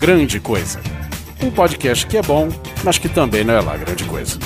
[0.00, 0.80] Grande Coisa.
[1.42, 2.48] Um podcast que é bom,
[2.82, 4.38] mas que também não é lá grande coisa.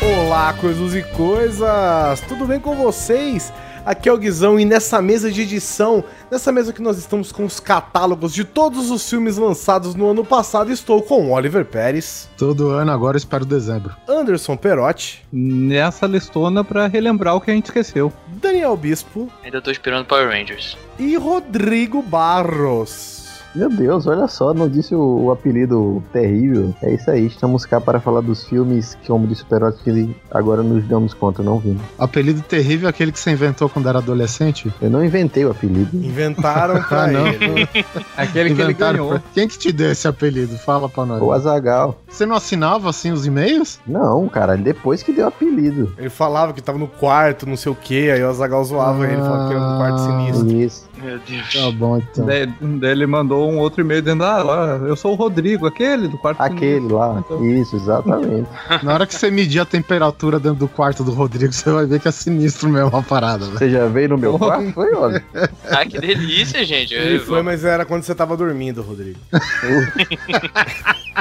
[0.00, 2.20] Olá, coisas e coisas!
[2.28, 3.52] Tudo bem com vocês?
[3.84, 7.44] Aqui é o Guizão e nessa mesa de edição, nessa mesa que nós estamos com
[7.44, 12.30] os catálogos de todos os filmes lançados no ano passado, estou com Oliver Pérez.
[12.38, 13.94] Todo ano agora espero dezembro.
[14.08, 15.22] Anderson Perotti.
[15.30, 18.10] Nessa listona para relembrar o que a gente esqueceu.
[18.28, 19.28] Daniel Bispo.
[19.42, 20.78] Ainda tô esperando Power Rangers.
[20.98, 23.23] E Rodrigo Barros.
[23.54, 26.74] Meu Deus, olha só, não disse o, o, apelido terrível.
[26.82, 30.16] É isso aí, estamos cá para falar dos filmes que, como disse o Perotti, que
[30.30, 31.82] agora nos damos conta, não vimos.
[31.96, 34.72] Apelido terrível é aquele que você inventou quando era adolescente?
[34.82, 35.96] Eu não inventei o apelido.
[35.96, 37.26] Inventaram pra ah, não.
[37.28, 37.68] ele.
[38.16, 39.08] aquele Inventaram que ele ganhou.
[39.10, 39.22] Pra...
[39.32, 40.56] Quem que te deu esse apelido?
[40.58, 41.22] Fala pra nós.
[41.22, 42.00] O Azagal.
[42.08, 43.78] Você não assinava assim os e-mails?
[43.86, 45.92] Não, cara, depois que deu apelido.
[45.96, 49.12] Ele falava que tava no quarto, não sei o que, aí o Azagal zoava ah,
[49.12, 50.52] ele, falava que era no quarto sinistro.
[50.52, 50.88] Isso.
[51.02, 51.52] Meu Deus.
[51.52, 52.24] Tá bom, então.
[52.24, 56.16] Daí, daí ele mandou um outro e-mail dizendo: Ah, eu sou o Rodrigo, aquele do
[56.16, 56.40] quarto.
[56.40, 57.22] Aquele lá.
[57.24, 57.44] Então.
[57.44, 58.48] Isso, exatamente.
[58.82, 62.00] Na hora que você medir a temperatura dentro do quarto do Rodrigo, você vai ver
[62.00, 63.46] que é sinistro mesmo a parada.
[63.46, 64.72] Você já veio no meu quarto?
[64.72, 65.24] Foi, olha.
[65.68, 66.94] Ah, que delícia, gente.
[66.94, 69.18] Ele foi, mas era quando você tava dormindo, Rodrigo.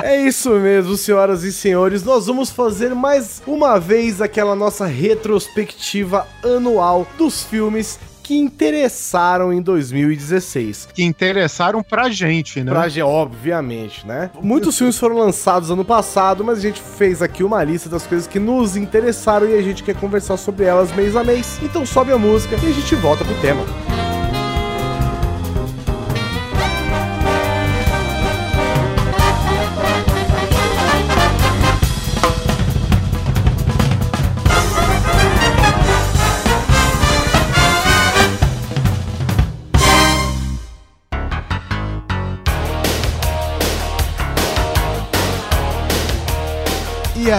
[0.00, 2.04] É isso mesmo, senhoras e senhores.
[2.04, 9.62] Nós vamos fazer mais uma vez aquela nossa retrospectiva anual dos filmes que interessaram em
[9.62, 10.90] 2016.
[10.92, 12.70] Que interessaram pra gente, né?
[12.70, 14.30] Pra gente, obviamente, né?
[14.42, 18.26] Muitos filmes foram lançados ano passado, mas a gente fez aqui uma lista das coisas
[18.26, 21.58] que nos interessaram e a gente quer conversar sobre elas mês a mês.
[21.62, 23.64] Então sobe a música e a gente volta pro tema.
[23.94, 23.97] E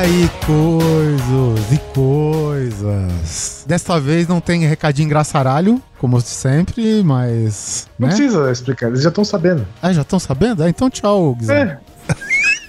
[0.10, 3.64] aí, coisas e coisas.
[3.68, 7.88] Desta vez não tem recadinho engraçaralho, como sempre, mas.
[7.98, 8.16] Não né?
[8.16, 9.68] precisa explicar, eles já estão sabendo.
[9.82, 10.64] Ah, já estão sabendo?
[10.64, 11.56] Ah, então tchau, Guizão.
[11.56, 11.80] É.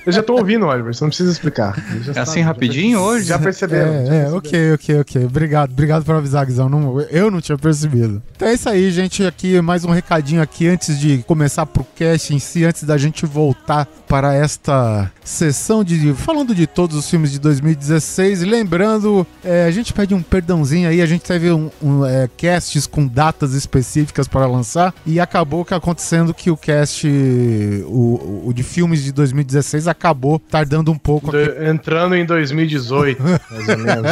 [0.04, 1.76] Eu já tô ouvindo, Oliver, você não precisa explicar.
[2.14, 3.24] É assim rapidinho já hoje?
[3.26, 3.92] Já perceberam.
[3.92, 5.24] É, já é ok, ok, ok.
[5.26, 6.68] Obrigado, obrigado por avisar, Guizão.
[6.70, 8.22] Não, eu não tinha percebido.
[8.34, 9.24] Então é isso aí, gente.
[9.24, 13.26] Aqui, mais um recadinho aqui antes de começar pro cast em si, antes da gente
[13.26, 16.12] voltar para esta sessão de.
[16.14, 18.42] falando de todos os filmes de 2016.
[18.42, 22.88] Lembrando, é, a gente pede um perdãozinho aí, a gente teve um, um é, casts
[22.88, 27.06] com datas específicas para lançar e acabou que acontecendo que o cast,
[27.86, 31.30] o, o de filmes de 2016 acabou tardando um pouco.
[31.30, 34.10] De, entrando em 2018, mais ou menos.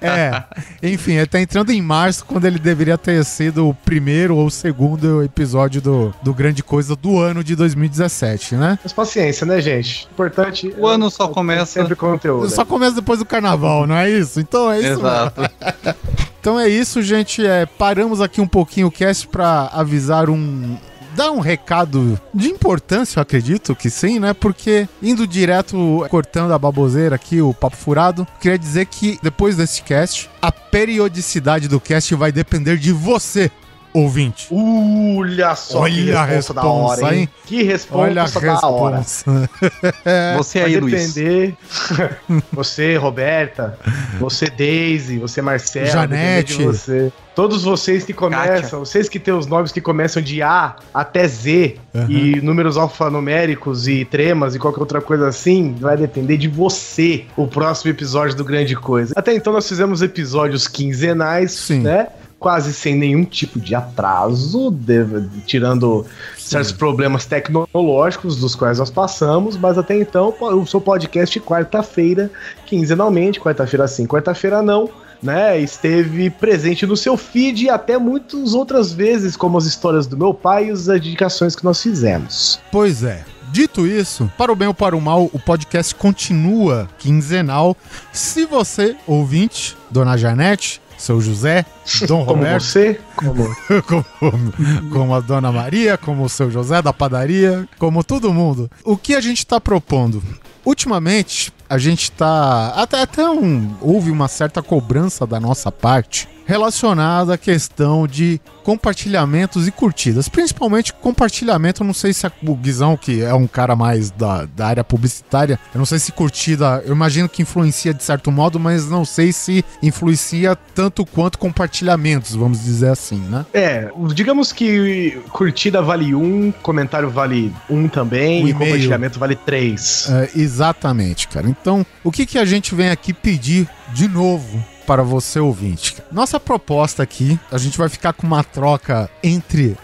[0.00, 0.44] é,
[0.82, 5.22] enfim, ele tá entrando em março, quando ele deveria ter sido o primeiro ou segundo
[5.22, 8.78] episódio do, do Grande Coisa do ano de 2017, né?
[8.82, 10.08] Mas paciência, né, gente?
[10.12, 10.74] Importante.
[10.78, 11.66] O ano só começa.
[11.66, 12.48] Sempre conteúdo.
[12.50, 14.40] Só começa depois do carnaval, não é isso?
[14.40, 15.00] Então é isso.
[15.00, 15.42] Exato.
[16.44, 17.42] Então é isso, gente.
[17.42, 20.76] É, paramos aqui um pouquinho o cast para avisar um,
[21.14, 24.34] dar um recado de importância, eu acredito que sim, né?
[24.34, 29.82] Porque indo direto, cortando a baboseira aqui, o papo furado, queria dizer que depois desse
[29.82, 33.50] cast, a periodicidade do cast vai depender de você,
[33.94, 34.48] ouvinte.
[34.50, 37.28] Olha só Olha que a resposta da hora, hein?
[37.46, 39.02] Que resposta Olha a da hora.
[40.36, 41.54] você aí, depender.
[42.52, 43.78] você, Roberta,
[44.18, 45.86] você, Daisy, você, Marcelo.
[45.86, 46.64] Janete.
[46.64, 47.12] Você.
[47.34, 48.78] Todos vocês que começam, Kátia.
[48.78, 52.06] vocês que têm os nomes que começam de A até Z uhum.
[52.08, 57.48] e números alfanuméricos e tremas e qualquer outra coisa assim, vai depender de você o
[57.48, 59.14] próximo episódio do Grande Coisa.
[59.16, 61.80] Até então nós fizemos episódios quinzenais, Sim.
[61.80, 62.06] né?
[62.44, 65.02] Quase sem nenhum tipo de atraso, de,
[65.46, 66.04] tirando
[66.36, 66.50] Sim.
[66.50, 72.30] certos problemas tecnológicos dos quais nós passamos, mas até então o seu podcast quarta-feira,
[72.66, 74.90] quinzenalmente, quarta-feira sim, quarta-feira não,
[75.22, 80.34] né, esteve presente no seu feed até muitas outras vezes, como as histórias do meu
[80.34, 82.60] pai e as dedicações que nós fizemos.
[82.70, 83.24] Pois é.
[83.50, 87.76] Dito isso, para o bem ou para o mal, o podcast continua quinzenal.
[88.12, 91.64] Se você, ouvinte, dona Janete, seu José,
[92.06, 92.64] Dom Roberto.
[92.64, 93.44] Você, como...
[93.86, 98.70] como, como a Dona Maria, como o seu José da padaria, como todo mundo.
[98.84, 100.22] O que a gente está propondo?
[100.64, 107.34] Ultimamente, a gente está Até, até um, houve uma certa cobrança da nossa parte relacionada
[107.34, 110.28] à questão de compartilhamentos e curtidas.
[110.28, 114.66] Principalmente compartilhamento, eu não sei se o Guizão, que é um cara mais da, da
[114.66, 118.88] área publicitária, eu não sei se curtida, eu imagino que influencia de certo modo, mas
[118.88, 123.44] não sei se influencia tanto quanto compartilhamentos, vamos dizer assim, né?
[123.52, 128.58] É, digamos que curtida vale um, comentário vale um também, Um e e-mail.
[128.58, 130.08] compartilhamento vale três.
[130.10, 131.48] É, exatamente, cara.
[131.48, 135.96] Então, o que, que a gente vem aqui pedir de novo para você ouvinte?
[136.12, 139.76] Nossa proposta aqui, a gente vai ficar com uma troca entre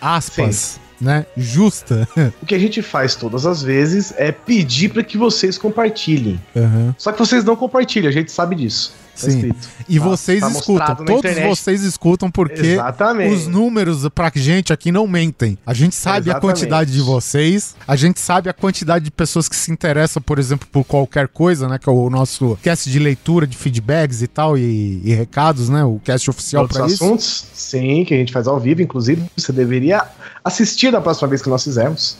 [0.00, 2.08] aspas, né, justa.
[2.42, 6.40] O que a gente faz todas as vezes é pedir para que vocês compartilhem.
[6.56, 6.94] Aham.
[6.98, 8.94] Só que vocês não compartilham, a gente sabe disso.
[9.16, 9.36] Tá Sim.
[9.36, 9.68] escrito.
[9.88, 13.34] E Tá- vocês tá escutam, todos vocês escutam porque Exatamente.
[13.34, 15.56] os números pra gente aqui não mentem.
[15.64, 16.40] A gente sabe a Exatamente.
[16.42, 20.68] quantidade de vocês, a gente sabe a quantidade de pessoas que se interessam, por exemplo,
[20.70, 21.78] por qualquer coisa, né?
[21.78, 25.82] Que é o nosso cast de leitura de feedbacks e tal, e, e recados, né?
[25.82, 27.02] O cast oficial pra isso.
[27.02, 30.02] assuntos, sim, que a gente faz ao vivo, inclusive, você deveria
[30.44, 32.18] assistir da próxima vez que nós fizermos.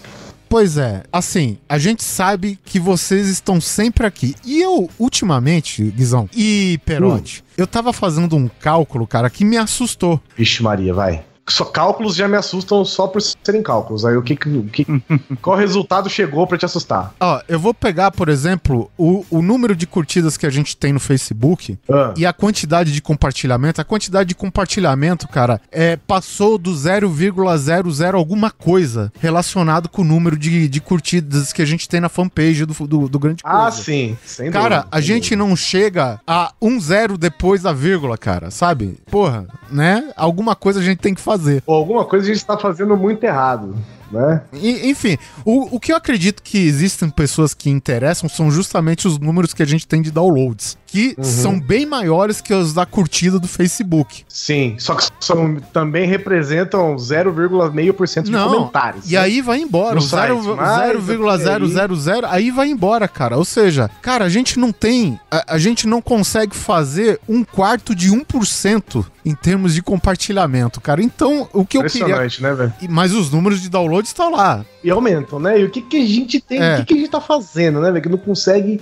[0.48, 4.34] Pois é, assim, a gente sabe que vocês estão sempre aqui.
[4.44, 10.20] E eu, ultimamente, Guizão e Perotti, eu tava fazendo um cálculo, cara, que me assustou.
[10.36, 11.24] Vixe Maria, vai.
[11.48, 14.04] Só cálculos já me assustam só por serem cálculos.
[14.04, 14.84] Aí o que, que- o que
[15.40, 17.14] qual resultado chegou pra te assustar?
[17.20, 20.92] Ó, eu vou pegar, por exemplo, o, o número de curtidas que a gente tem
[20.92, 23.80] no Facebook Ah, e a quantidade de compartilhamento.
[23.80, 30.36] A quantidade de compartilhamento, cara, é, passou do 0,00 alguma coisa relacionado com o número
[30.36, 33.58] de, de curtidas que a gente tem na fanpage do, do, do Grande Coisa.
[33.66, 34.16] ah, sim.
[34.24, 35.48] Sem Cara, dúvida, a gente dúvida.
[35.48, 38.98] não chega a um zero depois da vírgula, cara, sabe?
[39.10, 40.10] Porra, né?
[40.16, 41.35] Alguma coisa a gente tem que fazer.
[41.66, 43.74] Ou alguma coisa a gente tá fazendo muito errado,
[44.10, 44.42] né?
[44.52, 49.18] E- enfim, o, o que eu acredito que existem pessoas que interessam são justamente os
[49.18, 51.24] números que a gente tem de downloads, que Uhum.
[51.24, 54.24] são bem maiores que os da curtida do Facebook.
[54.26, 59.10] Sim, só que são, também representam 0,5% de Não, comentários.
[59.10, 59.20] E né?
[59.20, 63.36] aí vai embora, No o site, mas 0,000, aí vai embora, cara.
[63.36, 67.94] Ou seja, cara, a gente não tem, a, a gente não consegue fazer um quarto
[67.94, 71.02] de 1% em termos de compartilhamento, cara.
[71.02, 72.06] Então, o que eu queria...
[72.06, 72.72] Impressionante, né, velho?
[72.88, 74.64] Mas os números de download estão lá.
[74.82, 75.60] E aumentam, né?
[75.60, 76.74] E o que, que a gente tem, É.
[76.74, 78.02] o que, que a gente tá fazendo, né, velho?
[78.02, 78.80] Que não consegue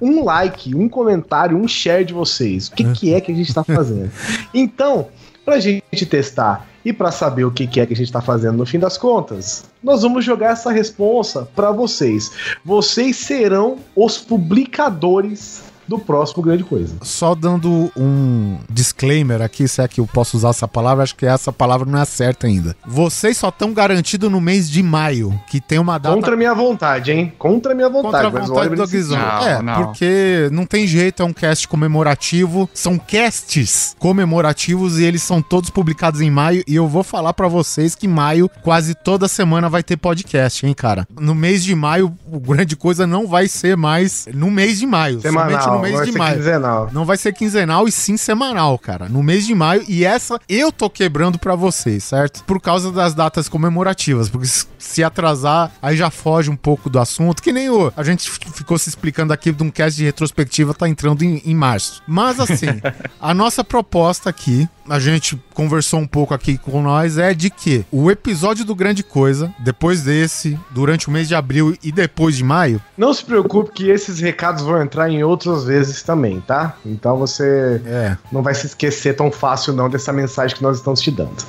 [0.00, 2.68] um like, um comentário, um share de vocês.
[2.68, 4.10] O que, que é que a gente tá fazendo?
[4.54, 5.08] Então,
[5.44, 8.56] pra gente testar e pra saber o que, que é que a gente tá fazendo
[8.56, 12.30] no fim das contas, nós vamos jogar essa responsa pra vocês.
[12.64, 16.94] Vocês serão os publicadores do próximo Grande Coisa.
[17.02, 21.26] Só dando um disclaimer aqui, se é que eu posso usar essa palavra, acho que
[21.26, 22.76] essa palavra não é certa ainda.
[22.86, 27.12] Vocês só estão garantidos no mês de maio, que tem uma data Contra minha vontade,
[27.12, 27.32] hein?
[27.38, 28.24] Contra minha vontade.
[28.24, 29.18] contra a vontade do Guizão.
[29.18, 29.84] Não, É, não.
[29.86, 32.68] porque não tem jeito, é um cast comemorativo.
[32.74, 36.62] São casts comemorativos e eles são todos publicados em maio.
[36.66, 40.74] E eu vou falar pra vocês que maio, quase toda semana vai ter podcast, hein,
[40.74, 41.06] cara?
[41.18, 45.20] No mês de maio, o grande coisa não vai ser mais no mês de maio,
[45.20, 46.36] somente Semanal, no mês de maio.
[46.36, 46.90] quinzenal.
[46.92, 49.08] Não vai ser quinzenal e sim semanal, cara.
[49.08, 49.84] No mês de maio.
[49.88, 52.44] E essa eu tô quebrando pra vocês, certo?
[52.44, 54.28] Por causa das datas comemorativas.
[54.28, 54.46] Porque
[54.78, 57.42] se- atrasar, aí já foge um pouco do assunto.
[57.42, 57.92] Que nem o.
[57.96, 61.54] A gente ficou se explicando aqui de um cast de retrospectiva, tá entrando em, em
[61.54, 62.02] março.
[62.06, 62.66] Mas assim,
[63.20, 67.84] a nossa proposta aqui, a gente conversou um pouco aqui com nós, é de que
[67.90, 72.44] o episódio do Grande Coisa, depois desse, durante o mês de abril e depois de
[72.44, 76.76] maio, Não se preocupe que esses recados vão entrar em outras vezes também, tá?
[76.84, 78.16] Então você é.
[78.30, 81.44] não vai se esquecer tão fácil não dessa mensagem que nós estamos te dando.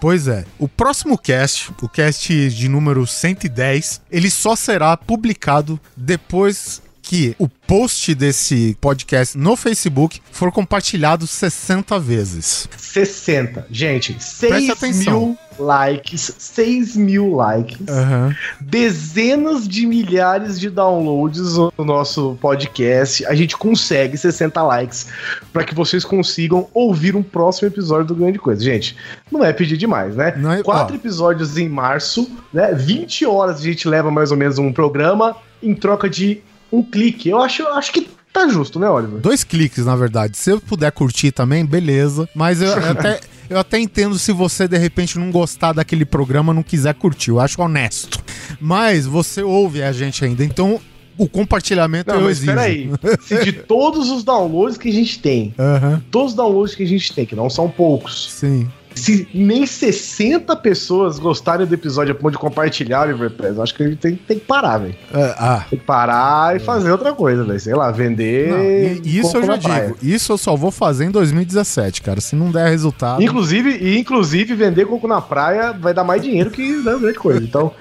[0.00, 0.44] Pois é.
[0.58, 6.82] O próximo cast, o cast de número 110, ele só será publicado depois
[7.14, 12.68] que o post desse podcast no Facebook for compartilhado 60 vezes.
[12.76, 13.66] 60.
[13.70, 15.12] Gente, Preste 6 atenção.
[15.20, 18.34] mil likes, 6 mil likes, Aham.
[18.60, 23.24] dezenas de milhares de downloads no nosso podcast.
[23.26, 25.06] A gente consegue 60 likes
[25.52, 28.62] para que vocês consigam ouvir um próximo episódio do Grande Coisa.
[28.64, 28.96] Gente,
[29.30, 30.34] não é pedir demais, né?
[30.36, 30.96] Não é- Quatro ó.
[30.98, 32.74] episódios em março, né?
[32.74, 36.42] 20 horas a gente leva mais ou menos um programa em troca de
[36.78, 37.28] um clique.
[37.28, 39.20] Eu acho, acho que tá justo, né, Oliver?
[39.20, 40.36] Dois cliques, na verdade.
[40.36, 42.28] Se eu puder curtir também, beleza.
[42.34, 43.20] Mas eu, eu até.
[43.48, 47.28] Eu até entendo se você de repente não gostar daquele programa, não quiser curtir.
[47.30, 48.18] Eu acho honesto.
[48.58, 50.42] Mas você ouve a gente ainda.
[50.42, 50.80] Então,
[51.18, 52.50] o compartilhamento Não, eu mas exijo.
[52.50, 52.90] espera aí.
[53.20, 56.86] Se de todos os downloads que a gente tem, Aham, todos os downloads que a
[56.86, 58.66] gente tem, que não são poucos, sim.
[58.94, 63.82] Se nem 60 pessoas gostarem do episódio a ponto de compartilhar, Oliver Press, acho que
[63.82, 64.94] a gente tem, tem que parar, velho.
[65.12, 67.58] É, ah, Tem que parar e fazer outra coisa, velho.
[67.60, 68.48] Sei lá, vender.
[68.50, 69.96] não, e- isso eu já digo.
[70.02, 72.20] Isso eu só vou fazer em 2017, cara.
[72.20, 73.22] Se não der resultado.
[73.22, 77.42] Inclusive, e inclusive, vender coco na praia vai dar mais dinheiro que né, grande coisa.
[77.42, 77.72] Então,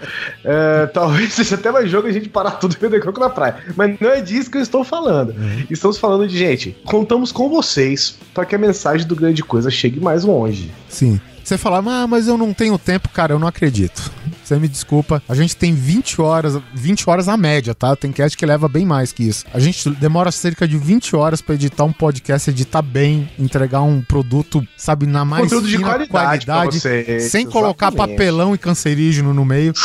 [0.44, 3.58] é, talvez seja até mais jogo a gente parar tudo e vender coco na praia.
[3.76, 5.36] Mas não é disso que eu estou falando.
[5.70, 10.00] Estamos falando de, gente, contamos com vocês para que a mensagem do grande coisa chegue
[10.00, 10.72] mais longe.
[10.90, 11.03] Sim.
[11.44, 14.12] Você fala, ah, mas eu não tenho tempo, cara, eu não acredito.
[14.44, 15.22] Você me desculpa.
[15.28, 17.96] A gente tem 20 horas, 20 horas a média, tá?
[17.96, 19.46] Tem cast que leva bem mais que isso.
[19.54, 24.02] A gente demora cerca de 20 horas pra editar um podcast, editar bem, entregar um
[24.02, 28.18] produto, sabe, na mais Conteúdo de qualidade pra vocês, sem colocar exatamente.
[28.18, 29.74] papelão e cancerígeno no meio.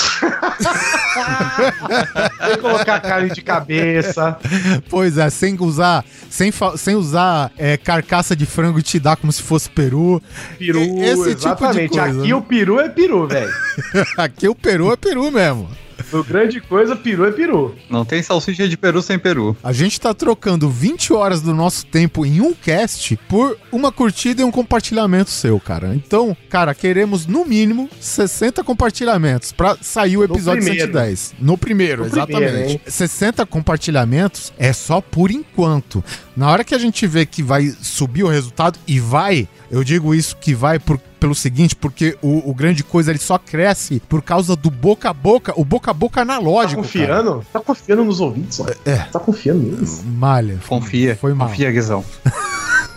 [2.46, 4.38] Sem colocar carne de cabeça.
[4.88, 9.32] Pois é, sem usar, sem, sem usar é, carcaça de frango e te dar como
[9.32, 10.22] se fosse peru.
[10.58, 11.88] Peru, esse tipo de exatamente.
[11.90, 12.34] coisa, Aqui né?
[12.34, 13.52] o peru é peru, velho.
[14.16, 15.68] Aqui o peru é peru mesmo.
[16.12, 17.74] No grande coisa, peru é peru.
[17.90, 19.56] Não tem salsicha de peru sem peru.
[19.64, 24.40] A gente tá trocando 20 horas do nosso tempo em um cast por uma curtida
[24.40, 25.92] e um compartilhamento seu, cara.
[25.96, 30.86] Então, cara, queremos no mínimo 60 compartilhamentos pra sair o episódio primeiro.
[30.92, 31.34] 110.
[31.40, 32.44] No primeiro, No exatamente.
[32.44, 32.80] primeiro, hein?
[32.86, 36.02] 60 compartilhamentos é só por enquanto.
[36.36, 40.14] Na hora que a gente vê que vai subir o resultado, e vai, eu digo
[40.14, 44.22] isso que vai por- pelo seguinte, porque o, o grande coisa ele só cresce por
[44.22, 46.82] causa do boca a boca, o boca a boca Tá analógico.
[46.82, 46.87] cara.
[46.92, 47.46] confiando?
[47.52, 48.66] Tá confiando nos ouvintes, ó.
[48.84, 48.96] É.
[48.98, 50.02] Tá confiando neles?
[50.04, 50.58] Malha.
[50.68, 51.16] Confia.
[51.16, 51.48] Foi mal.
[51.48, 52.04] Confia, Guizão.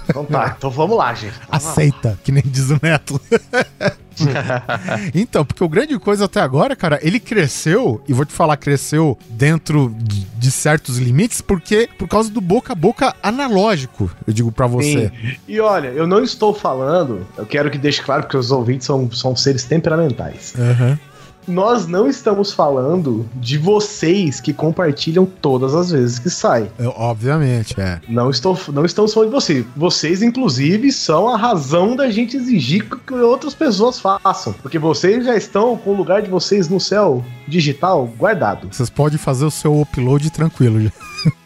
[0.07, 1.33] Então tá, então vamos lá, gente.
[1.49, 3.19] Aceita, que nem diz o Neto.
[5.13, 9.17] então, porque o grande coisa até agora, cara, ele cresceu, e vou te falar, cresceu
[9.29, 14.67] dentro de, certos limites, porque por causa do boca a boca analógico, eu digo pra
[14.67, 15.09] você.
[15.09, 15.35] Sim.
[15.47, 19.09] E olha, eu não estou falando, eu quero que deixe claro, porque os ouvintes são,
[19.11, 20.53] são seres temperamentais.
[20.57, 20.99] Aham.
[21.47, 26.71] Nós não estamos falando de vocês que compartilham todas as vezes que sai.
[26.79, 27.99] É, obviamente, é.
[28.07, 29.65] Não, estou, não estamos falando de vocês.
[29.75, 34.53] Vocês, inclusive, são a razão da gente exigir que outras pessoas façam.
[34.53, 38.67] Porque vocês já estão com o lugar de vocês no céu digital guardado.
[38.71, 40.81] Vocês podem fazer o seu upload tranquilo.
[40.81, 40.91] já.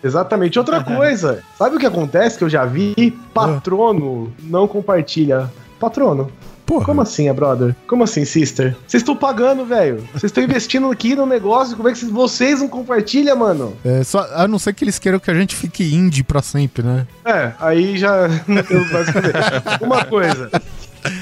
[0.04, 0.58] Exatamente.
[0.60, 3.12] Outra coisa, sabe o que acontece que eu já vi?
[3.34, 5.52] Patrono não compartilha.
[5.80, 6.32] Patrono.
[6.66, 6.86] Porra.
[6.86, 7.76] Como assim, é brother?
[7.88, 8.76] Como assim, sister?
[8.88, 9.98] Vocês estão pagando, velho.
[10.12, 11.76] Vocês estão investindo aqui no negócio.
[11.78, 13.76] Como é que vocês- não compartilham, mano?
[13.86, 16.82] É, só, a não ser que eles queiram que a gente fique indie pra sempre,
[16.84, 17.06] né?
[17.24, 19.84] É, aí já não temos mais o que fazer.
[19.84, 20.50] Uma coisa.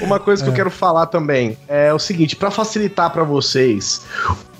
[0.00, 4.00] Uma coisa que eu quero falar também é o seguinte, pra facilitar pra vocês.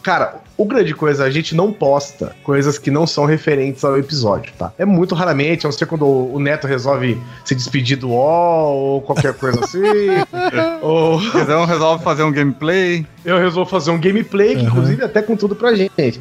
[0.02, 4.52] Cara, o grande coisa, a gente não posta coisas que não são referentes ao episódio,
[4.58, 4.72] tá?
[4.78, 9.02] É muito raramente, a não ser quando o Neto resolve se despedir do UOL ou
[9.02, 9.80] qualquer coisa assim.
[10.80, 13.04] ou Guizão resolve fazer um gameplay.
[13.24, 14.68] eu resolvo fazer um gameplay, que Uhum.
[14.68, 16.20] inclusive até com tudo pra gente.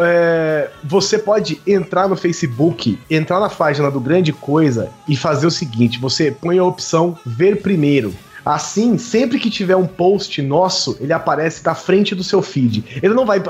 [0.00, 5.50] É, você pode entrar no Facebook, entrar na página do Grande Coisa e fazer o
[5.50, 8.14] seguinte: você põe a opção ver primeiro.
[8.48, 12.82] Assim, sempre que tiver um post nosso, ele aparece na frente do seu feed.
[13.02, 13.42] Ele não vai,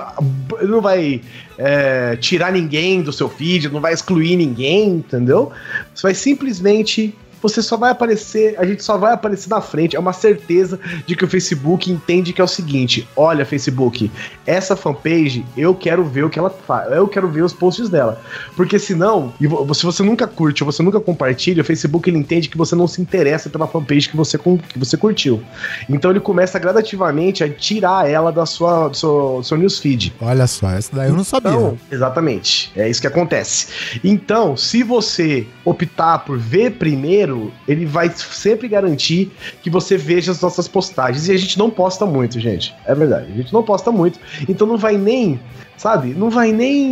[0.58, 1.20] ele não vai
[1.56, 5.52] é, tirar ninguém do seu feed, não vai excluir ninguém, entendeu?
[5.94, 9.96] Você vai simplesmente você só vai aparecer, a gente só vai aparecer na frente.
[9.96, 14.10] É uma certeza de que o Facebook entende que é o seguinte: olha, Facebook,
[14.46, 18.20] essa fanpage eu quero ver o que ela faz, eu quero ver os posts dela.
[18.56, 19.32] Porque senão,
[19.74, 22.86] se você nunca curte ou você nunca compartilha, o Facebook ele entende que você não
[22.86, 25.42] se interessa pela fanpage que você, que você curtiu.
[25.88, 30.14] Então ele começa gradativamente a tirar ela da sua, do seu, do seu newsfeed.
[30.20, 31.50] Olha só, essa daí eu não sabia.
[31.50, 32.72] Então, exatamente.
[32.76, 33.98] É isso que acontece.
[34.02, 37.27] Então, se você optar por ver primeiro,
[37.66, 39.30] ele vai sempre garantir
[39.62, 41.28] que você veja as nossas postagens.
[41.28, 42.74] E a gente não posta muito, gente.
[42.84, 43.32] É verdade.
[43.32, 44.18] A gente não posta muito.
[44.48, 45.40] Então não vai nem.
[45.76, 46.12] Sabe?
[46.12, 46.90] Não vai nem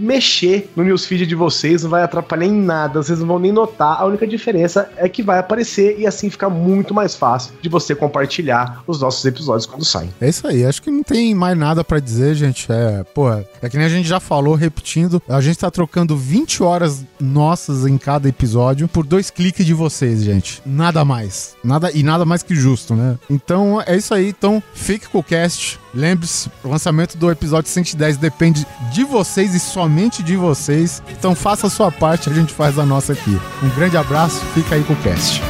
[0.00, 4.00] mexer no newsfeed de vocês, não vai atrapalhar em nada, vocês não vão nem notar.
[4.00, 7.94] A única diferença é que vai aparecer e assim fica muito mais fácil de você
[7.94, 10.12] compartilhar os nossos episódios quando saem.
[10.20, 12.66] É isso aí, acho que não tem mais nada pra dizer, gente.
[12.72, 16.60] É, pô, é que nem a gente já falou, repetindo, a gente tá trocando 20
[16.60, 20.62] horas nossas em cada episódio por dois cliques de vocês, gente.
[20.64, 21.54] Nada mais.
[21.62, 23.18] Nada e nada mais que justo, né?
[23.28, 25.78] Então é isso aí, então fique com o cast.
[25.92, 31.02] Lembre-se, o lançamento do episódio 110 depende de vocês e somente de vocês.
[31.10, 33.38] Então faça a sua parte, a gente faz a nossa aqui.
[33.62, 35.40] Um grande abraço, fica aí com o cast.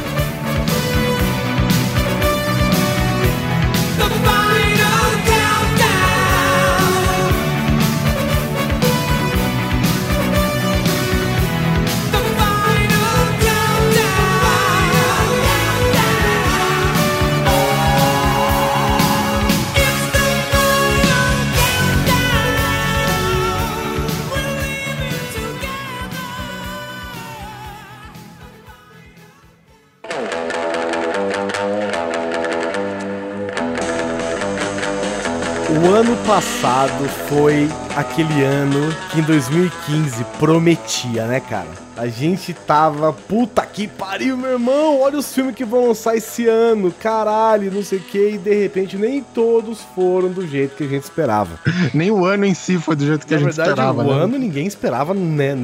[36.35, 37.65] Passado foi
[37.95, 41.69] aquele ano que em 2015 prometia, né, cara?
[41.95, 46.45] A gente tava, puta que pariu, meu irmão, olha os filmes que vão lançar esse
[46.45, 50.83] ano, caralho, não sei o que, e de repente nem todos foram do jeito que
[50.83, 51.57] a gente esperava.
[51.93, 54.13] Nem o ano em si foi do jeito que Na a gente verdade, esperava, o
[54.13, 54.23] né?
[54.23, 55.55] ano ninguém esperava, né?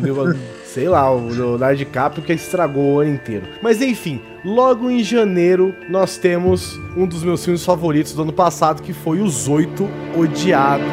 [0.74, 3.46] Sei lá, o Leonardo DiCaprio que estragou o ano inteiro.
[3.62, 8.82] Mas enfim, logo em janeiro nós temos um dos meus filmes favoritos do ano passado,
[8.82, 10.88] que foi Os Oito Odiados.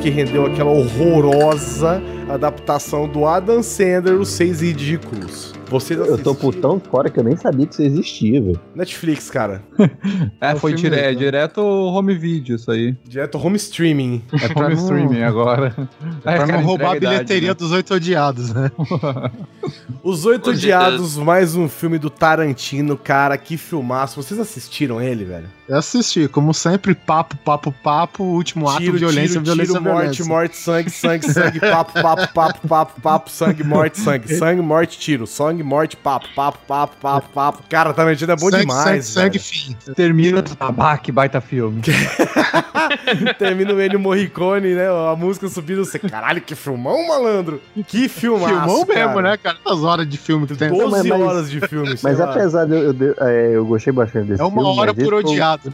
[0.00, 5.51] Que rendeu aquela horrorosa adaptação do Adam Sandler, Os Seis Ridículos.
[5.72, 6.78] Vocês Eu tô por assistiram?
[6.78, 8.60] tão fora que eu nem sabia que isso existia, velho.
[8.74, 9.62] Netflix, cara.
[10.40, 11.18] É, É foi dire- mesmo.
[11.18, 12.94] direto home video isso aí.
[13.04, 14.22] Direto home streaming.
[14.40, 15.70] É pra home não- streaming agora.
[16.22, 17.54] Pra É, não cara, roubar a entrega idade, bilheteria né?
[17.54, 18.70] dos oito odiados, né?
[20.02, 24.20] Os Oito Odiados, mais um filme do Tarantino, cara, que filmaço.
[24.20, 25.46] Vocês assistiram ele, velho?
[25.68, 30.24] Eu assisti, como sempre, papo, papo, papo, último ato, violência, tiro, violência, tiro, morte, violência.
[30.24, 35.26] morte, sangue, sangue, sangue, papo, papo, papo, papo, papo, sangue, morte, sangue, sangue, morte, tiro,
[35.26, 37.62] sangue, morte, papo, papo, papo, papo, papo.
[37.68, 39.76] Cara, Tarantino é bom sangue, demais, sangue, sangue, fim.
[39.94, 40.42] Termina,
[41.02, 41.80] que baita filme.
[43.38, 44.86] Termina o Ennio Morricone, né?
[44.88, 47.60] A música subindo, você, caralho, que filmão, malandro.
[47.86, 49.06] Que filmaço, Filmou cara.
[49.06, 49.56] mesmo, né, cara?
[49.62, 50.68] Quantas horas de filme que tem?
[50.68, 52.24] 12 Mas- mas- horas de filme, Mas lá.
[52.30, 54.78] apesar de eu, eu, de- é, eu gostei bastante desse É uma filme.
[54.80, 55.72] hora por esse foi- odiado.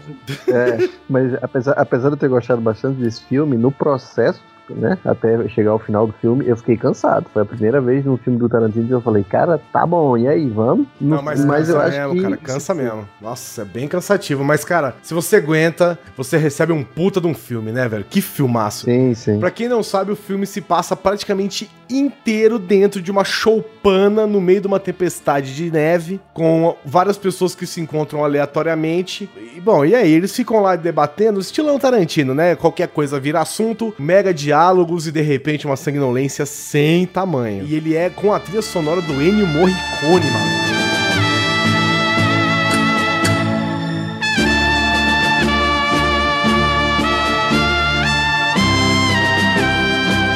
[0.48, 4.40] É, mas apesar, apesar de eu ter gostado bastante desse filme, no processo,
[4.74, 7.26] né, até chegar ao final do filme, eu fiquei cansado.
[7.32, 10.26] Foi a primeira vez no filme do Tarantino que eu falei, cara, tá bom, e
[10.28, 10.86] aí, vamos?
[11.00, 13.08] Não, mas, cansa eu acho mesmo, que- cara, cansa mesmo.
[13.20, 14.44] Nossa, é bem cansativo.
[14.44, 18.04] Mas, cara, se você aguenta, você recebe um puta de um filme, né, velho?
[18.08, 18.84] Que filmaço.
[18.84, 19.38] Sim, sim.
[19.38, 24.40] Pra quem não sabe, o filme se passa praticamente inteiro dentro de uma choupana no
[24.40, 29.28] meio de uma tempestade de neve, com várias pessoas que se encontram aleatoriamente.
[29.56, 32.54] E, bom, e aí eles ficam lá debatendo, estilão Tarantino, né?
[32.54, 37.64] Qualquer coisa vira assunto, mega diálogos e de repente uma sanguinolência sem tamanho.
[37.64, 40.58] E ele é com a trilha sonora do Ennio Morricone, mano.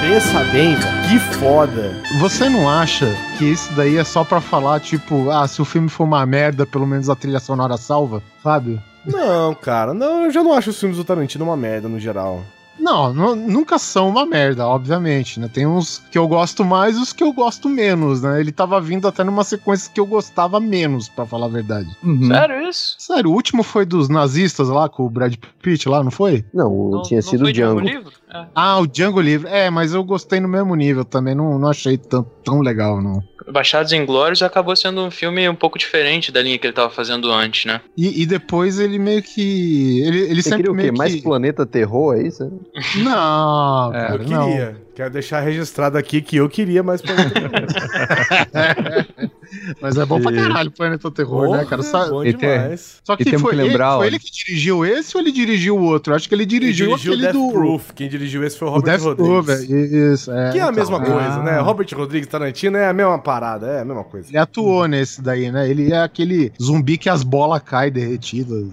[0.00, 0.76] Pensa bem.
[1.10, 1.92] Que foda.
[2.20, 5.88] Você não acha que isso daí é só pra falar, tipo, ah, se o filme
[5.88, 8.80] for uma merda, pelo menos a trilha sonora salva, sabe?
[9.04, 12.42] Não, cara, não, eu já não acho os filmes do Tarantino uma merda no geral.
[12.78, 15.48] Não, nu- nunca são uma merda, obviamente, né?
[15.52, 18.40] Tem uns que eu gosto mais e os que eu gosto menos, né?
[18.40, 21.88] Ele tava vindo até numa sequência que eu gostava menos, pra falar a verdade.
[22.02, 22.26] Uhum.
[22.28, 22.96] Sério isso?
[22.98, 26.44] Sério, o último foi dos nazistas lá, com o Brad Pitt lá, não foi?
[26.52, 27.98] Não, o- Não- tinha não sido o Django Django.
[27.98, 28.14] Livre?
[28.34, 28.46] É.
[28.54, 29.48] Ah, o Django Livre.
[29.50, 33.22] É, mas eu gostei no mesmo nível também, não, não achei tão, tão legal, não.
[33.50, 37.30] Baixados Inglórios acabou sendo um filme um pouco diferente da linha que ele tava fazendo
[37.32, 37.80] antes, né?
[37.96, 40.02] E, e depois ele meio que.
[40.02, 40.82] Ele, ele Você sempre queria o quê?
[40.82, 41.22] meio Mais que.
[41.22, 42.50] Planeta Terror, é isso?
[43.02, 44.48] Não, É, cara, Eu não.
[44.48, 44.76] queria.
[44.94, 49.06] Quero deixar registrado aqui que eu queria mais Planeta Terror.
[49.80, 51.82] Mas é bom pra caralho o Planeta Terror, né, cara?
[51.82, 53.00] Só, Bom demais.
[53.04, 54.08] só que temos foi, que ele, lembrar, foi ó.
[54.08, 56.14] ele que dirigiu esse ou ele dirigiu o outro?
[56.14, 57.52] Acho que ele dirigiu, dirigiu aquele Death do.
[57.52, 57.92] Proof.
[57.92, 59.66] Quem dirigiu esse foi o O Robert Death Rodrigues.
[59.66, 60.52] Proof, isso, é.
[60.52, 61.04] Que é a então, mesma é.
[61.04, 61.58] coisa, né?
[61.60, 64.28] Robert Rodrigues Tarantino é a mesma parada, é a mesma coisa.
[64.28, 65.68] Ele atuou nesse daí, né?
[65.68, 68.68] Ele é aquele zumbi que as bolas caem derretidas.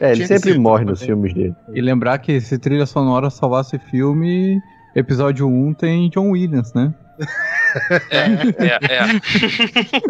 [0.00, 0.92] É, ele Tinha sempre ser morre também.
[0.92, 1.54] nos filmes dele.
[1.74, 4.60] E lembrar que se trilha sonora salvasse filme,
[4.94, 6.94] episódio 1 tem John Williams, né?
[8.10, 8.18] É,
[8.58, 8.78] é,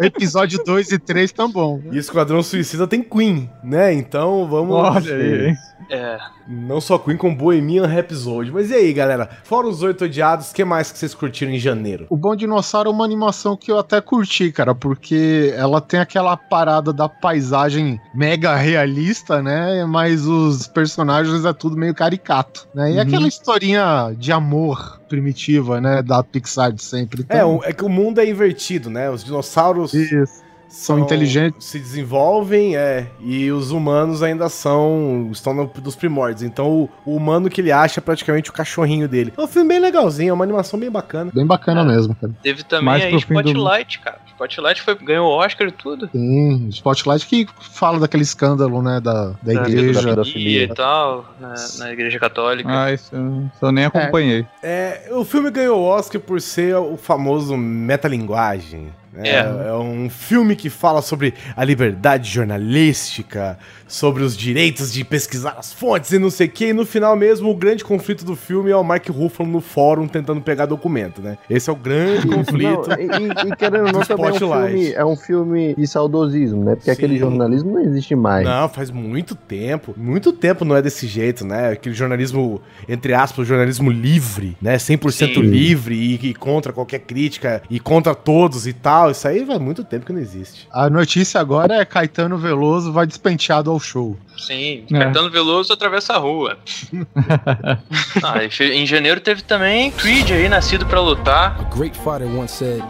[0.01, 0.05] é.
[0.05, 1.81] Episódio 2 e 3 tão bom.
[1.91, 3.93] E Esquadrão Suicida tem Queen, né?
[3.93, 4.75] Então vamos.
[4.75, 5.57] Olha aí, hein?
[5.89, 6.17] é.
[6.47, 8.51] Não só Queen, com Bohemian Rhapsody.
[8.51, 9.29] Mas e aí, galera?
[9.43, 12.05] Fora os oito odiados, o que mais que vocês curtiram em janeiro?
[12.09, 16.35] O Bom Dinossauro é uma animação que eu até curti, cara, porque ela tem aquela
[16.35, 19.85] parada da paisagem mega realista, né?
[19.85, 22.91] Mas os personagens é tudo meio caricato, né?
[22.91, 23.01] E Uhum.
[23.01, 26.01] aquela historinha de amor primitiva, né?
[26.01, 27.25] Da Pixar de sempre.
[27.29, 29.09] É, Então, o- é que o mundo é invertido, né?
[29.09, 30.42] Os dinossauros Isso.
[30.73, 31.65] São inteligentes.
[31.67, 33.07] Se desenvolvem, é.
[33.19, 35.29] E os humanos ainda são.
[35.31, 36.41] estão no, dos primórdios.
[36.41, 39.31] Então o, o humano que ele acha é praticamente o cachorrinho dele.
[39.37, 41.29] É um filme bem legalzinho, é uma animação bem bacana.
[41.33, 42.33] Bem bacana mesmo, cara.
[42.41, 44.17] Teve também Mais aí pro fim do- Spotlight, cara.
[44.33, 46.07] Spotlight foi, ganhou o Oscar e tudo.
[46.07, 48.99] Tem Spotlight que fala daquele escândalo, né?
[48.99, 50.01] Da, da Da igreja.
[50.01, 52.67] da- pedofilia e tal, na, na igreja católica.
[52.67, 54.43] Ah, isso, eu- isso eu nem acompanhei.
[54.63, 58.91] É, o filme ganhou o Oscar por ser o famoso metalinguagem.
[59.15, 59.67] É.
[59.67, 65.71] é um filme que fala sobre a liberdade jornalística, sobre os direitos de pesquisar as
[65.71, 66.65] fontes e não sei o que.
[66.65, 70.07] E no final mesmo, o grande conflito do filme é o Mark Ruffalo no fórum
[70.07, 71.37] tentando pegar documento, né?
[71.49, 72.89] Esse é o grande conflito.
[72.89, 74.69] Não, e, e querendo ou não, também é um, Spotlight.
[74.69, 76.75] filme, é um filme de saudosismo, né?
[76.75, 76.91] Porque Sim.
[76.91, 78.45] aquele jornalismo não existe mais.
[78.45, 79.93] Não, faz muito tempo.
[79.95, 81.71] Muito tempo não é desse jeito, né?
[81.71, 84.77] Aquele jornalismo, entre aspas, jornalismo livre, né?
[84.77, 85.41] 100% Sim.
[85.41, 89.02] livre e, e contra qualquer crítica e contra todos e tal.
[89.11, 90.67] Isso aí faz muito tempo que não existe.
[90.71, 94.17] A notícia agora é Caetano Veloso vai despenteado ao show.
[94.37, 94.99] Sim, É.
[94.99, 96.57] Caetano Veloso atravessa a rua.
[98.23, 101.59] ah, em janeiro teve também Creed aí, nascido pra lutar.
[101.59, 102.83] A great fighter once said,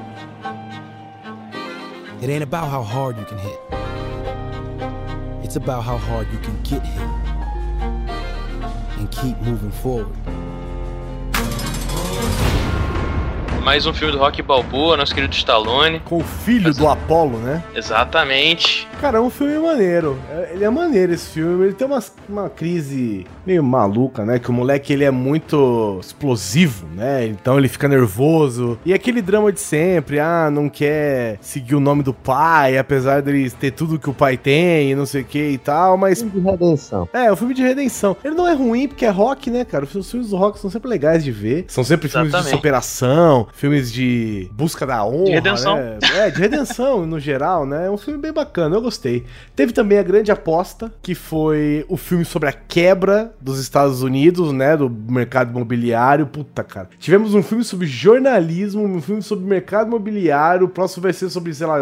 [2.22, 3.60] It ain't about how hard you can hit,
[5.44, 7.34] it's about how hard you can get hit
[8.98, 10.16] and keep moving forward.
[13.64, 16.02] Mais um filme do Rock Balboa, nosso querido Stallone.
[16.02, 17.64] Com o filho do Apollo, né?
[17.74, 18.86] Exatamente.
[19.04, 20.18] Cara, é um filme maneiro.
[20.32, 21.66] É- Ele é maneiro esse filme.
[21.66, 24.40] Ele tem uma, uma crise meio maluca, né?
[24.40, 27.26] Que o moleque ele é muito explosivo, né?
[27.28, 28.80] Então ele fica nervoso.
[28.86, 33.50] E aquele drama de sempre, ah, não quer seguir o nome do pai, apesar dele
[33.52, 36.40] ter tudo que o pai tem e não sei o que e tal, mas Filme
[36.40, 37.10] de redenção.
[37.12, 38.16] é, é um filme de redenção.
[38.24, 39.84] Ele não é ruim porque é rock, né, cara?
[39.84, 41.66] Os filmes do rock são sempre legais de ver.
[41.68, 45.26] São sempre filmes de superação, filmes de busca da honra.
[45.26, 45.76] De redenção.
[45.76, 45.98] Né?
[46.16, 47.88] É, de redenção no geral, né?
[47.88, 48.93] É um filme bem bacana, eu gostei.
[49.56, 54.52] Teve também a grande aposta, que foi o filme sobre a quebra dos Estados Unidos,
[54.52, 54.76] né?
[54.76, 56.26] Do mercado imobiliário.
[56.28, 56.90] Puta, cara.
[57.00, 60.66] Tivemos um filme sobre jornalismo, um filme sobre mercado imobiliário.
[60.66, 61.78] O próximo vai ser sobre, sei lá,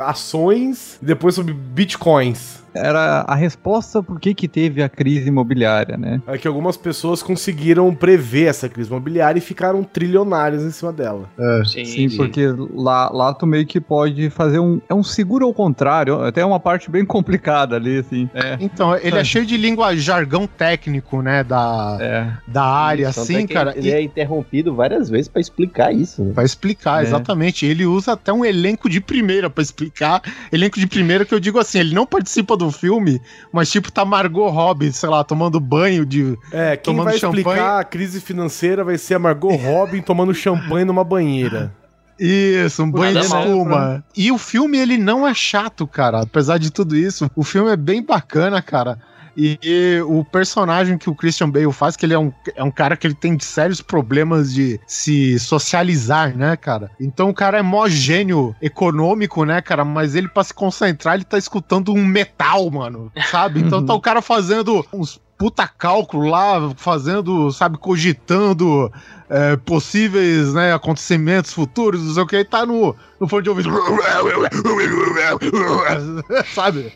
[0.00, 0.98] ações.
[1.02, 2.65] E depois sobre bitcoins.
[2.76, 6.20] Era a resposta por que que teve a crise imobiliária, né?
[6.26, 11.28] É que algumas pessoas conseguiram prever essa crise imobiliária e ficaram trilionários em cima dela.
[11.64, 14.80] Sim, Sim, porque lá, lá tu meio que pode fazer um.
[14.88, 18.28] É um seguro ao contrário, até uma parte bem complicada ali, assim.
[18.34, 18.56] É.
[18.60, 22.32] Então, ele é cheio de língua, jargão técnico, né, da, É.
[22.46, 23.74] da área, Tanto assim, é cara.
[23.76, 26.22] Ele e- é interrompido várias vezes pra explicar isso.
[26.22, 26.32] Né?
[26.34, 27.06] Pra explicar, É.
[27.06, 27.64] exatamente.
[27.66, 30.22] Ele usa até um elenco de primeira pra explicar.
[30.52, 33.20] Elenco de primeira que eu digo assim, ele não participa do filme,
[33.52, 36.36] mas tipo tá Margot Robbie, sei lá, tomando banho de...
[36.52, 37.80] É, quem Tomando vai explicar champanhe.
[37.80, 41.72] a crise financeira vai ser a Margot Robin tomando champanhe numa banheira.
[42.18, 44.04] Isso, um banho de Nada mal, espuma.
[44.16, 46.22] E o filme, ele não é chato, cara.
[46.22, 48.98] Apesar de tudo isso, o filme é bem bacana, cara.
[49.36, 52.70] E, e o personagem que o Christian Bale faz, que ele é um, é um
[52.70, 56.90] cara que ele tem sérios problemas de se socializar, né, cara?
[56.98, 59.84] Então o cara é mó gênio econômico, né, cara?
[59.84, 63.60] Mas ele, pra se concentrar, ele tá escutando um metal, mano, sabe?
[63.60, 68.90] Então tá o cara fazendo uns puta cálculo lá, fazendo, sabe, cogitando
[69.28, 73.50] é, possíveis né, acontecimentos futuros, não sei o que, e tá no, no fone de
[73.50, 73.70] ouvido.
[76.54, 76.92] Sabe?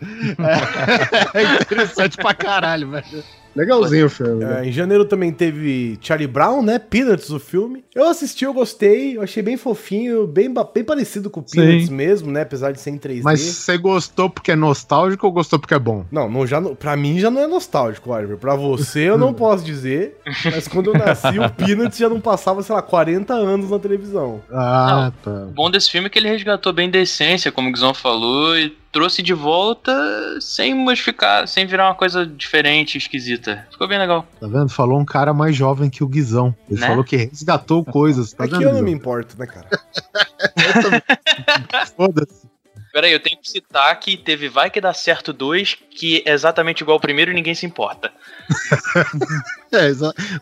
[1.34, 3.24] É, é interessante pra caralho, velho.
[3.54, 4.44] Legalzinho o filme.
[4.44, 4.60] né?
[4.64, 6.78] É, em janeiro também teve Charlie Brown, né?
[6.78, 7.84] Peanuts, o filme.
[7.94, 11.94] Eu assisti, eu gostei, eu achei bem fofinho, bem, bem parecido com o Peanuts Sim.
[11.94, 12.42] mesmo, né?
[12.42, 13.22] Apesar de ser em 3D.
[13.24, 16.04] Mas você gostou porque é nostálgico ou gostou porque é bom?
[16.10, 18.36] Não, não já, não- pra mim já não é nostálgico, Oliver.
[18.36, 22.62] Pra você eu não posso dizer, mas quando eu nasci, o Peanuts já não passava,
[22.62, 24.40] sei lá, 40 anos na televisão.
[24.52, 25.30] Ah, tá.
[25.30, 28.56] O bom desse filme é que ele resgatou bem da essência, como o Guizão falou,
[28.58, 29.92] e trouxe de volta
[30.40, 33.66] sem modificar, sem virar uma coisa diferente, esquisita.
[33.70, 34.26] Ficou bem legal.
[34.40, 34.68] Tá vendo?
[34.68, 36.54] Falou um cara mais jovem que o Guizão.
[36.68, 36.86] Ele Né?
[36.86, 38.32] falou que resgatou coisas.
[38.32, 38.62] Tá Aqui vendo?
[38.64, 39.68] eu não me importo, né, cara?
[41.96, 42.49] Foda-se.
[42.92, 46.80] Peraí, eu tenho que citar que teve Vai Que Dá Certo 2, que é exatamente
[46.80, 48.12] igual ao primeiro e ninguém se importa.
[49.72, 49.92] É,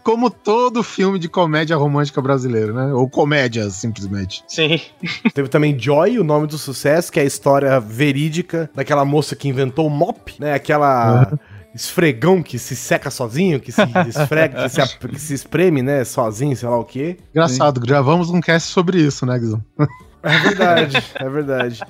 [0.03, 2.95] como todo filme de comédia romântica brasileiro, né?
[2.95, 4.43] Ou comédia, simplesmente.
[4.49, 4.81] Sim.
[5.35, 9.47] Teve também Joy, o nome do sucesso, que é a história verídica daquela moça que
[9.47, 10.55] inventou o mop, né?
[10.55, 11.39] Aquela
[11.75, 16.03] esfregão que se seca sozinho, que se esfrega, que se, que se espreme, né?
[16.05, 17.19] Sozinho, sei lá o quê.
[17.31, 19.63] Engraçado, gravamos um cast sobre isso, né, Guizão?
[20.23, 21.81] É verdade, é verdade.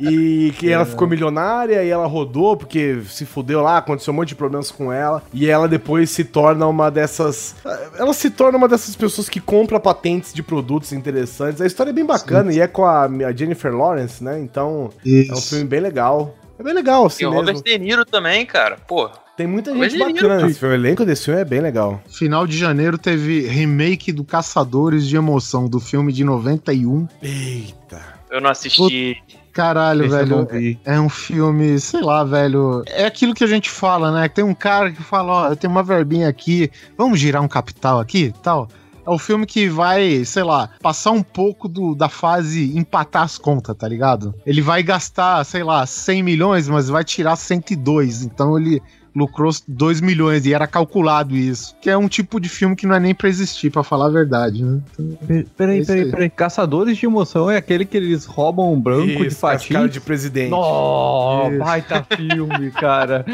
[0.00, 4.28] E que ela ficou milionária e ela rodou porque se fudeu lá, aconteceu um monte
[4.28, 5.22] de problemas com ela.
[5.32, 7.56] E ela depois se torna uma dessas.
[7.98, 11.60] Ela se torna uma dessas pessoas que compra patentes de produtos interessantes.
[11.60, 14.38] A história é bem bacana e é com a, a Jennifer Lawrence, né?
[14.40, 16.34] Então é um filme bem legal.
[16.58, 17.46] É bem legal, assim E o mesmo.
[17.46, 18.76] Robert De Niro também, cara.
[18.88, 20.74] Pô, Tem muita Robert gente De Niro, bacana nesse filme.
[20.74, 22.00] O elenco desse filme é bem legal.
[22.08, 27.06] Final de janeiro teve remake do Caçadores de Emoção, do filme de 91.
[27.22, 28.00] Eita.
[28.30, 29.22] eu não assisti.
[29.56, 30.46] Caralho, velho.
[30.84, 32.82] É um filme, sei lá, velho.
[32.88, 34.28] É aquilo que a gente fala, né?
[34.28, 37.98] Tem um cara que fala, ó, eu tenho uma verbinha aqui, vamos girar um capital
[37.98, 38.68] aqui tal.
[39.06, 43.38] É o filme que vai, sei lá, passar um pouco do, da fase empatar as
[43.38, 44.34] contas, tá ligado?
[44.44, 48.24] Ele vai gastar, sei lá, 100 milhões, mas vai tirar 102.
[48.24, 48.82] Então ele
[49.16, 51.74] lucrou 2 milhões e era calculado isso.
[51.80, 54.10] Que é um tipo de filme que não é nem pra existir, pra falar a
[54.10, 54.78] verdade, né?
[54.92, 56.10] Então, Pe- Peraí, Esse peraí, aí.
[56.10, 56.30] peraí.
[56.30, 59.76] Caçadores de emoção é aquele que eles roubam um branco de Isso, as fatia.
[59.76, 60.52] caras de presidente.
[60.52, 61.58] Isso.
[61.58, 63.24] baita filme, cara.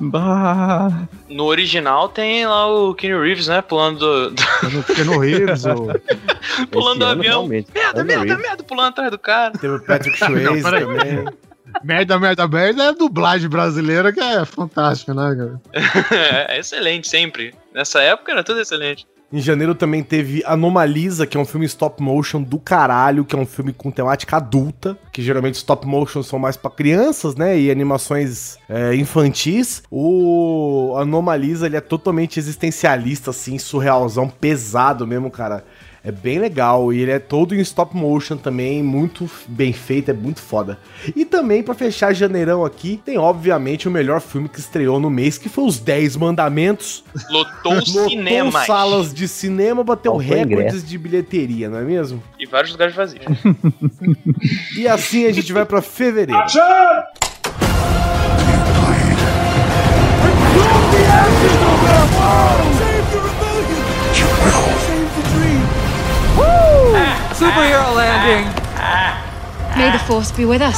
[0.00, 1.06] Bah.
[1.28, 3.60] No original tem lá o Keanu Reeves, né?
[3.62, 5.88] Pulando do, do- no Keanu Reeves, ou...
[6.70, 7.46] pulando do avião.
[7.46, 9.52] Merda, merda, merda, pulando atrás do cara.
[9.58, 11.24] Teve o Patrick Swayze também.
[11.84, 15.60] merda, merda, merda é a dublagem brasileira que é fantástica, né, cara?
[16.48, 17.54] é excelente, sempre.
[17.74, 19.06] Nessa época era tudo excelente.
[19.32, 23.38] Em janeiro também teve Anomalisa, que é um filme stop motion do caralho, que é
[23.38, 27.70] um filme com temática adulta, que geralmente stop motion são mais pra crianças, né, e
[27.70, 29.84] animações é, infantis.
[29.88, 35.64] O Anomalisa, ele é totalmente existencialista, assim, surrealzão, pesado mesmo, cara.
[36.02, 40.14] É bem legal e ele é todo em stop motion também, muito bem feito, é
[40.14, 40.78] muito foda.
[41.14, 45.36] E também, pra fechar janeirão aqui, tem obviamente o melhor filme que estreou no mês,
[45.36, 48.64] que foi Os 10 Mandamentos, Lotou Lotou cinema.
[48.64, 50.86] salas de cinema, bateu recordes ingresso?
[50.86, 52.22] de bilheteria, não é mesmo?
[52.38, 53.24] E vários lugares vazios.
[54.76, 56.40] E assim a gente vai pra fevereiro.
[67.34, 68.46] Superhero Landing!
[69.76, 70.76] May the force be with us.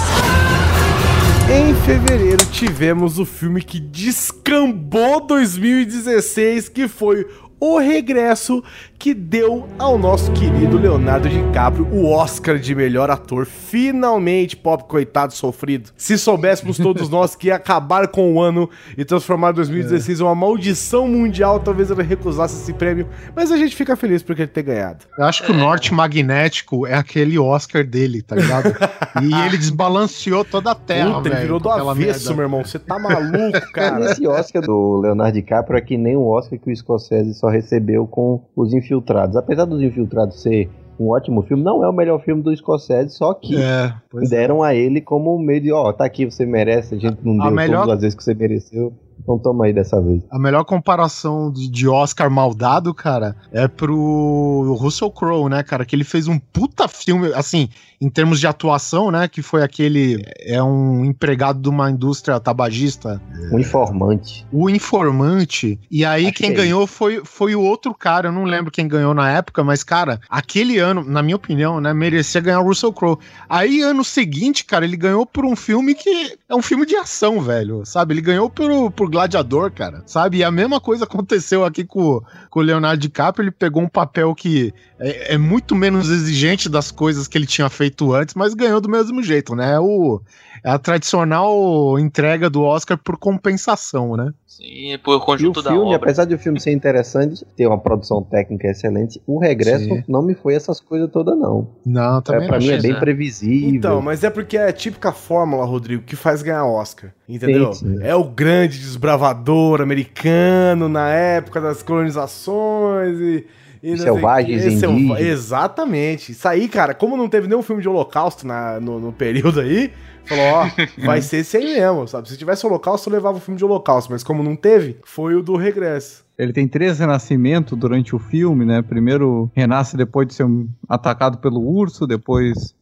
[1.50, 7.26] Em fevereiro tivemos o filme que descambou 2016, que foi
[7.64, 8.60] O Regresso,
[8.98, 13.46] que deu ao nosso querido Leonardo DiCaprio o Oscar de melhor ator.
[13.46, 15.90] Finalmente, pop coitado sofrido.
[15.96, 20.34] Se soubéssemos todos nós que ia acabar com o ano e transformar 2016 em uma
[20.34, 23.08] maldição mundial, talvez ele recusasse esse prêmio.
[23.32, 25.04] Mas a gente fica feliz por ele ter ganhado.
[25.16, 28.74] Eu acho que o Norte Magnético é aquele Oscar dele, tá ligado?
[29.22, 31.42] e ele desbalanceou toda a terra, Puta, ele velho.
[31.46, 32.34] virou do avesso, merda.
[32.34, 32.64] meu irmão.
[32.64, 34.10] Você tá maluco, cara.
[34.10, 38.06] Esse Oscar do Leonardo DiCaprio é que nem o Oscar que o Scorsese só recebeu
[38.06, 39.36] com Os Infiltrados.
[39.36, 43.32] Apesar dos Infiltrados ser um ótimo filme, não é o melhor filme do Scorsese, só
[43.34, 44.28] que É, é.
[44.28, 47.46] deram a ele como meio de, ó, tá aqui, você merece, a gente não A
[47.46, 50.22] deu melhor- todas as vezes que você mereceu, então toma aí dessa vez.
[50.30, 55.84] A melhor comparação de, Oscar maldado, cara, é pro Russell Crowe, né, cara?
[55.84, 57.68] Que ele fez um puta filme, assim,
[58.00, 59.28] em termos de atuação, né?
[59.28, 60.24] Que foi aquele.
[60.40, 63.20] É um empregado de uma indústria tabagista,
[63.52, 64.46] Um informante.
[64.52, 65.78] o Informante.
[65.90, 68.28] E aí Acho quem que é ganhou foi, foi o outro cara.
[68.28, 71.92] Eu não lembro quem ganhou na época, mas, cara, aquele ano, na minha opinião, né,
[71.92, 73.18] merecia ganhar o Russell Crowe.
[73.48, 77.40] Aí, ano seguinte, cara, ele ganhou por um filme que é um filme de ação,
[77.40, 77.84] velho.
[77.84, 78.14] Sabe?
[78.14, 80.02] Ele ganhou por, por Gladiador, cara.
[80.06, 80.38] Sabe?
[80.38, 82.20] E a mesma coisa aconteceu aqui com,
[82.50, 83.44] com o Leonardo DiCaprio.
[83.44, 87.68] Ele pegou um papel que é, é muito menos exigente das coisas que ele tinha
[87.68, 89.74] feito antes, mas ganhou do mesmo jeito, né?
[89.74, 90.20] É O,
[90.64, 94.32] é a tradicional entrega do Oscar por compensação, né?
[94.46, 95.96] Sim, por E o conjunto da filme, obra.
[95.96, 100.04] apesar de o filme ser interessante, ter uma produção técnica excelente, o regresso Sim.
[100.06, 101.68] não me foi essas coisas todas, não.
[101.86, 102.66] Não, É, também pra não.
[102.66, 103.00] mim é bem é.
[103.00, 103.70] previsível.
[103.70, 107.12] Então, mas é porque é a típica fórmula, Rodrigo, que faz ganhar Oscar.
[107.28, 107.72] Entendeu?
[107.72, 108.02] Sim, sim.
[108.02, 113.46] É o grande desbravador americano na época das colonizações e.
[113.82, 114.78] e Selvagens.
[114.78, 115.20] Selva-.
[115.20, 116.32] Exatamente.
[116.32, 119.90] Isso aí, cara, como não teve nenhum filme de holocausto na- no, no período aí,
[120.24, 120.66] falou, ó,
[121.04, 122.28] vai ser esse aí mesmo, sabe?
[122.28, 125.42] Se tivesse holocausto, eu levava o filme de holocausto, mas como não teve, foi o
[125.42, 126.24] do regresso.
[126.38, 128.82] Ele tem três renascimentos durante o filme, né?
[128.82, 130.46] Primeiro renasce depois de ser
[130.88, 132.74] atacado pelo urso, depois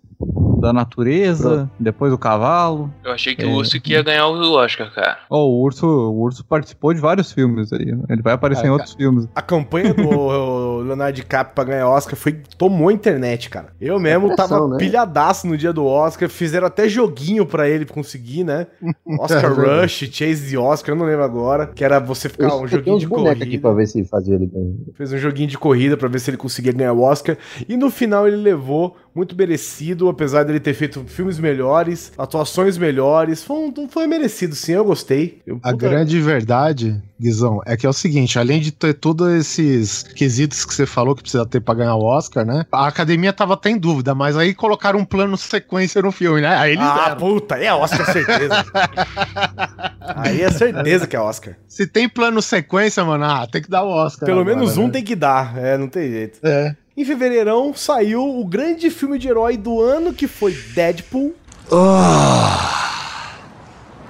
[0.60, 2.92] da natureza, depois o cavalo.
[3.04, 3.46] Eu achei que É.
[3.46, 5.18] o urso que ia ganhar o Oscar, cara.
[5.28, 7.86] Ó, o urso, o urso participou de vários filmes aí.
[7.86, 8.02] né?
[8.08, 9.28] Ele vai aparecer É, em outros filmes.
[9.34, 10.02] A campanha do
[10.82, 13.68] Leonardo DiCaprio pra ganhar Oscar foi tomou a internet, cara.
[13.80, 14.76] Eu mesmo pressão, tava né?
[14.78, 18.66] pilhadaço no dia do Oscar, fizeram até joguinho pra ele conseguir, né?
[19.18, 19.82] Oscar É.
[19.82, 22.98] Rush, Chase the Oscar, eu não lembro agora, que era você ficar Eu um joguinho
[22.98, 23.60] de bonecos aqui corrida.
[23.62, 24.78] pra ver se fazia ele bem.
[24.94, 27.36] Fez um joguinho de corrida pra ver se ele conseguia ganhar o Oscar.
[27.68, 33.42] E no final ele levou, muito merecido, apesar dele ter feito filmes melhores, atuações melhores.
[33.42, 35.40] Foi, um- foi merecido, sim, eu gostei.
[35.46, 39.28] Eu, A puta- grande verdade, Guizão, é que é o seguinte: além de ter todos
[39.32, 42.64] esses quesitos que você falou que precisa ter pra ganhar o Oscar, né?
[42.72, 46.54] A academia tava até em dúvida, mas aí colocaram um plano sequência no filme, né?
[46.56, 47.16] Aí eles Ah, deram.
[47.16, 48.64] puta, é Oscar, certeza.
[50.16, 51.54] Aí é certeza que é Oscar.
[51.68, 54.26] Se tem plano sequência, mano, ah, tem que dar o Oscar.
[54.26, 54.92] Pelo agora, menos um né?
[54.92, 56.38] tem que dar, é, não tem jeito.
[56.42, 56.74] É.
[57.00, 61.34] Em fevereirão saiu o grande filme de herói do ano, que foi Deadpool.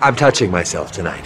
[0.02, 1.22] I'm touching myself tonight.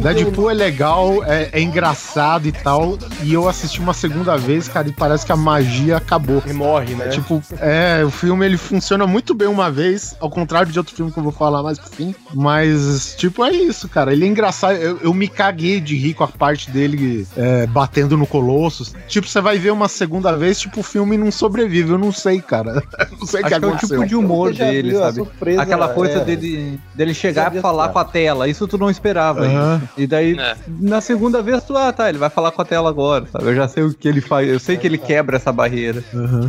[0.00, 2.98] Deadpool é legal, é, é engraçado e tal.
[3.22, 6.42] E eu assisti uma segunda vez, cara, e parece que a magia acabou.
[6.46, 7.08] E morre, né?
[7.08, 11.10] Tipo, é, o filme ele funciona muito bem uma vez, ao contrário de outro filme
[11.12, 12.14] que eu vou falar mais pro fim.
[12.34, 14.12] Mas, tipo, é isso, cara.
[14.12, 14.74] Ele é engraçado.
[14.76, 18.94] Eu, eu me caguei de rir com a parte dele é, batendo no Colossus.
[19.08, 21.90] Tipo, você vai ver uma segunda vez, tipo, o filme não sobrevive.
[21.90, 22.82] Eu não sei, cara.
[23.18, 23.98] não sei o que que é o aconteceu.
[23.98, 25.16] tipo de humor dele, sabe?
[25.16, 26.24] surpresa, Aquela coisa é.
[26.24, 28.48] dele, dele chegar e falar com a tela.
[28.48, 29.44] Isso tu não esperava.
[29.44, 29.55] Aham.
[29.56, 29.82] Ainda.
[29.96, 30.56] E daí, É.
[30.68, 33.46] na segunda vez, tu, ah, tá, ele vai falar com a tela agora, sabe?
[33.46, 34.48] Eu já sei o que ele faz.
[34.48, 36.02] Eu sei que ele quebra essa barreira.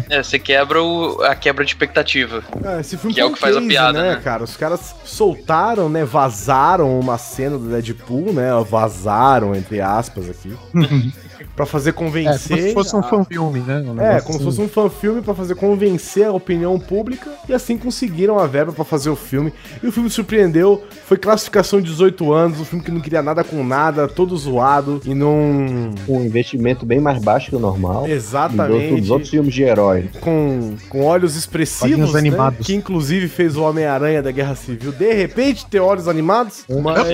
[0.09, 2.43] É, você quebra o- a quebra de expectativa.
[2.65, 4.21] Ah, esse filme Que é o que faz a piada, né, né?
[4.23, 4.43] cara?
[4.43, 6.03] Os caras soltaram, né?
[6.05, 8.49] Vazaram uma cena do Deadpool, né?
[8.69, 10.55] Vazaram, entre aspas, aqui.
[11.57, 12.61] pra fazer É, como convencer.
[12.61, 13.79] se fosse um a- fanfilme, né?
[13.85, 14.43] Um É, como se assim.
[14.45, 18.85] fosse um fanfilme pra fazer convencer a opinião pública e assim conseguiram a verba pra
[18.85, 19.51] fazer o filme.
[19.83, 23.61] E o filme surpreendeu, foi classificação 18 anos, um filme que não queria nada com
[23.63, 28.07] nada, todo zoado e não Um investimento bem mais baixo que o normal.
[28.07, 30.09] Exatamente outros filmes de herói.
[30.21, 32.19] com, com olhos expressivos, né?
[32.19, 32.65] animados.
[32.67, 36.63] que inclusive fez o Homem-Aranha da Guerra Civil de repente ter olhos animados.
[36.69, 37.07] Mas,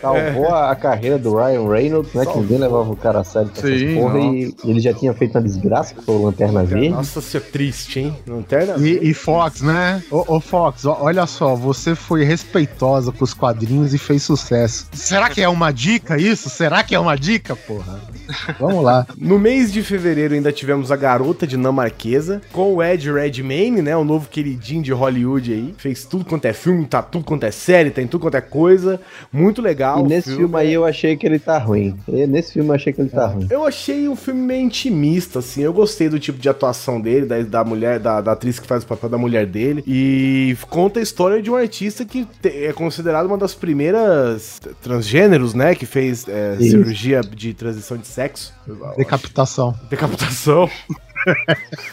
[0.00, 2.24] Salvou a, a carreira do Ryan Reynolds, né?
[2.24, 4.18] Que ninguém levava o cara a sério essas Sim, porra.
[4.20, 6.88] E ele já tinha feito uma desgraça, que foi o Lanterna Verde.
[6.90, 8.16] nossa, isso é triste, hein?
[8.48, 8.80] Tem nada.
[8.80, 10.02] E, e Fox, né?
[10.10, 14.86] Ô, ô, Fox, ó, olha só, você foi respeitosa com os quadrinhos e fez sucesso.
[14.92, 16.48] Será que é uma dica isso?
[16.50, 18.00] Será que é uma dica, porra?
[18.58, 19.06] Vamos lá.
[19.20, 23.96] No mês de fevereiro ainda tivemos a garota dinamarquesa com o Ed Redmayne, né?
[23.96, 25.74] O novo queridinho de Hollywood aí.
[25.78, 29.00] Fez tudo quanto é filme, tá tudo quanto é série, tem tudo quanto é coisa.
[29.32, 30.00] Muito legal.
[30.00, 31.96] E nesse filme aí eu achei que ele tá ruim.
[32.08, 33.46] E nesse filme eu achei que ele tá ruim.
[33.50, 35.62] Eu achei um filme meio intimista, assim.
[35.62, 38.82] Eu gostei do tipo de atuação dele, da, da mulher, da, da atriz que faz
[38.82, 39.82] o papel da mulher dele.
[39.86, 45.54] E conta a história de um artista que te- é considerado uma das primeiras transgêneros,
[45.54, 45.74] né?
[45.74, 48.52] Que fez é, cirurgia de transição de sexo.
[48.96, 49.74] Decapitação.
[49.88, 50.68] Decapitação.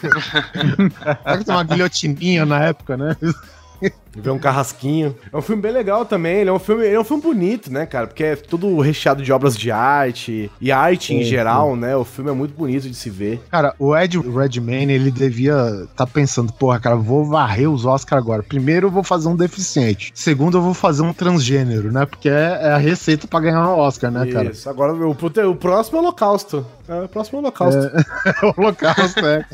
[0.02, 3.16] Será que tem uma guilhotininha na época, né?
[4.22, 5.16] Ver um carrasquinho.
[5.32, 6.38] É um filme bem legal também.
[6.38, 8.06] Ele é um filme, ele é um filme bonito, né, cara?
[8.06, 11.96] Porque é tudo recheado de obras de arte e arte em Sim, geral, né?
[11.96, 13.40] O filme é muito bonito de se ver.
[13.50, 18.42] Cara, o Ed Redmayne, ele devia tá pensando, porra, cara, vou varrer os Oscars agora.
[18.42, 20.12] Primeiro eu vou fazer um deficiente.
[20.14, 22.06] Segundo eu vou fazer um transgênero, né?
[22.06, 24.50] Porque é, é a receita pra ganhar um Oscar, né, cara?
[24.50, 24.68] Isso.
[24.68, 26.66] Agora o, o próximo é o Holocausto.
[26.88, 27.80] É, o próximo é o Holocausto.
[27.80, 29.44] É o holocausto, é.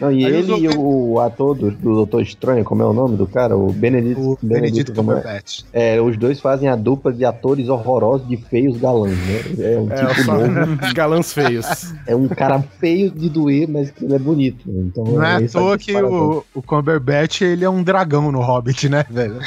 [0.00, 3.16] Não, e Aí ele e o, ator do, do Doutor Estranho, como é o nome
[3.16, 3.56] do cara?
[3.56, 4.20] O Benedito.
[4.42, 4.94] O Benedito é?
[4.94, 5.60] Cumberbatch.
[5.72, 9.40] É, os dois fazem a dupla de atores horrorosos de feios galãs, né?
[9.74, 10.78] É um É, tipo só- novo.
[10.94, 11.94] galãs feios.
[12.06, 14.64] É um cara feio de doer, mas que ele é bonito.
[14.68, 18.30] Então, Não é à esse toa é que o, o Cumberbatch, ele é um dragão
[18.32, 19.38] no Hobbit, né, velho?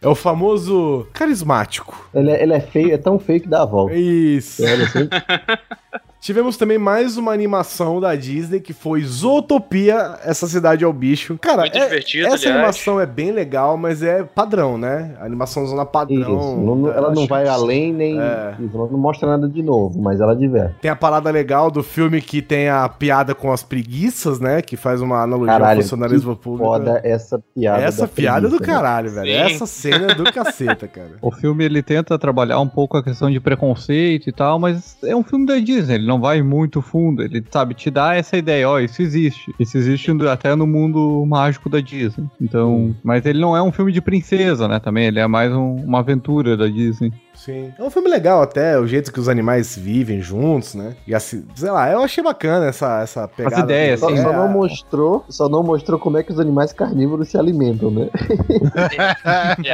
[0.00, 2.08] É o famoso carismático.
[2.14, 3.94] Ele é, ele é feio, é tão feio que dá a volta.
[3.94, 4.62] Isso.
[4.64, 5.08] Olha assim,
[6.22, 11.36] Tivemos também mais uma animação da Disney que foi Zootopia, essa cidade é o bicho.
[11.40, 12.54] Cara, Muito é- divertido, essa aliás.
[12.54, 15.16] animação é bem legal, mas é padrão, né?
[15.20, 16.56] A animação zona padrão.
[16.58, 18.20] Não- ela não vai além nem.
[18.20, 18.54] É.
[18.60, 20.76] Isso, não mostra nada de novo, mas ela diverte.
[20.80, 24.62] Tem a parada legal do filme que tem a piada com as preguiças, né?
[24.62, 26.64] Que faz uma analogia Caralho, ao funcionalismo público.
[26.66, 27.82] Foda essa piada.
[27.82, 28.78] Essa da piada é do preguiça, né?
[28.78, 29.26] caralho, velho.
[29.26, 29.54] Sim.
[29.54, 31.10] Essa cena é do caceta, cara.
[31.20, 35.16] O filme ele tenta trabalhar um pouco a questão de preconceito e tal, mas é
[35.16, 38.68] um filme da Disney, ele não vai muito fundo, ele sabe te dá essa ideia,
[38.68, 39.54] ó, isso existe.
[39.58, 42.26] Isso existe até no mundo mágico da Disney.
[42.40, 45.76] Então, mas ele não é um filme de princesa, né, também, ele é mais um-
[45.76, 47.12] uma aventura da Disney.
[47.44, 47.74] Sim.
[47.76, 50.94] É um filme legal até, o jeito que os animais vivem juntos, né?
[51.04, 53.62] E assim, sei lá, eu achei bacana essa, essa pegada.
[53.62, 57.28] ideias, Só, É, só não mostrou, só não mostrou como é que os animais carnívoros
[57.28, 58.08] se alimentam, né?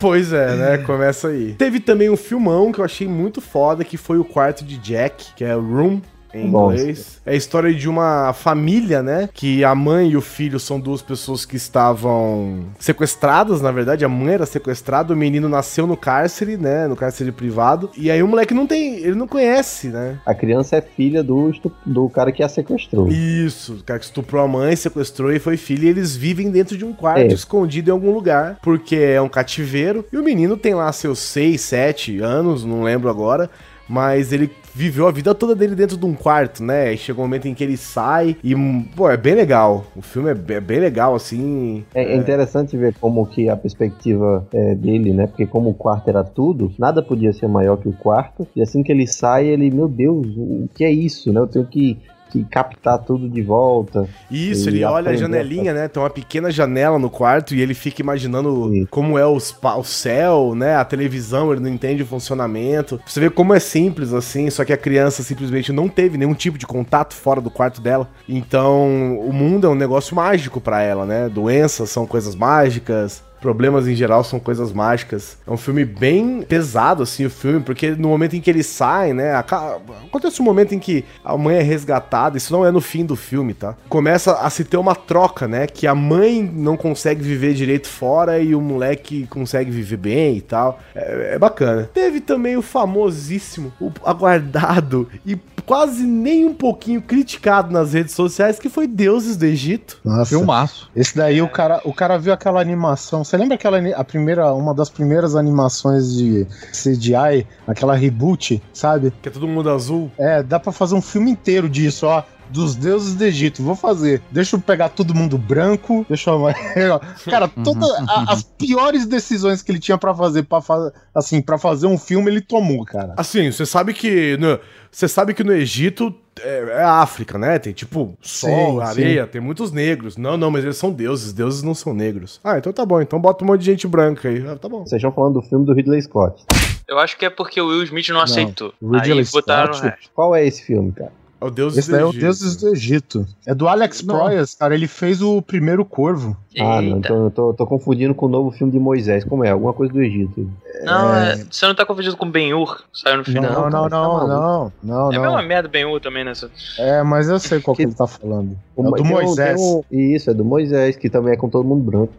[0.00, 0.78] Pois é, né?
[0.78, 1.54] Começa aí.
[1.54, 5.34] Teve também um filmão que eu achei muito foda, que foi o quarto de Jack,
[5.34, 6.00] que é Room.
[6.32, 6.72] Em Bom.
[6.72, 7.20] inglês.
[7.24, 9.28] É a história de uma família, né?
[9.32, 14.04] Que a mãe e o filho são duas pessoas que estavam sequestradas, na verdade.
[14.04, 16.86] A mãe era sequestrada, o menino nasceu no cárcere, né?
[16.86, 17.90] No cárcere privado.
[17.96, 18.96] E aí o moleque não tem.
[18.96, 20.18] Ele não conhece, né?
[20.26, 21.52] A criança é filha do,
[21.84, 23.08] do cara que a sequestrou.
[23.08, 26.76] Isso, o cara que estuprou a mãe, sequestrou e foi filho, e eles vivem dentro
[26.76, 27.26] de um quarto, É.
[27.26, 30.04] escondido em algum lugar, porque é um cativeiro.
[30.12, 33.48] E o menino tem lá seus 6, 7 anos, não lembro agora,
[33.88, 36.92] mas ele viveu a vida toda dele dentro de um quarto, né?
[36.92, 38.54] E chegou um momento em que ele sai e,
[38.94, 39.84] pô, é bem legal.
[39.96, 41.84] O filme é be- é bem legal, assim.
[41.94, 45.26] É, é interessante ver como que a perspectiva é, dele, né?
[45.26, 48.46] Porque como o quarto era tudo, nada podia ser maior que o quarto.
[48.54, 51.40] E assim que ele sai, ele, meu Deus, o que é isso, né?
[51.40, 51.98] Eu tenho que
[52.30, 54.08] que captar tudo de volta.
[54.30, 55.88] Isso, ele olha a janelinha, né?
[55.88, 60.54] Tem uma pequena janela no quarto e ele fica imaginando como é os o céu,
[60.54, 60.76] né?
[60.76, 63.00] A televisão, ele não entende o funcionamento.
[63.06, 66.58] Você vê como é simples assim, só que a criança simplesmente não teve nenhum tipo
[66.58, 68.08] de contato fora do quarto dela.
[68.28, 71.28] Então, o mundo é um negócio mágico pra ela, né?
[71.28, 73.22] Doenças são coisas mágicas.
[73.40, 75.38] Problemas em geral são coisas mágicas.
[75.46, 79.12] É um filme bem pesado, assim, o filme, porque no momento em que ele sai,
[79.12, 79.34] né?
[79.34, 83.16] Acontece um momento em que a mãe é resgatada, isso não é no fim do
[83.16, 83.74] filme, tá?
[83.88, 85.66] Começa a se ter uma troca, né?
[85.66, 90.40] Que a mãe não consegue viver direito fora e o moleque consegue viver bem e
[90.40, 90.80] tal.
[90.94, 91.88] É, é bacana.
[91.92, 95.36] Teve também o famosíssimo, o aguardado e
[95.68, 100.00] quase nem um pouquinho criticado nas redes sociais, que foi Deuses do Egito.
[100.02, 100.30] Nossa.
[100.30, 100.90] Filmaço.
[100.96, 103.22] Esse daí o cara, o cara viu aquela animação.
[103.22, 109.12] Você lembra aquela a primeira, uma das primeiras animações de CGI, aquela reboot, sabe?
[109.20, 110.10] Que é todo mundo azul.
[110.16, 112.22] É, dá pra fazer um filme inteiro disso, ó.
[112.50, 114.22] Dos deuses do Egito, vou fazer.
[114.30, 116.40] Deixa eu pegar todo mundo branco, deixa eu.
[117.30, 117.90] Cara, todas
[118.28, 122.30] as piores decisões que ele tinha pra fazer, para fazer, assim, para fazer um filme,
[122.30, 123.14] ele tomou, cara.
[123.16, 124.36] Assim, você sabe que.
[124.38, 124.58] no-
[124.90, 127.58] Você sabe que no Egito é, é África, né?
[127.58, 130.16] Tem tipo sol, Sim, areia, tem muitos negros.
[130.16, 131.32] Não, não, mas eles são deuses.
[131.32, 132.40] Deuses não são negros.
[132.42, 133.00] Ah, então tá bom.
[133.00, 134.46] Então bota um monte de gente branca aí.
[134.48, 134.80] Ah, tá bom.
[134.86, 136.42] Vocês estão falando do filme do Ridley Scott.
[136.86, 138.72] Eu acho que é porque o Will Smith não, aceitou.
[138.82, 139.86] Ridley Aí botaram Scott?
[139.86, 140.10] o resto.
[140.14, 141.12] Qual é esse filme, cara?
[141.40, 143.26] É o Deus Esse daí é o Deuses do Egito.
[143.46, 144.02] É do Alex.
[144.02, 144.74] Proyas, cara.
[144.74, 146.36] Ele fez o primeiro Corvo.
[146.60, 149.24] Ah, não, então eu tô, tô confundindo com o novo filme de Moisés.
[149.24, 149.50] Como é?
[149.50, 150.50] Alguma coisa do Egito.
[150.82, 152.82] Não, é, você não tá confundido com Ben-Hur?
[152.92, 153.42] Saiu no final.
[153.44, 155.22] Não, não, cara, não, tá não, não, É a não.
[155.22, 156.50] mesma merda Ben-Hur também nessa.
[156.78, 158.52] É, mas eu sei qual que Que- ele tá falando.
[158.76, 159.60] É Uma- do um- Moisés.
[159.60, 162.12] um- Isso, é do Moisés, que também é com todo mundo branco.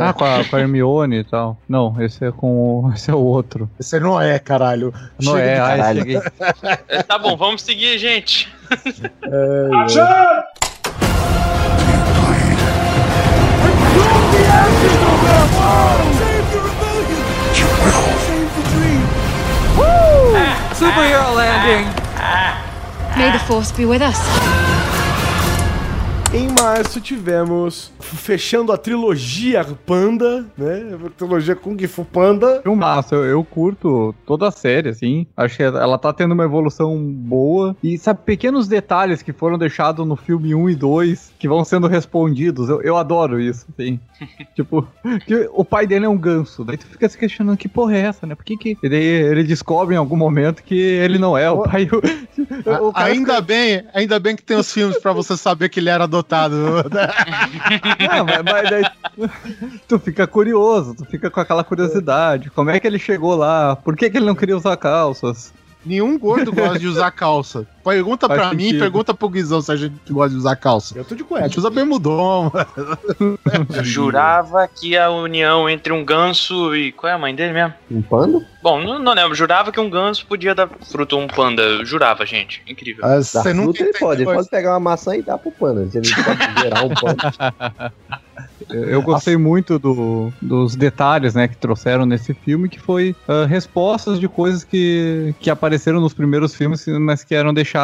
[0.00, 1.58] Ah, com a, com a Hermione e tal.
[1.68, 2.48] Não, esse é com
[2.86, 2.92] o.
[2.96, 3.68] Esse é o outro.
[3.78, 4.92] Esse não é, caralho.
[5.22, 5.98] Não é, de- ai, caralho.
[6.00, 6.20] cheguei.
[6.88, 8.50] É, tá bom, vamos seguir, gente.
[20.76, 21.86] Superhero landing!
[22.16, 24.95] Ah, ah, ah, May the force be with us.
[26.34, 30.98] Em março tivemos, fechando a trilogia Panda, né?
[31.06, 32.60] A trilogia Kung Fu Panda.
[32.62, 35.26] Filmaço, eu, eu curto toda a série, assim.
[35.36, 37.76] Acho que ela tá tendo uma evolução boa.
[37.82, 41.86] E sabe, pequenos detalhes que foram deixados no filme 1 e 2 que vão sendo
[41.86, 42.68] respondidos.
[42.68, 44.00] Eu, eu adoro isso, assim.
[44.54, 44.86] tipo,
[45.26, 46.64] que o pai dele é um ganso.
[46.64, 48.34] Daí tu fica se questionando que porra é essa, né?
[48.34, 48.76] Por que que.
[48.82, 51.88] E daí ele descobre em algum momento que ele não é o pai.
[52.66, 55.88] O, o ainda bem, ainda bem que tem os filmes pra você saber que ele
[55.88, 56.84] era adotado.
[58.10, 58.84] Ah, mas, mas daí
[59.86, 62.50] tu fica curioso, tu fica com aquela curiosidade.
[62.50, 63.76] Como é que ele chegou lá?
[63.76, 65.52] Por que, que ele não queria usar calças?
[65.84, 67.66] Nenhum gordo gosta de usar calça.
[67.86, 70.98] Pergunta Faz pra mim, pergunta pro Guizão se a gente gosta de usar calça.
[70.98, 71.46] Eu tô de A cueca.
[71.48, 73.38] gente usa bermudão, mano.
[73.74, 76.90] Eu jurava que a união entre um ganso e.
[76.92, 77.74] Qual é a mãe dele mesmo?
[77.90, 78.44] Um panda?
[78.62, 79.34] Bom, não, não lembro.
[79.34, 81.62] Jurava que um ganso podia dar fruto a um panda.
[81.62, 82.60] Eu jurava, gente.
[82.66, 83.04] Incrível.
[83.04, 84.22] Ah, Você nunca ele pode.
[84.22, 85.82] Ele pode pegar uma maçã e dar pro panda.
[85.82, 85.90] Ele
[86.24, 87.92] pode gerar um panda.
[88.68, 94.18] Eu gostei muito do- dos detalhes, né, que trouxeram nesse filme, que foi ah, respostas
[94.18, 97.75] de coisas que, que apareceram nos primeiros filmes, mas que eram deixadas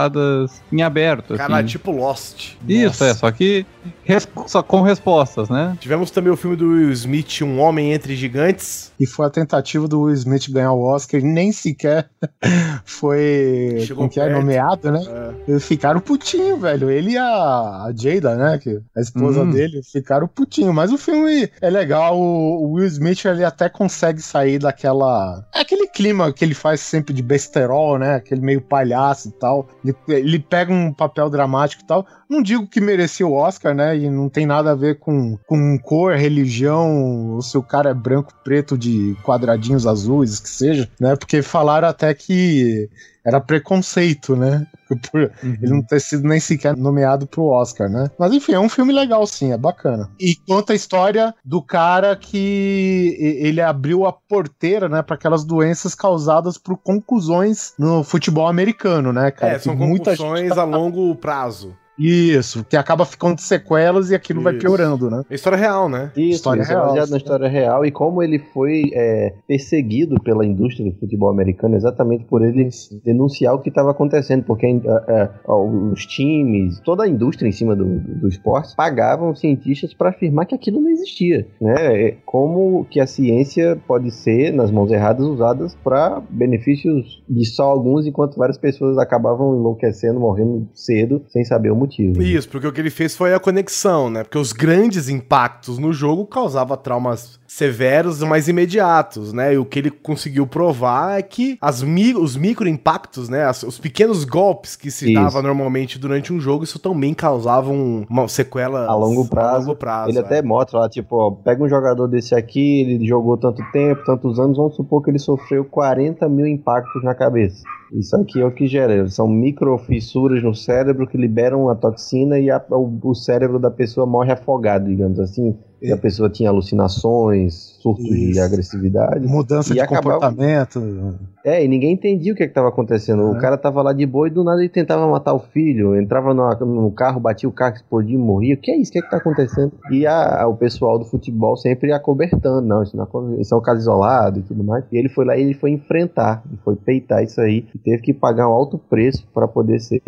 [0.72, 1.36] em aberto.
[1.36, 1.66] Cara, assim.
[1.66, 2.54] tipo Lost.
[2.68, 3.64] Isso, é, só que
[4.04, 5.76] res- só com respostas, né?
[5.80, 8.92] Tivemos também o filme do Will Smith, Um Homem Entre Gigantes.
[8.98, 12.08] E foi a tentativa do Will Smith ganhar o Oscar, e nem sequer
[12.84, 15.00] foi Chegou que é, nomeado, né?
[15.48, 15.58] É.
[15.58, 16.90] Ficaram putinho, velho.
[16.90, 18.58] Ele e a, a Jada, né?
[18.58, 19.50] Que a esposa Hum.
[19.50, 20.72] dele, ficaram putinho.
[20.72, 22.18] Mas o filme é legal.
[22.18, 25.44] O, o Will Smith, ele até consegue sair daquela.
[25.54, 28.14] Aquele clima que ele faz sempre de besterol, né?
[28.16, 29.68] Aquele meio palhaço e tal.
[29.84, 32.06] Ele, ele pega um papel dramático e tal.
[32.28, 33.96] Não digo que merecia o Oscar, né?
[33.96, 37.94] E não tem nada a ver com, com cor, religião, ou se o cara é
[37.94, 41.16] branco, preto, de quadradinhos azuis, que seja, né?
[41.16, 42.88] Porque falaram até que
[43.24, 44.66] era preconceito, né?
[45.10, 48.10] Por ele não ter sido nem sequer nomeado pro Oscar, né?
[48.18, 50.10] Mas enfim, é um filme legal, sim, é bacana.
[50.20, 55.94] E conta a história do cara que ele abriu a porteira, né, para aquelas doenças
[55.94, 59.54] causadas por conclusões no futebol americano, né, cara?
[59.54, 61.74] É, são Que muita concussões gente- a longo prazo.
[62.02, 64.62] Isso, que acaba ficando de sequelas e aquilo vai Isso.
[64.62, 65.22] piorando, né?
[65.30, 66.10] É história real, né?
[66.16, 70.20] Isso, História isso é real, baseado na história real e como ele foi é, perseguido
[70.22, 72.68] pela indústria do futebol americano exatamente por ele
[73.04, 74.70] denunciar o que estava acontecendo, porque é,
[75.08, 80.10] é, os times, toda a indústria em cima do, do, do esporte pagavam cientistas para
[80.10, 82.08] afirmar que aquilo não existia, né?
[82.08, 87.64] É, Como que a ciência pode ser, nas mãos erradas, usadas para benefícios de só
[87.64, 91.91] alguns, enquanto várias pessoas acabavam enlouquecendo, morrendo cedo, sem saber o motivo.
[92.00, 94.22] Isso, porque o que ele fez foi a conexão, né?
[94.22, 99.52] Porque os grandes impactos no jogo causavam traumas severos, mas imediatos, né?
[99.54, 103.44] E o que ele conseguiu provar é que as mi os micro impactos, né?
[103.44, 105.22] As- os pequenos golpes que se Isso.
[105.22, 110.10] dava normalmente durante um jogo, isso também causavam uma sequela A longo prazo, longo prazo,
[110.10, 110.22] Ele é.
[110.22, 114.38] até mostra lá, tipo, ó, pega um jogador desse aqui, ele jogou tanto tempo, tantos
[114.38, 117.62] anos, vamos supor que ele sofreu 40 mil impactos na cabeça.
[117.92, 122.50] Isso aqui é o que gera, são microfissuras no cérebro que liberam a toxina e
[122.50, 125.56] a- o, o cérebro da pessoa morre afogado, digamos assim.
[125.82, 128.40] E a pessoa tinha alucinações, surtos de Isso.
[128.42, 129.26] agressividade.
[129.26, 131.18] Mudança de acabava- comportamento.
[131.44, 133.24] É, e ninguém entendia o que estava acontecendo.
[133.24, 133.40] O É.
[133.40, 136.48] cara tava lá de boa e do nada ele tentava matar o filho, entrava no,
[136.64, 138.54] no carro, batia o carro, explodia e morria.
[138.54, 138.90] O que é isso?
[138.90, 139.72] O que é que tá acontecendo?
[139.90, 142.60] E a- o pessoal do futebol sempre acobertando.
[142.62, 144.84] Não, isso, não, aco- isso é um caso isolado e tudo mais.
[144.92, 148.02] E ele foi lá e ele foi enfrentar, ele foi peitar isso aí e teve
[148.02, 150.00] que pagar um alto preço para poder ser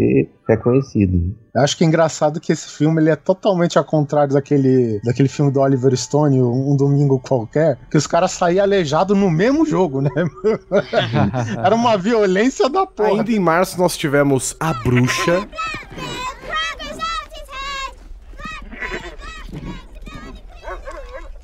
[0.49, 1.35] reconhecido.
[1.55, 5.29] Eu acho que é engraçado que esse filme ele é totalmente ao contrário daquele, daquele
[5.29, 10.01] filme do Oliver Stone, Um Domingo Qualquer, que os caras saíam aleijados no mesmo jogo,
[10.01, 10.11] né?
[11.65, 13.11] Era uma violência da porra.
[13.11, 15.49] Ainda em março nós tivemos A Bruxa,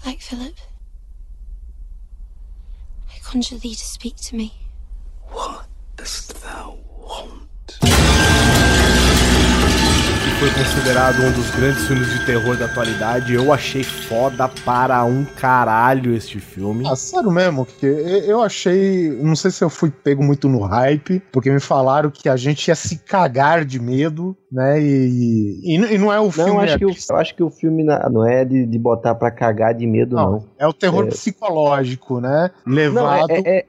[0.06, 0.56] Like Philip.
[3.14, 4.52] I conjure thee to speak to me.
[5.96, 6.04] que
[10.41, 13.34] foi considerado um dos grandes filmes de terror da atualidade.
[13.34, 16.88] Eu achei foda para um caralho este filme.
[16.88, 19.11] Ah, sério mesmo, que eu achei.
[19.22, 22.68] Não sei se eu fui pego muito no hype, porque me falaram que a gente
[22.68, 24.80] ia se cagar de medo, né?
[24.80, 26.53] E, e, e não é o filme.
[26.53, 29.14] Não, acho é, que o, eu acho que o filme não é de, de botar
[29.14, 30.32] pra cagar de medo, não.
[30.32, 31.09] não, é o terror É.
[31.09, 32.51] psicológico, né?
[32.64, 33.66] Não, Levado é, é,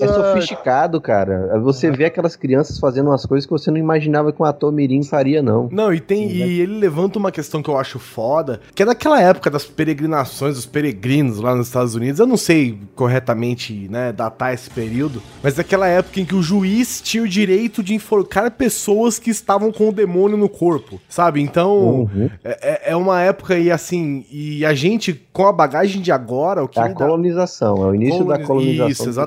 [0.00, 0.12] é da.
[0.14, 1.58] sofisticado, cara.
[1.60, 5.02] Você vê aquelas crianças fazendo umas coisas que você não imaginava que um ator mirim
[5.02, 5.68] faria, não.
[5.72, 9.20] Não, e tem e ele levanta uma questão que eu acho foda, que é daquela
[9.20, 12.20] época das peregrinações dos peregrinos lá nos Estados Unidos.
[12.20, 17.00] Eu não sei corretamente, né, datar esse período, mas daquela época em que o juiz
[17.00, 21.40] tinha o direito de enforcar pessoas que estavam com o demônio no corpo, sabe?
[21.40, 22.30] Então, Uhum.
[22.44, 22.58] é,
[22.88, 26.68] é- é uma época e assim, e a gente com a bagagem de agora, o
[26.68, 28.88] que É a dá- colonização, é o início da Coloniz- colonização.
[28.88, 29.23] Isso, exatamente.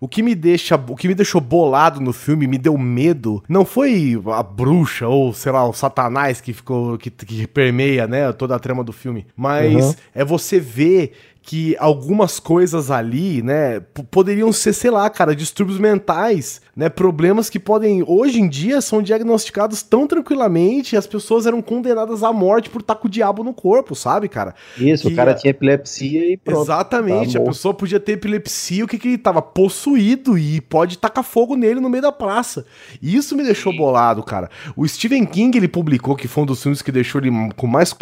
[0.00, 3.64] O que me deixa, o que me deixou bolado no filme, me deu medo, não
[3.64, 8.54] foi a bruxa ou, sei lá, o satanás que ficou que, que permeia, né, toda
[8.54, 9.94] a trama do filme, mas Uhum.
[10.14, 11.12] é você ver
[11.46, 13.78] que algumas coisas ali, né,
[14.10, 19.02] poderiam ser, sei lá, cara, distúrbios mentais, né, problemas que podem, hoje em dia, são
[19.02, 23.44] diagnosticados tão tranquilamente e as pessoas eram condenadas à morte por estar com o diabo
[23.44, 24.54] no corpo, sabe, cara?
[24.78, 26.62] Isso, que o cara a- tinha epilepsia e pronto.
[26.62, 29.42] Exatamente, tá a pessoa podia ter epilepsia, o que que ele tava?
[29.42, 32.64] Possuído e pode tacar fogo nele no meio da praça.
[33.02, 34.48] E isso me deixou bolado, cara.
[34.74, 37.90] O Stephen King, ele publicou que foi um dos filmes que deixou ele com mais
[37.90, 37.96] c...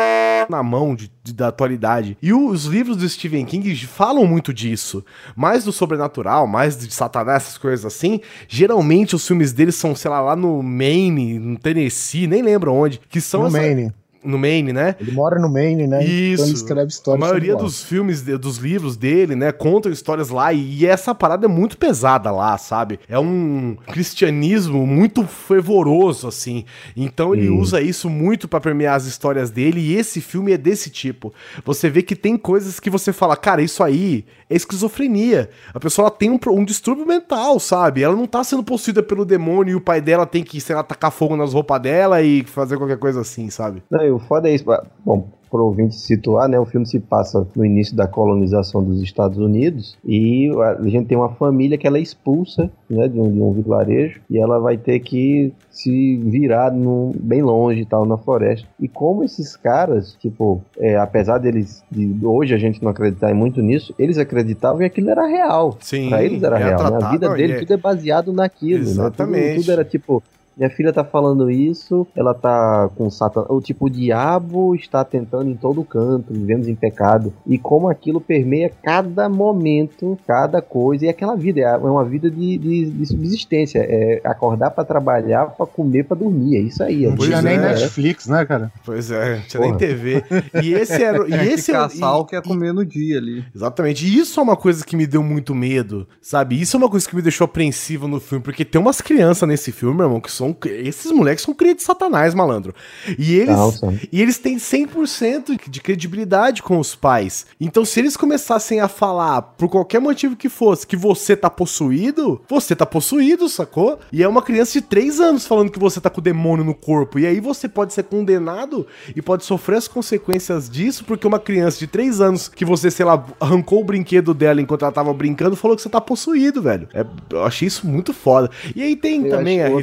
[0.49, 2.17] na mão de- da atualidade.
[2.23, 5.05] E os livros do Stephen King falam muito disso.
[5.37, 8.21] Mais do sobrenatural, mais de satanás, essas coisas assim.
[8.49, 13.01] Geralmente os filmes dele são, sei lá, lá no Maine, no Tennessee, nem lembro onde.
[13.09, 13.93] Que são no essa- Maine.
[14.25, 14.95] No Maine, né?
[15.01, 16.03] Ele mora no Maine, né?
[16.03, 16.45] Então Isso.
[16.45, 17.21] ele escreve A histórias.
[17.21, 17.69] maioria sobre lá.
[17.69, 22.31] dos filmes, dos livros dele, né, contam histórias lá e essa parada é muito pesada
[22.31, 23.01] lá, sabe?
[23.09, 26.65] É um cristianismo muito fervoroso, assim.
[26.97, 27.59] Então ele Sim.
[27.59, 31.33] usa isso muito pra permear as histórias dele e esse filme é desse tipo.
[31.65, 35.49] Você vê que tem coisas que você fala, cara, isso aí é esquizofrenia.
[35.73, 38.03] A pessoa tem um, um distúrbio mental, sabe?
[38.03, 40.83] Ela não tá sendo possuída pelo demônio e o pai dela tem que, sei lá,
[40.83, 43.83] tacar fogo nas roupas dela e fazer qualquer coisa assim, sabe?
[43.91, 44.65] E o foda é isso.
[45.05, 46.59] Bom, pro ouvinte se situar, né?
[46.59, 51.19] O filme se passa no início da colonização dos Estados Unidos e a gente tem
[51.19, 53.07] uma família que ela é expulsa, né?
[53.07, 57.85] De um, de um vilarejo e ela vai ter que se virar num, bem longe
[57.85, 58.67] tal, na floresta.
[58.81, 63.61] E como esses caras, tipo, é, apesar deles, de hoje a gente não acreditar muito
[63.61, 65.77] nisso, eles acreditavam e aquilo era real.
[65.81, 66.87] Sim, Pra eles era é real, né?
[66.87, 68.85] A tratado, vida não, dele, e é- tudo é baseado naquilo, né?
[68.85, 69.61] Tudo- Exatamente.
[69.61, 70.23] Tudo, era tipo,
[70.57, 73.47] minha filha tá falando isso, ela tá com Satan.
[73.49, 77.33] O tipo, o diabo está tentando em todo canto, vivemos em pecado.
[77.47, 81.07] E como aquilo permeia cada momento, cada coisa.
[81.07, 83.79] E aquela vida é uma vida de, de, de subsistência.
[83.89, 86.57] É acordar pra trabalhar, pra comer, pra dormir.
[86.57, 87.07] É isso aí.
[87.07, 87.61] Não é tinha isso, nem é.
[87.61, 88.73] Netflix, né, cara?
[88.85, 89.77] Pois é, não tinha Porra.
[89.77, 90.25] nem TV.
[90.63, 91.23] E esse era.
[91.33, 93.45] E É esse que é- caçar e- o que é comer no dia ali.
[93.55, 94.05] Exatamente.
[94.07, 96.61] E isso é uma coisa que me deu muito medo, sabe?
[96.61, 99.71] Isso é uma coisa que me deixou apreensivo no filme, porque tem umas crianças nesse
[99.73, 100.42] filme, meu irmão, que são.
[100.65, 102.75] Esses moleques são cria de satanás, malandro.
[103.19, 103.57] E eles.
[103.57, 103.99] Não, são.
[104.11, 107.47] E eles têm 100% de credibilidade com os pais.
[107.61, 112.41] Então, se eles começassem a falar, por qualquer motivo que fosse, que você tá possuído,
[112.49, 113.99] você tá possuído, sacou?
[114.13, 116.75] E é uma criança de 3 anos falando que você tá com o demônio no
[116.75, 117.19] corpo.
[117.19, 121.79] E aí você pode ser condenado e pode sofrer as consequências disso, porque uma criança
[121.79, 125.57] de 3 anos que você, sei lá, arrancou o brinquedo dela enquanto ela tava brincando,
[125.57, 126.89] falou que você tá possuído, velho.
[126.95, 128.51] É, eu achei isso muito foda.
[128.75, 129.79] E aí tem Eu também a outra-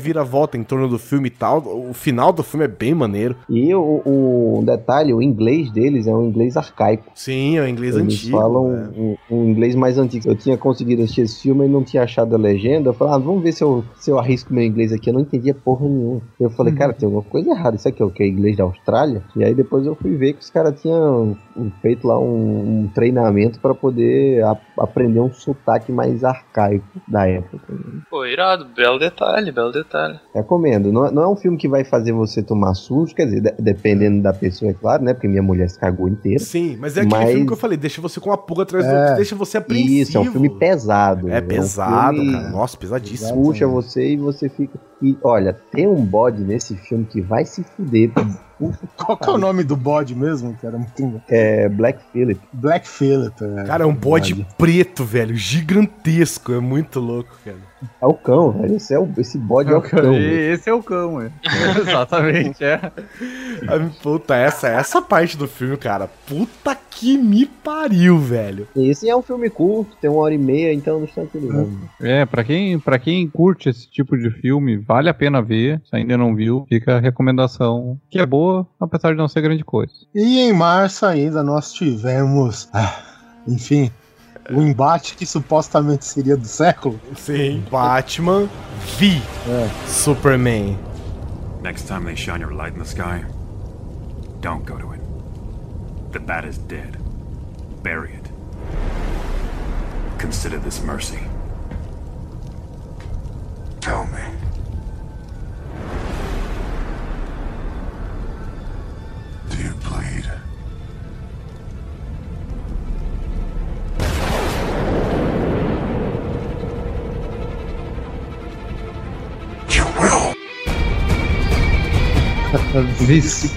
[0.49, 1.59] reviravolta em torno do filme e tal.
[1.65, 3.35] O final do filme é bem maneiro.
[3.49, 7.05] E o, o detalhe, o inglês deles é um inglês arcaico.
[7.13, 8.37] Sim, é o inglês Eles antigo.
[8.37, 8.89] falam né?
[8.97, 10.27] um, um inglês mais antigo.
[10.27, 12.89] Eu tinha conseguido assistir esse filme e não tinha achado a legenda.
[12.89, 15.09] Eu falei, ah, vamos ver se eu, se eu arrisco meu inglês aqui.
[15.09, 16.21] Eu não entendia porra nenhuma.
[16.39, 17.75] Eu falei, cara, tem alguma coisa errada.
[17.75, 18.25] Isso aqui é o que?
[18.25, 19.23] Inglês da Austrália?
[19.35, 22.87] E aí depois eu fui ver que os caras tinham um- feito lá um, um
[22.93, 27.59] treinamento para poder a- aprender um sotaque mais arcaico da época.
[28.09, 30.19] Pô, irado, belo detalhe, belo detalhe.
[30.41, 30.91] Recomendo.
[30.91, 33.53] Não, é- não é um filme que vai fazer você tomar susto, quer dizer, de-
[33.59, 35.13] dependendo da pessoa, é claro, né?
[35.13, 36.39] Porque minha mulher se cagou inteira.
[36.39, 38.85] Sim, mas é aquele Mas- filme que eu falei, deixa você com uma pulga atrás
[38.85, 39.01] do É.
[39.01, 39.93] outro, deixa você apreensivo.
[40.01, 41.29] Isso, é um filme pesado.
[41.29, 42.49] É um pesado, filme- cara.
[42.49, 43.43] Nossa, pesadíssimo.
[43.43, 44.79] puxa você e você fica.
[45.01, 48.11] E olha, tem um bode nesse filme que vai se fuder.
[48.97, 50.57] Qual que é o nome do bode mesmo?
[50.61, 51.21] Muito...
[51.29, 52.41] É Black Phillip.
[52.53, 53.35] Black Phillip.
[53.41, 53.63] É.
[53.63, 56.53] Cara, é um bode preto, velho, gigantesco.
[56.53, 57.69] É muito louco, cara.
[58.01, 58.75] É o cão, velho.
[58.75, 60.13] Esse, é o, esse bode é, o cão.
[60.19, 61.31] E esse é o cão, é.
[61.79, 62.79] Exatamente, é.
[62.83, 66.09] Ah, Puta, essa, essa parte do filme, cara.
[66.27, 68.67] Puta que me pariu, velho.
[68.75, 71.79] Esse é um filme curto, tem uma hora e meia, então não está tudo.
[72.01, 75.81] É, pra quem, pra quem curte esse tipo de filme, vale a pena ver.
[75.85, 78.48] Se ainda não viu, fica a recomendação, que é boa,
[78.79, 79.93] apesar de não ser grande coisa.
[80.13, 82.93] E em março ainda nós tivemos, ah,
[83.47, 83.91] enfim,
[84.51, 86.99] o embate que supostamente seria do século.
[87.15, 87.63] Sim.
[87.69, 88.49] Batman
[88.97, 89.21] V.
[89.87, 90.77] Superman.
[91.61, 93.25] Next time they shine your light in the sky,
[94.41, 95.01] don't go to it.
[96.11, 96.97] The bat is dead.
[97.83, 98.31] Bury it.
[100.17, 101.19] Consider this mercy.
[103.81, 104.38] Tell me.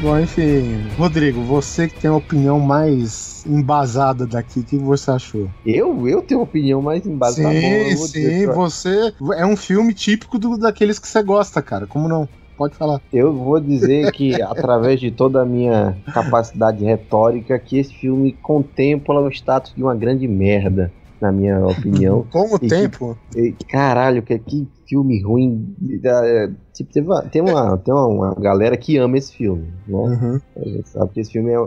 [0.01, 5.49] Bom, enfim, Rodrigo, você que tem a opinião mais embasada daqui, o que você achou?
[5.65, 7.55] Eu, eu tenho opinião mais embasada.
[7.55, 11.87] sim, vou sim, você é um filme típico do, daqueles que você gosta, cara.
[11.87, 12.29] Como não?
[12.57, 13.01] Pode falar.
[13.13, 19.21] Eu vou dizer que, através de toda a minha capacidade retórica, que esse filme contempla
[19.21, 20.93] o status de uma grande merda,
[21.23, 22.27] na minha opinião.
[22.31, 25.75] Com o E tempo, E, caralho, que, que filme ruim.
[26.05, 29.95] É, Tipo, teve uma- tem, uma, tem uma, uma galera que ama esse filme, né?
[29.95, 30.41] Uhum.
[30.57, 31.59] A gente sabe que esse filme é,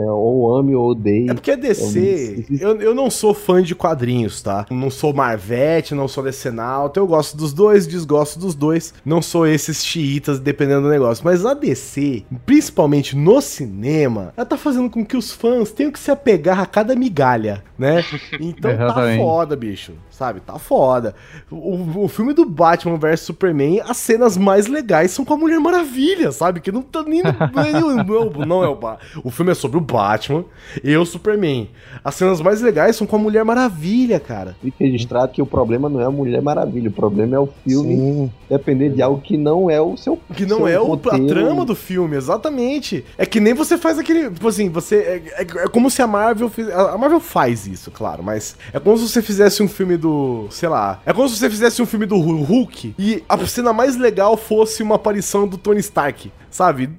[0.00, 1.30] é ou ame ou odeie.
[1.30, 4.66] É porque a DC, eu, eu não sou fã de quadrinhos, tá?
[4.70, 8.92] Não sou Marvete, não sou Decenalto, eu gosto dos dois, desgosto dos dois.
[9.04, 11.24] Não sou esses xiitas, dependendo do negócio.
[11.24, 15.98] Mas a DC, principalmente no cinema, ela tá fazendo com que os fãs tenham que
[15.98, 18.04] se apegar a cada migalha, né?
[18.40, 19.92] Então tá foda, bicho.
[20.10, 20.40] Sabe?
[20.40, 21.14] Tá foda.
[21.50, 25.60] O, o filme do Batman vs Superman, as cenas mais legais são com a Mulher
[25.60, 26.60] Maravilha, sabe?
[26.60, 27.22] Que não tá nem.
[27.22, 28.78] Não é, não é o- não é o.
[29.22, 30.44] O filme é sobre o Batman
[30.84, 31.68] e o Superman.
[32.04, 34.56] As cenas mais legais são com a Mulher Maravilha, cara.
[34.62, 37.94] Fica registrado que o problema não é a Mulher Maravilha, o problema é o filme
[37.96, 38.32] sim.
[38.50, 40.18] depender de algo que não é o seu.
[40.34, 43.04] Que não seu é o, a trama do filme, exatamente.
[43.16, 44.30] É que nem você faz aquele.
[44.30, 44.96] Tipo assim, você.
[44.96, 46.48] É, é- é como se a Marvel.
[46.48, 50.46] fiz- A Marvel faz isso, claro, mas é como se você fizesse um filme do.
[50.50, 51.00] Sei lá.
[51.06, 54.36] É como se você fizesse um filme do Hu- Hulk e a cena mais legal
[54.36, 56.90] fosse uma aparição do Tony Stark, sabe?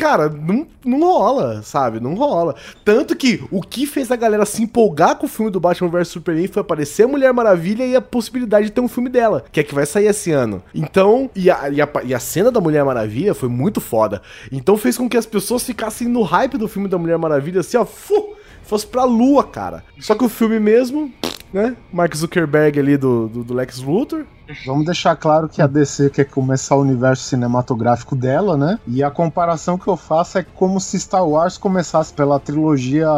[0.00, 2.00] Cara, não, não rola, sabe?
[2.00, 2.54] Não rola.
[2.82, 6.08] Tanto que o que fez a galera se empolgar com o filme do Batman vs
[6.08, 9.60] Superman foi aparecer a Mulher Maravilha e a possibilidade de ter um filme dela, que
[9.60, 10.62] é que vai sair esse ano.
[10.74, 14.22] Então, e a, e a, e a cena da Mulher Maravilha foi muito foda.
[14.50, 17.76] Então fez com que as pessoas ficassem no hype do filme da Mulher Maravilha, assim,
[17.76, 19.84] ó, fu, fosse pra lua, cara.
[20.00, 21.12] Só que o filme mesmo.
[21.52, 21.76] Né?
[21.92, 24.24] Mark Zuckerberg ali do, do, do Lex Luthor.
[24.66, 28.78] Vamos deixar claro que a DC quer começar o universo cinematográfico dela, né?
[28.86, 33.08] E a comparação que eu faço é como se Star Wars começasse pela trilogia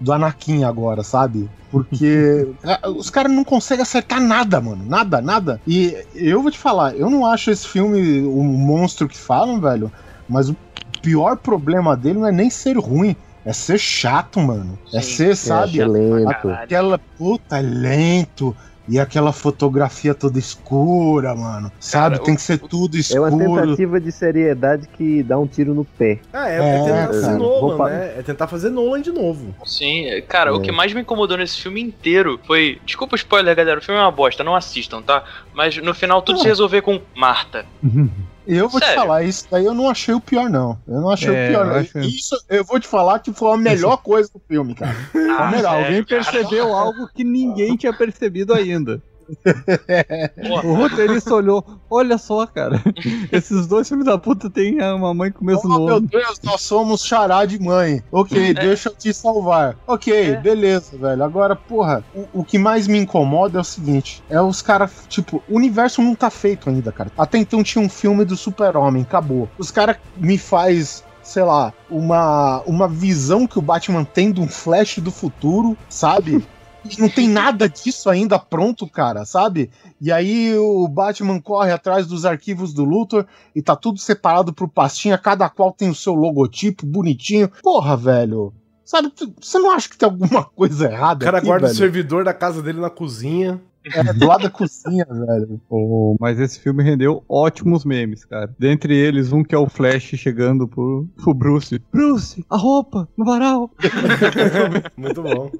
[0.00, 1.48] do Anakin agora, sabe?
[1.70, 4.84] Porque é, os caras não conseguem acertar nada, mano.
[4.86, 5.60] Nada, nada.
[5.66, 9.90] E eu vou te falar, eu não acho esse filme o monstro que falam, velho.
[10.28, 10.56] Mas o
[11.00, 13.16] pior problema dele não é nem ser ruim.
[13.44, 14.78] É ser chato, mano.
[14.94, 15.80] É ser, sabe?
[15.80, 16.48] é lento.
[16.50, 18.56] Aquela puta é lento.
[18.88, 21.70] E aquela fotografia toda escura, mano.
[21.78, 22.16] Sabe?
[22.16, 23.62] Cara, Tem o- que ser tudo É uma escuro.
[23.62, 26.18] tentativa de seriedade que dá um tiro no pé.
[26.32, 27.06] Ah, é, É, é tentar cara.
[27.12, 28.14] fazer Nolan, né?
[28.18, 29.54] É tentar fazer Nolan de novo.
[29.64, 30.64] Sim, é, cara, o É.
[30.64, 32.80] que mais me incomodou nesse filme inteiro foi.
[32.84, 35.22] Desculpa o spoiler, galera, o filme é uma bosta, não assistam, tá?
[35.54, 37.64] Mas no final tudo se resolver com Marta.
[38.46, 39.00] Eu vou te Sério?
[39.02, 40.76] falar, isso daí eu não achei o pior, não.
[40.88, 41.66] Eu não achei É, o pior.
[41.66, 41.76] eu não.
[41.80, 44.96] acho- Isso eu vou te falar que foi a melhor coisa do filme, cara.
[45.38, 46.22] Ah, melhor, Alguém cara?
[46.24, 49.00] percebeu algo que ninguém tinha percebido ainda.
[50.64, 52.82] O roteirista olhou, olha só, cara.
[53.32, 56.06] Esses dois filhos da puta têm uma mãe com o mesmo Oh, meu nome.
[56.08, 58.02] Deus, nós somos xará de mãe.
[58.10, 59.76] Ok, deixa eu te salvar.
[59.86, 60.36] Ok, É.
[60.36, 61.22] beleza, velho.
[61.24, 65.42] Agora, porra, o, o que mais me incomoda é o seguinte: é os caras, tipo,
[65.48, 67.10] o universo não tá feito ainda, cara.
[67.16, 69.48] Até então tinha um filme do Super-Homem, acabou.
[69.58, 71.04] Os caras me faz.
[71.22, 76.44] Sei lá, uma, uma visão que o Batman tem de um flash do futuro, sabe?
[76.98, 79.70] Não tem nada disso ainda pronto, cara, sabe?
[80.00, 83.24] E aí o Batman corre atrás dos arquivos do Luthor
[83.54, 87.50] e tá tudo separado por pastinha, cada qual tem o seu logotipo bonitinho.
[87.62, 88.52] Porra, velho.
[88.84, 91.78] Sabe, você não acha que tem alguma coisa O errada cara aqui, guarda o velho?
[91.78, 93.60] servidor da casa dele na cozinha.
[93.84, 95.60] É, do lado da cozinha, velho.
[95.68, 98.54] Oh, mas esse filme rendeu ótimos memes, cara.
[98.58, 101.80] Dentre eles, um que é o Flash chegando pro, pro Bruce.
[101.92, 103.70] Bruce, a roupa, no varal.
[104.96, 105.50] Muito bom.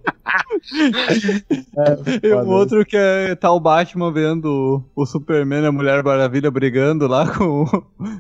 [2.23, 6.51] E o outro que é tá o Batman vendo o Superman e a Mulher Maravilha
[6.51, 7.65] brigando lá com,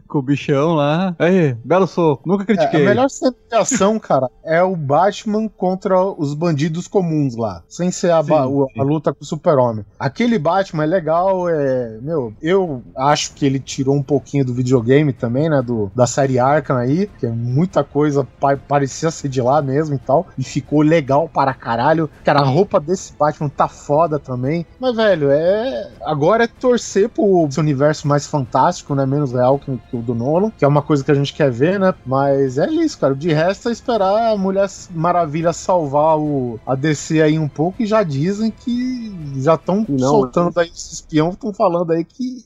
[0.09, 1.15] com o bichão lá.
[1.19, 2.83] Aí, belo soco, nunca É, critiquei.
[2.83, 7.63] a melhor cena de ação, cara, é o Batman contra os bandidos comuns lá.
[7.69, 8.81] Sem ser a, Sim, sim.
[8.81, 9.85] a luta com o Super-Homem.
[10.03, 11.99] Aquele Batman é legal, é.
[12.03, 15.63] Meu, eu acho que ele tirou um pouquinho do videogame também, né?
[15.63, 19.95] Do, da série Arkham aí, que é muita coisa pa- parecia ser de lá mesmo
[19.95, 20.27] e tal.
[20.37, 22.11] E ficou legal para caralho.
[22.25, 24.67] Cara, a roupa desse Batman tá foda também.
[24.81, 25.93] Mas, velho, é.
[26.05, 29.07] Agora é torcer pro universo mais fantástico, né?
[29.07, 31.51] Menos real que, que o do Nolan, que é uma coisa que a gente quer
[31.53, 31.95] ver, né?
[32.05, 33.15] Mas é isso, cara.
[33.15, 37.87] De resto é esperar a Mulher Maravilha salvar o, a DC aí um pouco e
[37.87, 42.45] já dizem que já estão Não, soltando aí esse espião, estão falando aí que.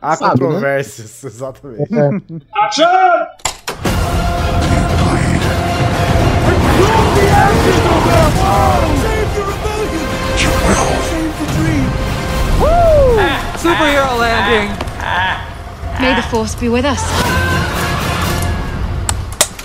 [0.00, 0.46] Há Sabe, né?
[0.46, 1.94] controvérsias, exatamente.
[1.94, 2.10] É,
[13.58, 14.72] Superhero landing!
[16.00, 17.02] May the force be with us.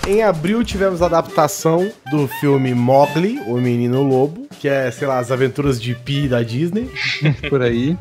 [0.07, 5.17] Em abril tivemos a adaptação do filme Mowgli, o Menino Lobo, que é, sei lá,
[5.17, 6.87] as aventuras de Pi da Disney.
[7.49, 7.97] Por aí.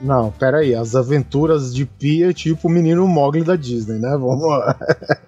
[0.00, 0.74] Não, pera aí.
[0.74, 4.10] As aventuras de Pia é tipo o menino Mogli da Disney, né?
[4.12, 4.76] Vamos lá.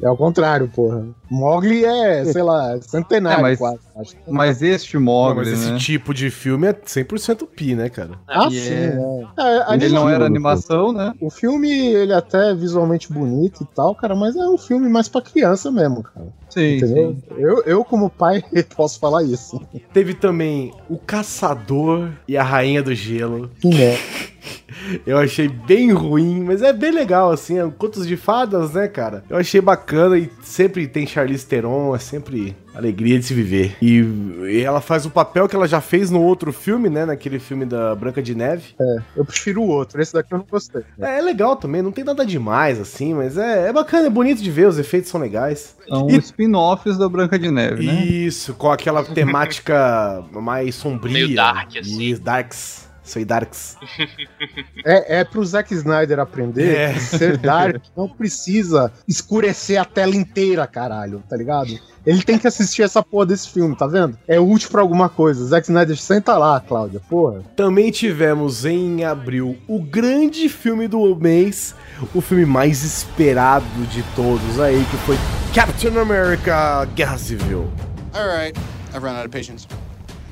[0.00, 1.04] É o contrário, porra.
[1.30, 3.78] Mogli é, sei lá, centenário É, mas- quase.
[3.94, 4.16] Acho.
[4.26, 5.78] Mas este Não, Mogli, mas esse né?
[5.78, 8.12] tipo de filme é 100% Pi, né, cara?
[8.26, 9.28] Ah, E sim, é- né?
[9.38, 11.12] É, Ele não era animação, né?
[11.20, 15.08] O filme, ele é até visualmente bonito e tal, cara, mas é um filme mais
[15.08, 16.26] pra criança mesmo, cara.
[16.52, 17.14] Sim, Entendeu?
[17.14, 17.34] sim.
[17.38, 18.44] Eu, eu, como pai,
[18.76, 19.60] posso falar isso.
[19.92, 23.50] Teve também O Caçador e a Rainha do Gelo.
[23.64, 23.96] Né?
[25.06, 27.58] Eu achei bem ruim, mas é bem legal, assim.
[27.58, 29.24] É um Contos de Fadas, né, cara?
[29.28, 33.76] Eu achei bacana e sempre tem Charlize Theron, é sempre alegria de se viver.
[33.82, 33.98] E,
[34.48, 37.04] e ela faz o papel que ela já fez no outro filme, né?
[37.04, 38.74] Naquele filme da Branca de Neve.
[39.16, 40.82] Eu prefiro o outro, esse daqui eu não gostei.
[40.98, 44.42] É, é legal também, não tem nada demais, assim, mas é, é bacana, é bonito
[44.42, 45.76] de ver, os efeitos são legais.
[45.88, 48.04] São E- spin-offs da Branca de Neve, né?
[48.04, 51.12] Isso, com aquela temática mais sombria.
[51.12, 52.16] Meio dark, assim.
[52.16, 52.90] Darks.
[53.04, 53.76] Sou darks.
[54.84, 56.92] É, é pro Zack Snyder aprender É.
[56.92, 61.76] que ser Dark não precisa escurecer a tela inteira, caralho, tá ligado?
[62.06, 64.16] Ele tem que assistir essa porra desse filme, tá vendo?
[64.26, 65.44] É útil pra alguma coisa.
[65.46, 67.42] Zack Snyder, senta lá, Cláudia, porra.
[67.56, 71.74] Também tivemos em abril o grande filme do mês,
[72.14, 75.16] o filme mais esperado de todos aí, que foi
[75.54, 77.70] Captain America Guerra Civil.
[78.14, 78.56] All right,
[78.94, 79.66] I've run out of patience.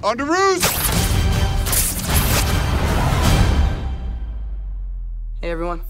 [0.03, 1.20] On to roost!
[5.43, 5.80] Hey everyone.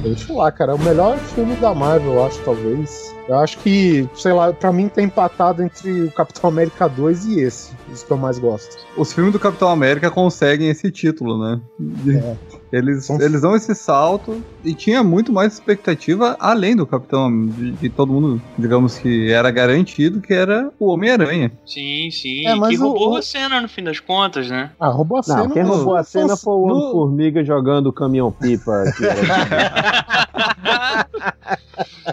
[0.00, 3.12] Deixa falar, cara, é o melhor filme da Marvel, eu acho, talvez.
[3.30, 7.38] Eu acho que, sei lá, pra mim tá empatado entre o Capitão América 2 e
[7.42, 7.72] esse.
[7.92, 8.76] Isso que eu mais gosto.
[8.96, 11.60] Os filmes do Capitão América conseguem esse título, né?
[12.08, 12.36] É.
[12.76, 17.88] Eles, eles dão esse salto e tinha muito mais expectativa além do Capitão, de, de
[17.88, 21.52] todo mundo, digamos que era garantido que era o Homem-Aranha.
[21.64, 22.44] Sim, sim.
[22.48, 24.72] É, mas que roubou o- a cena no fim das contas, né?
[24.80, 25.44] Ah, roubou a cena.
[25.44, 28.82] Não, quem roubou a cena foi o Homem-Formiga jogando o caminhão-pipa.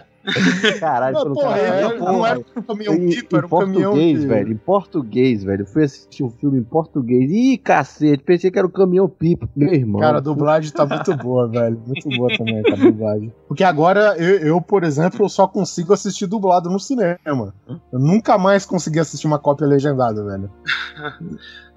[0.80, 1.68] Caralho, Não, pelo porra, cara.
[1.68, 4.52] é, não era um caminhão Em- pipa, era um em caminhão português, que- velho.
[4.52, 5.62] Em português, velho.
[5.62, 7.32] Eu fui assistir um filme em português.
[7.32, 8.24] Ih, cacete.
[8.24, 9.48] Pensei que era o caminhão pipa.
[9.56, 10.02] Meu irmão.
[10.02, 11.82] Cara, a dublagem tá muito boa, velho.
[11.86, 13.34] Muito boa também, cara, a dublagem.
[13.48, 17.18] Porque agora, eu, eu, por exemplo, eu só consigo assistir dublado no cinema.
[17.26, 20.50] Eu nunca mais consegui assistir uma cópia legendada, velho.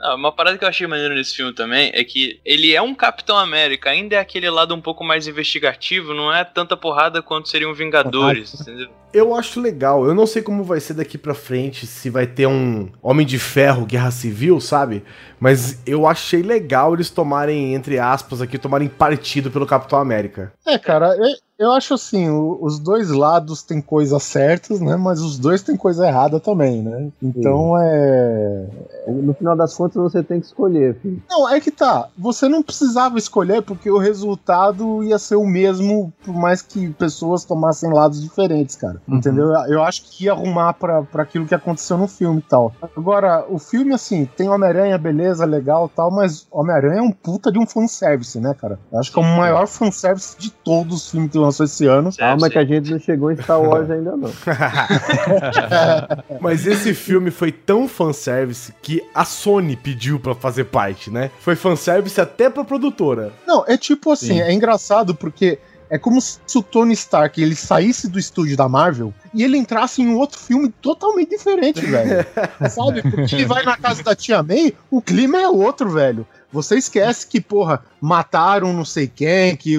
[0.03, 2.95] Ah, uma parada que eu achei maneiro nesse filme também é que ele é um
[2.95, 7.49] Capitão América, ainda é aquele lado um pouco mais investigativo, não é tanta porrada quanto
[7.49, 8.89] seriam Vingadores, entendeu?
[9.13, 10.07] Eu acho legal.
[10.07, 13.39] Eu não sei como vai ser daqui pra frente, se vai ter um Homem de
[13.39, 15.03] Ferro, Guerra Civil, sabe?
[15.39, 20.53] Mas eu achei legal eles tomarem, entre aspas, aqui, tomarem partido pelo Capitão América.
[20.67, 24.97] É, cara, eu, eu acho assim, o- os dois lados têm coisas certas, né?
[24.97, 27.09] Mas os dois têm coisa errada também, né?
[27.23, 28.67] Então é.
[29.07, 31.23] No final das contas, você tem que escolher, filho.
[31.29, 32.09] Não, é que tá.
[32.19, 37.45] Você não precisava escolher porque o resultado ia ser o mesmo, por mais que pessoas
[37.45, 39.01] tomassem lados diferentes, cara.
[39.09, 39.49] Entendeu?
[39.69, 42.73] Eu acho que ia arrumar pra, pra aquilo que aconteceu no filme e tal.
[42.97, 47.51] Agora, o filme, assim, tem Homem-Aranha, beleza, legal e tal, mas Homem-Aranha é um puta
[47.51, 48.79] de um fanservice, né, cara?
[48.93, 52.11] Eu acho que é o maior fanservice de todos os filmes que lançou esse ano.
[52.17, 54.31] Calma que a gente não chegou em Star Wars ainda, não.
[56.41, 61.31] Mas esse filme foi tão fanservice que a Sony pediu pra fazer parte, né?
[61.41, 63.33] Foi fanservice até pra produtora.
[63.47, 64.41] Não, é tipo assim, Sim.
[64.41, 65.59] é engraçado porque
[65.91, 70.03] é como se o Tony Stark ele saísse do estúdio da Marvel e ele entrasse
[70.03, 72.25] em um outro filme totalmente diferente, velho.
[72.69, 73.03] Sabe?
[73.03, 76.27] Porque ele vai na casa da tia May, o clima é outro, velho.
[76.53, 79.77] Você esquece que, porra, mataram não sei quem, que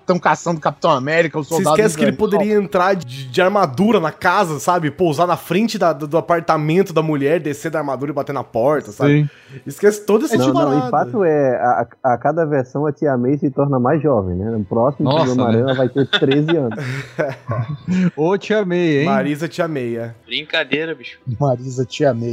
[0.00, 1.76] estão caçando o Capitão América, o Você soldado.
[1.76, 4.90] esquece que ele poderia entrar de, de armadura na casa, sabe?
[4.90, 8.44] Pousar na frente da- do, do apartamento da mulher, descer da armadura e bater na
[8.44, 9.30] porta, sabe?
[9.66, 12.92] Esquece todo esse Não, tipo não, de e fato é, a, a cada versão a
[12.92, 14.50] Tia May se torna mais jovem, né?
[14.50, 15.60] No próximo Nossa, filme né?
[15.60, 16.84] ela vai ter 13 anos.
[18.14, 18.52] Ô, te
[18.90, 19.04] amei, hein?
[19.04, 20.16] Marisa te ameia.
[20.26, 21.18] Brincadeira, bicho.
[21.38, 22.32] Marisa Tia May.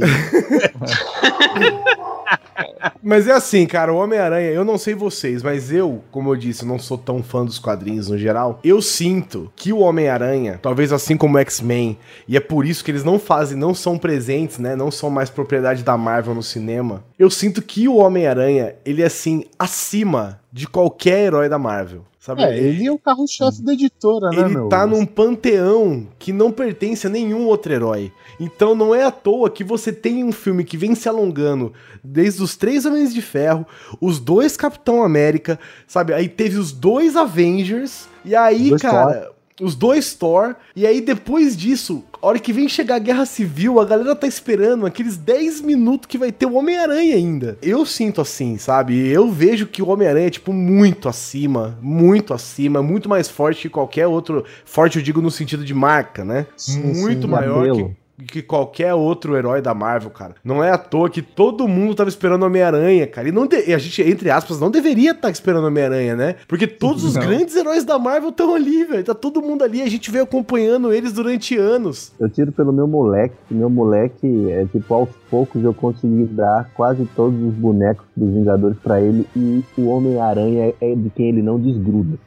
[3.02, 6.66] Mas é assim, cara, o Homem-Aranha, eu não sei vocês, mas eu, como eu disse,
[6.66, 8.60] não sou tão fã dos quadrinhos no geral.
[8.62, 12.90] Eu sinto que o Homem-Aranha, talvez assim como o X-Men, e é por isso que
[12.90, 14.74] eles não fazem, não são presentes, né?
[14.74, 17.04] Não são mais propriedade da Marvel no cinema.
[17.18, 22.04] Eu sinto que o Homem-Aranha, ele é assim, acima de qualquer herói da Marvel.
[22.18, 22.42] Sabe?
[22.42, 24.68] É, ele é o carro-chefe da editora, né, Ele meu?
[24.68, 28.12] tá num panteão que não pertence a nenhum outro herói.
[28.40, 32.42] Então não é à toa que você tem um filme que vem se alongando desde
[32.42, 33.64] os três Homens de Ferro,
[34.00, 36.12] os dois Capitão América, sabe?
[36.12, 39.30] Aí teve os dois Avengers, e aí, Dois cara.
[39.60, 43.80] Os dois Thor, e aí depois disso, a hora que vem chegar a Guerra Civil,
[43.80, 47.58] a galera tá esperando aqueles 10 minutos que vai ter o Homem-Aranha ainda.
[47.60, 49.08] Eu sinto assim, sabe?
[49.08, 53.68] Eu vejo que o Homem-Aranha é, tipo, muito acima, muito acima, muito mais forte que
[53.68, 54.44] qualquer outro.
[54.64, 56.46] Forte, eu digo no sentido de marca, né?
[56.56, 57.28] Sim, muito sim.
[57.28, 57.96] maior que, Apelo.
[58.26, 60.34] Que qualquer outro herói da Marvel, cara.
[60.44, 63.28] Não é à toa que todo mundo tava esperando o Homem-Aranha, cara.
[63.28, 66.34] E, não de- e a gente, entre aspas, não deveria estar esperando o Homem-Aranha, né?
[66.48, 67.22] Porque todos os Não.
[67.22, 69.04] grandes heróis da Marvel estão ali, velho.
[69.04, 69.82] Tá todo mundo ali.
[69.82, 72.12] A gente veio acompanhando eles durante anos.
[72.18, 76.70] Eu tiro pelo meu moleque, que meu moleque é tipo, aos poucos eu consegui dar
[76.74, 81.42] quase todos os bonecos dos Vingadores pra ele e o Homem-Aranha é de quem ele
[81.42, 82.18] não desgruda.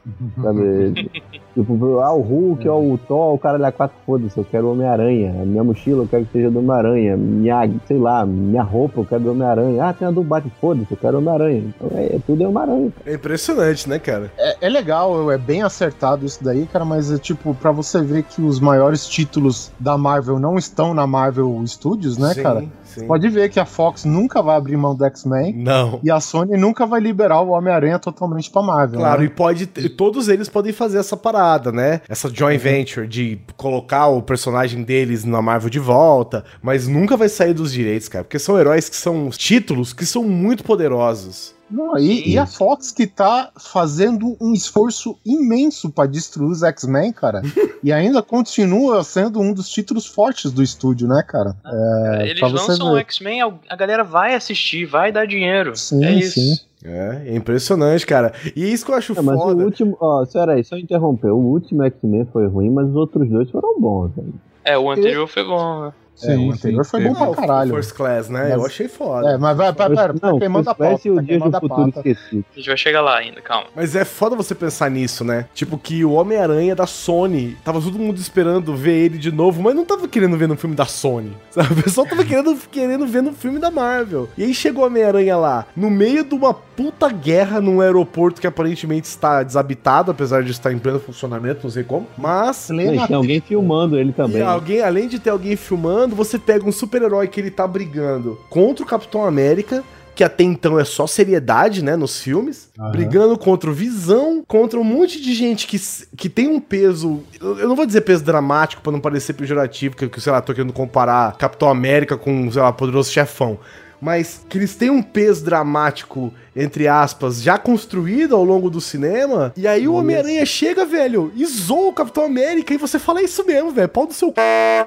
[0.42, 1.10] Sabe?
[1.54, 4.72] tipo, ah, o Hulk, ó, o Thor, o cara lá quatro, foda-se, eu quero o
[4.72, 5.42] Homem-Aranha.
[5.42, 7.16] A minha mochila eu quero que seja do Homem-Aranha.
[7.16, 9.84] Minha, sei lá, minha roupa eu quero do Homem-Aranha.
[9.84, 11.64] Ah, tem a do Batman, foda-se, eu quero o Homem-Aranha.
[11.76, 12.92] Então é, tudo é Homem-Aranha.
[13.06, 14.32] É impressionante, né, cara?
[14.36, 18.22] É, é legal, é bem acertado isso daí, cara, mas é tipo, pra você ver
[18.24, 22.64] que os maiores títulos da Marvel não estão na Marvel Studios, né, Sim, cara?
[22.94, 23.06] Sim.
[23.06, 26.00] Pode ver que a Fox nunca vai abrir mão do X-Men Não.
[26.02, 29.00] e a Sony nunca vai liberar o Homem-Aranha totalmente pra Marvel.
[29.00, 29.26] Claro, né?
[29.26, 29.68] e pode.
[29.76, 32.00] e Todos eles podem fazer essa parada, né?
[32.08, 37.28] Essa joint venture de colocar o personagem deles na Marvel de volta, mas nunca vai
[37.28, 38.24] sair dos direitos, cara.
[38.24, 41.54] Porque são heróis que são títulos que são muito poderosos.
[41.72, 47.12] Não, e, e a Fox que tá fazendo um esforço imenso pra destruir os X-Men,
[47.12, 47.40] cara.
[47.82, 51.56] e ainda continua sendo um dos títulos fortes do estúdio, né, cara?
[51.64, 52.98] É, Eles pra você lançam o.
[52.98, 55.74] X-Men, a- galera vai assistir, vai dar dinheiro.
[55.76, 56.38] Sim, é isso.
[56.40, 56.54] sim.
[56.84, 58.32] É, é impressionante, cara.
[58.56, 59.62] E isso que eu acho É, mas foda.
[59.62, 61.28] o último, ó, sério aí, só interromper.
[61.30, 64.34] O último X-Men foi ruim, mas os outros dois foram bons, velho.
[64.64, 65.86] É, o anterior foi bom.
[65.86, 65.92] né?
[66.26, 67.74] Sim, o anterior foi bom pra caralho.
[67.74, 68.42] First Class, né?
[68.44, 69.30] Mas- Eu achei foda.
[69.30, 71.08] É, mas vai, vai, vai, tá Não, queimando a pauta.
[71.08, 71.98] e o Dia do a Futuro pauta.
[72.08, 72.44] Esquecido.
[72.52, 73.66] A gente vai chegar lá ainda, calma.
[73.74, 75.46] Mas é foda você pensar nisso, né?
[75.54, 79.74] Tipo, que o Homem-Aranha da Sony, tava todo mundo esperando ver ele de novo, mas
[79.74, 81.32] não tava querendo ver no filme da Sony.
[81.50, 81.72] Sabe?
[81.72, 84.28] O pessoal tava querendo, querendo ver no filme da Marvel.
[84.36, 88.46] E aí chegou o Homem-Aranha lá, no meio de uma puta guerra num aeroporto que
[88.46, 92.06] aparentemente está desabitado, apesar de estar em pleno funcionamento, não sei como.
[92.16, 92.68] Mas.
[92.70, 94.42] Não, tem alguém filmando ele E também.
[94.42, 98.84] alguém, além de ter alguém filmando, você pega um super-herói que ele tá brigando contra
[98.84, 99.84] o Capitão América,
[100.14, 104.84] que até então é só seriedade, né, nos filmes, brigando contra o Visão, contra um
[104.84, 105.80] monte de gente que,
[106.16, 110.08] que tem um peso, eu não vou dizer peso dramático pra não parecer pejorativo, que,
[110.08, 113.58] que sei lá, tô querendo comparar Capitão América com, sei lá, Poderoso Chefão.
[114.02, 119.52] Mas que eles têm um peso dramático, entre aspas, já construído ao longo do cinema.
[119.56, 122.74] E aí o Homem-Aranha chega, velho, e zoa o Capitão América.
[122.74, 123.88] E você fala é isso mesmo, velho.
[123.88, 124.34] Pau do seu c...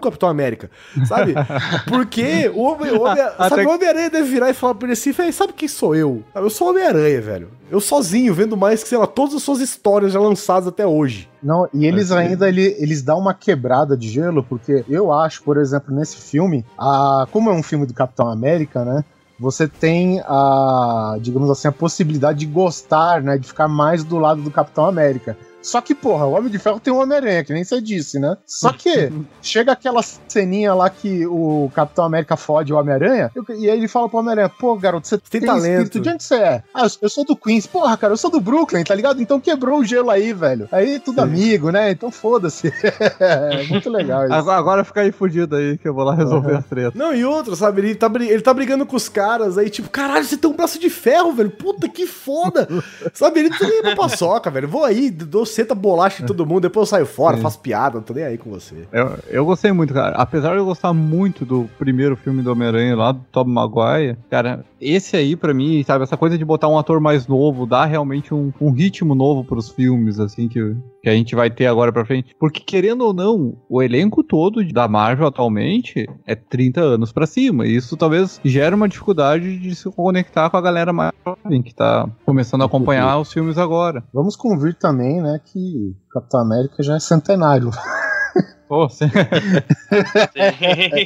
[0.02, 0.70] Capitão América.
[1.08, 1.34] Sabe?
[1.88, 3.24] Porque o Homem- o Homem-
[3.70, 6.22] Homem-Aranha deve virar e falar pra ele assim, velho, sabe quem sou eu?
[6.36, 7.48] Eu sou o Homem-Aranha, velho.
[7.72, 11.30] Eu sozinho, vendo mais que, sei lá, todas as suas histórias já lançadas até hoje.
[11.46, 15.58] Não, e eles ainda ele- eles dão uma quebrada de gelo, porque eu acho, por
[15.58, 19.06] exemplo, nesse filme, a, como é um filme do Capitão América, né?
[19.40, 23.38] Você tem a, digamos assim, a possibilidade de gostar, né?
[23.38, 25.38] De ficar mais do lado do Capitão América.
[25.66, 28.38] Só que, porra, o Homem de Ferro tem um Homem-Aranha, que nem você disse, né?
[28.46, 29.12] Só que
[29.42, 34.08] chega aquela ceninha lá que o Capitão América fode o Homem-Aranha, e aí ele fala
[34.08, 35.66] pro Homem-Aranha, pô, garoto, você tem, talento.
[35.66, 36.64] espírito, de onde você é?
[36.72, 37.66] Ah, eu, sou do Queens.
[37.66, 39.20] Porra, cara, eu sou do Brooklyn, tá ligado?
[39.22, 40.70] Então quebrou o gelo aí, velho.
[40.72, 41.90] Aí tudo amigo, né?
[41.90, 42.72] Então foda-se.
[43.20, 44.34] é muito legal isso.
[44.34, 46.58] Agora, fica aí fudido aí, que eu vou lá resolver Uhum.
[46.60, 46.94] as tretas.
[46.94, 47.82] Não, e outro, sabe?
[47.82, 50.78] Ele tá, ele tá brigando com os caras aí, tipo, caralho, você tem um braço
[50.80, 51.50] de ferro, velho.
[51.50, 52.68] Puta que foda.
[53.14, 53.40] sabe?
[53.40, 54.68] Ele tá nem pra paçoca, velho.
[54.68, 58.04] Vou aí, dou seta bolacha em todo mundo, depois eu saio fora, faço piada, não
[58.04, 58.88] tô nem aí com você.
[58.92, 60.16] Eu, eu gostei muito, cara.
[60.16, 64.66] Apesar de eu gostar muito do primeiro filme do Homem-Aranha lá, do Tobey Maguire, cara,
[64.82, 68.34] esse aí pra mim, sabe, essa coisa de botar um ator mais novo, dá realmente
[68.34, 70.76] um, um ritmo novo pros filmes, assim, que,
[71.06, 72.36] que a gente vai ter agora pra frente.
[72.40, 77.68] Porque, querendo ou não, o elenco todo da Marvel atualmente é 30 anos pra cima.
[77.68, 81.76] E isso talvez gera uma dificuldade de se conectar com a galera mais jovem que
[81.76, 84.04] tá começando a acompanhar os filmes agora.
[84.12, 87.70] Vamos convir também, né, que Capitão América já é centenário.
[88.68, 89.06] Pô, você-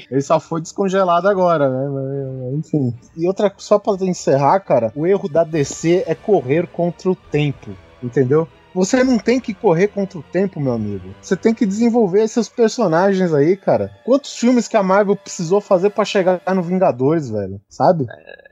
[0.09, 2.51] Ele só foi descongelado agora, né?
[2.57, 2.93] Enfim.
[3.17, 7.71] E outra, só pra encerrar, cara, o erro da DC é correr contra o tempo,
[8.01, 8.47] entendeu?
[8.74, 11.13] Você não tem que correr contra o tempo, meu amigo.
[11.22, 13.91] Você tem que desenvolver seus personagens aí, cara.
[14.03, 17.59] Quantos filmes que a Marvel precisou fazer pra chegar no Vingadores, velho?
[17.70, 18.05] Sabe?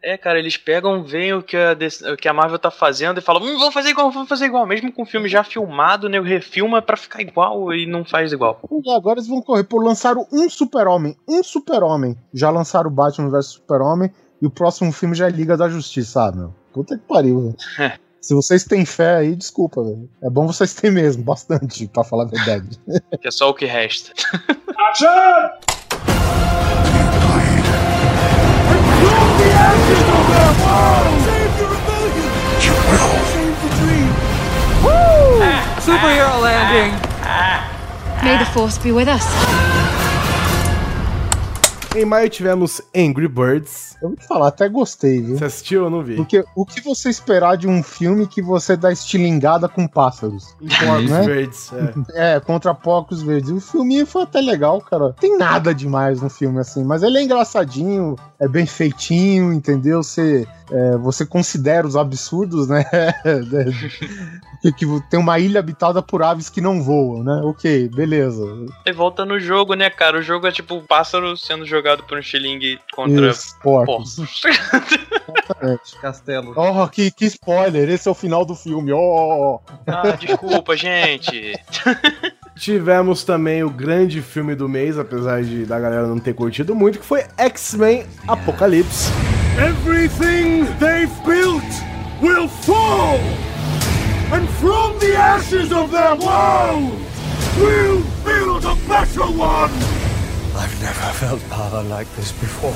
[0.04, 3.20] É, cara, eles pegam, veem o que a, DC o que a Marvel tá fazendo
[3.20, 4.66] e falam, hum, vamos fazer igual, vamos fazer igual.
[4.66, 6.20] Mesmo com o filme já filmado, né?
[6.20, 8.62] Refilma pra ficar igual e não faz igual.
[8.72, 9.64] E agora eles vão correr.
[9.64, 11.16] Pô, lançaram um super-homem.
[11.28, 12.18] Um super-homem.
[12.34, 14.12] Já lançaram o Batman vs Super-Homem.
[14.42, 16.54] E o próximo filme já é Liga da Justiça, ah, meu.
[16.72, 17.42] Puta que pariu,
[17.78, 17.98] velho.
[18.22, 20.10] Se vocês têm fé aí, desculpa, velho.
[20.22, 22.80] É bom vocês terem mesmo, bastante, pra falar a verdade.
[23.22, 24.12] Que é só o que resta.
[35.80, 36.92] Superhero landing!
[38.24, 39.24] May the force be with us.
[41.98, 43.98] Em maio tivemos Angry Birds.
[44.00, 45.36] Eu vou te falar, até gostei, viu?
[45.36, 46.16] Você assistiu ou não vi?
[46.16, 50.56] Porque o que você esperar de um filme que você dá estilingada com pássaros?
[50.60, 51.22] Porcos né?
[51.24, 51.72] verdes.
[51.74, 51.88] É.
[52.38, 53.50] É, contra porcos verdes.
[53.50, 55.14] O filme foi até legal, cara.
[55.20, 60.04] Tem nada demais no filme, assim, mas ele é engraçadinho, é bem feitinho, entendeu?
[60.04, 62.86] Você, é, você considera os absurdos, né?
[64.62, 67.42] que, que tem uma ilha habitada por aves que não voam, né?
[67.44, 68.44] Ok, beleza.
[68.86, 70.18] E volta no jogo, né, cara?
[70.18, 74.18] O jogo é tipo um pássaro sendo jogado por um xilingue contra Isso, porcos.
[76.02, 76.54] Castelo.
[76.56, 77.90] Oh, que, que spoiler!
[77.90, 78.92] Esse é o final do filme.
[78.92, 79.60] Oh!
[79.88, 81.54] ah, desculpa, gente.
[82.60, 87.00] Tivemos também o grande filme do mês, apesar de da galera não ter curtido muito,
[87.00, 89.12] que foi X-Men Apocalipse.
[89.58, 91.64] Everything they've built
[92.22, 93.20] will fall!
[94.34, 97.00] And from the ashes of their world,
[97.58, 99.72] we'll build a better one!
[100.56, 102.74] I've never felt power like this before.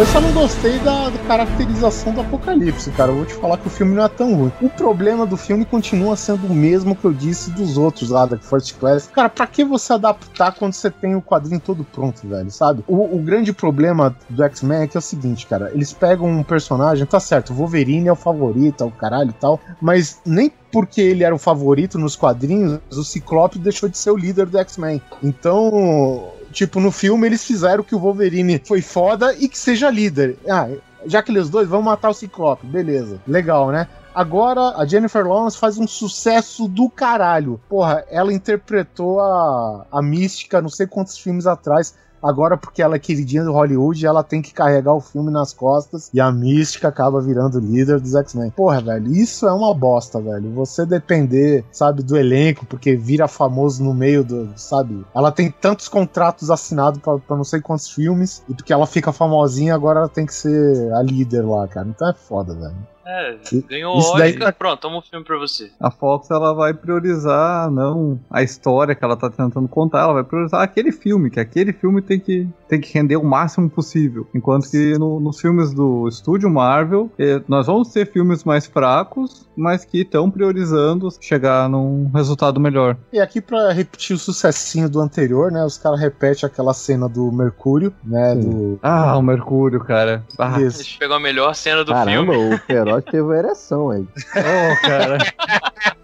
[0.00, 3.10] Eu só não gostei da, caracterização do Apocalipse, cara.
[3.10, 4.52] Eu vou te falar que o filme não é tão ruim.
[4.62, 8.38] O problema do filme continua sendo o mesmo que eu disse dos outros lá da
[8.38, 9.10] First Class.
[9.12, 12.82] Cara, pra que você adaptar quando você tem o quadrinho todo pronto, velho, sabe?
[12.88, 15.70] O, o grande problema do X-Men é que é o seguinte, cara.
[15.74, 19.60] Eles pegam um personagem, tá certo, Wolverine é o favorito, é o caralho e tal,
[19.82, 24.16] mas nem porque ele era o favorito nos quadrinhos, o Ciclope deixou de ser o
[24.16, 25.02] líder do X-Men.
[25.22, 30.36] Então, tipo, no filme eles fizeram que o Wolverine foi foda e que seja líder.
[30.48, 30.68] Ah,
[31.06, 33.20] já que eles dois vão matar o Ciclope, beleza.
[33.26, 33.88] Legal, né?
[34.14, 37.60] Agora a Jennifer Lawrence faz um sucesso do caralho.
[37.68, 41.94] Porra, ela interpretou a, a mística não sei quantos filmes atrás.
[42.22, 46.10] Agora, porque ela é queridinha do Hollywood, ela tem que carregar o filme nas costas
[46.12, 48.50] e a mística acaba virando líder dos X-Men.
[48.50, 50.52] Porra, velho, isso é uma bosta, velho.
[50.54, 55.04] Você depender, sabe, do elenco, porque vira famoso no meio do, sabe?
[55.14, 59.74] Ela tem tantos contratos assinados pra não sei quantos filmes, e porque ela fica famosinha,
[59.74, 61.88] agora ela tem que ser a líder lá, cara.
[61.88, 62.76] Então é foda, velho.
[63.10, 63.36] É,
[63.68, 65.70] ganhou Isso Oscar, tá- pronto, toma um filme pra você.
[65.80, 70.24] A Fox ela vai priorizar não a história que ela tá tentando contar, ela vai
[70.24, 74.26] priorizar aquele filme, que aquele filme tem que, tem que render o máximo possível.
[74.34, 79.48] Enquanto que no- nos filmes do estúdio Marvel, eh, nós vamos ter filmes mais fracos,
[79.56, 82.96] mas que estão priorizando chegar num resultado melhor.
[83.12, 85.64] E aqui, pra repetir o sucessinho do anterior, né?
[85.64, 88.34] Os caras repetem aquela cena do Mercúrio, né?
[88.34, 88.78] Do.
[88.82, 90.24] Ah, o Mercúrio, cara.
[90.38, 92.54] Ah, A gente pegou a melhor cena do Caramba, filme.
[92.54, 92.58] o
[93.02, 94.06] Teve uma ereção aí.
[94.36, 95.18] oh, cara.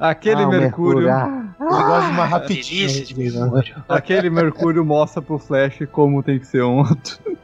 [0.00, 1.10] Aquele Ah, o Mercúrio.
[1.10, 2.88] Ah, Ele gosta de uma rapidinha.
[2.88, 3.04] Né?
[3.16, 3.84] Mercúrio.
[3.88, 6.84] Aquele Mercúrio mostra pro Flash como tem que ser um,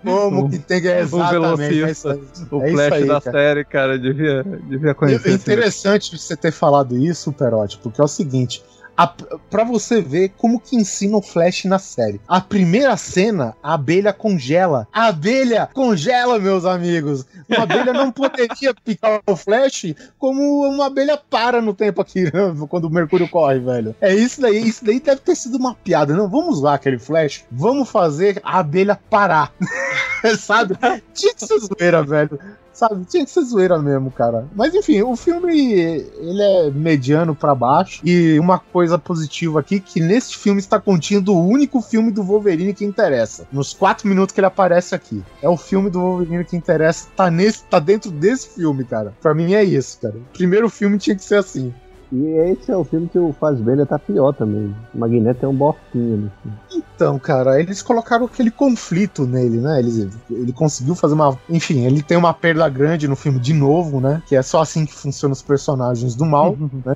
[0.04, 2.12] Como que tem que é um exatamente é isso velocista.
[2.12, 2.46] aí.
[2.50, 3.36] O É Flash aí, da cara.
[3.36, 5.28] série, cara, devia, devia E conhecer.
[5.28, 8.62] é esse interessante você ter falado isso, Perotti, porque é o seguinte.
[8.96, 12.20] A, pra você ver como que ensina o Flash na série.
[12.28, 14.86] A primeira cena, a abelha congela.
[14.92, 17.26] A abelha congela, meus amigos.
[17.48, 22.54] Uma abelha não poderia picar o Flash como uma abelha para no tempo aqui, né,
[22.68, 23.94] quando o Mercúrio corre, velho.
[24.00, 24.60] É isso daí.
[24.60, 26.14] Isso daí deve ter sido uma piada.
[26.14, 27.44] Não, vamos lá, aquele Flash.
[27.50, 29.52] Vamos fazer a abelha parar.
[30.38, 30.76] Sabe?
[31.14, 32.38] Tinha que ser zoeira, velho.
[32.80, 34.48] Sabe, tinha que ser zoeira mesmo, cara.
[34.56, 38.00] Mas enfim, o filme ele é mediano pra baixo.
[38.02, 42.72] E uma coisa positiva aqui, que nesse filme está contido o único filme do Wolverine
[42.72, 43.46] que interessa.
[43.52, 45.22] Nos quatro minutos que ele aparece aqui.
[45.42, 49.12] É o filme do Wolverine que interessa, tá, nesse, tá dentro desse filme, cara.
[49.20, 50.16] Pra mim é isso, cara.
[50.16, 51.74] O primeiro filme tinha que ser assim.
[52.10, 54.74] E esse é o filme que o Fazbender tá pior também.
[54.94, 56.32] O Magneto é um bostinho
[56.70, 56.82] ali.
[57.00, 59.78] Então, cara, eles colocaram aquele conflito nele, né?
[59.78, 61.34] Ele, ele conseguiu fazer uma.
[61.48, 64.22] Enfim, ele tem uma perda grande no filme de novo, né?
[64.26, 66.94] Que é só assim que funcionam os personagens do mal, né?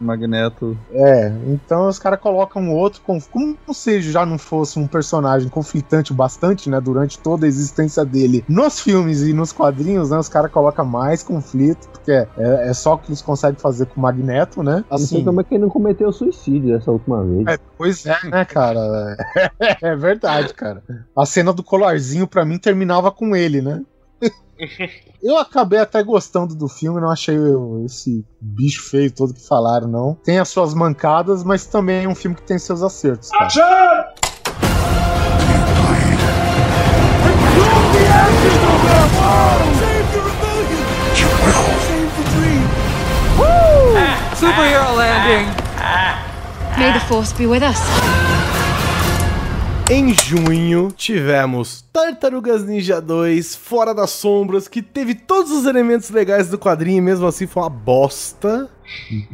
[0.00, 0.74] Magneto.
[0.92, 3.02] É, então os caras colocam outro.
[3.02, 6.80] conf- Como se já não fosse um personagem conflitante bastante, né?
[6.80, 10.16] Durante toda a existência dele nos filmes e nos quadrinhos, né?
[10.18, 14.00] Os caras colocam mais conflito, porque é, é só o que eles conseguem fazer com
[14.00, 14.82] o Magneto, né?
[14.90, 15.24] Não sei Assim.
[15.26, 17.46] como é que ele não cometeu suicídio dessa última vez.
[17.46, 19.16] É, pois é, né, cara?
[19.82, 20.82] É verdade, cara.
[21.16, 23.82] A cena do colarzinho, pra mim, terminava com ele, né?
[25.22, 27.36] Eu acabei até gostando do filme, não achei
[27.84, 30.14] esse bicho feio todo que falaram, não.
[30.22, 33.30] Tem as suas mancadas, mas também é um filme que tem seus acertos.
[33.30, 34.14] Cara.
[44.36, 45.46] Superhero landing!
[46.76, 48.33] May the force be with us.
[49.90, 56.48] Em junho, tivemos Tartarugas Ninja 2, Fora das Sombras, que teve todos os elementos legais
[56.48, 58.70] do quadrinho e mesmo assim foi uma bosta.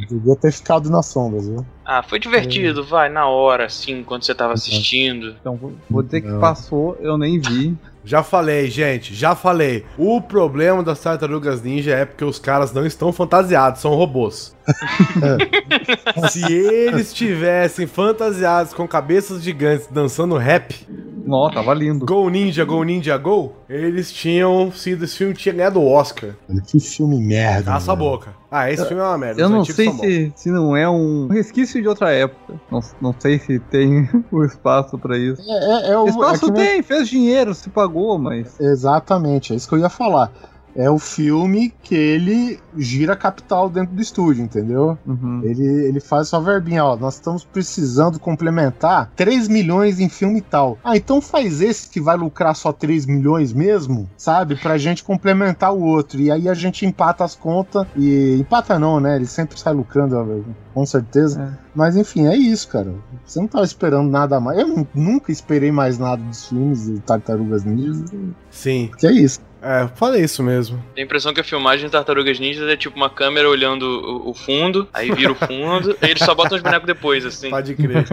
[0.09, 1.65] Devia ter ficado nas sombras, viu?
[1.85, 5.37] Ah, foi divertido, vai, na hora, assim, quando você tava assistindo.
[5.41, 6.41] Então, vou- vou dizer que Não.
[6.41, 7.77] passou, eu nem vi.
[8.05, 9.85] Já falei, gente, já falei.
[9.99, 14.57] O problema das Tartarugas Ninja é porque os caras não estão fantasiados, são robôs.
[16.31, 20.87] Se eles tivessem fantasiados com cabeças gigantes dançando rap,
[21.29, 22.05] Ó, tava lindo.
[22.05, 26.31] Go Ninja, Go Ninja, Go, eles tinham sido, esse filme tinha ganhado o Oscar.
[26.67, 27.79] Que filme merda.
[27.79, 28.09] Sua velho.
[28.11, 28.35] boca.
[28.51, 29.41] Ah, esse filme é uma merda.
[29.41, 32.55] Eu não sei se, se não é um resquício de outra época.
[32.71, 35.41] Não, não sei se tem o espaço pra isso.
[35.49, 38.59] É, é, é o, é espaço nem- tem, fez dinheiro, se pagou, mas.
[38.59, 40.33] Exatamente, é isso que eu ia falar.
[40.77, 44.97] É o filme que ele gira capital dentro do estúdio, entendeu?
[45.07, 45.41] Uhum.
[45.45, 50.79] Ele, ele faz sua verbinha, ó, nós estamos precisando complementar 3 milhões em filme tal.
[50.85, 54.57] Ah, então faz esse que vai lucrar só 3 milhões mesmo, sabe?
[54.57, 56.21] Pra gente complementar o outro.
[56.21, 59.17] E aí a gente empata as contas e empata não, né?
[59.17, 60.45] Ele sempre sai lucrando,
[60.75, 61.59] com certeza.
[61.75, 62.93] Mas enfim, é isso, cara.
[63.25, 64.59] Você não tava esperando nada mais.
[64.59, 68.05] Eu nu- nunca esperei mais nada dos filmes de Tartarugas Ninjas.
[68.51, 68.91] Sim.
[68.99, 69.41] Que é isso.
[69.63, 70.83] É, falei isso mesmo.
[70.95, 74.31] Tem a impressão que a filmagem de Tartarugas Ninjas é tipo uma câmera olhando o,
[74.31, 77.51] o fundo, aí vira o fundo, e eles só botam os bonecos depois, assim.
[77.51, 78.07] Pode crer.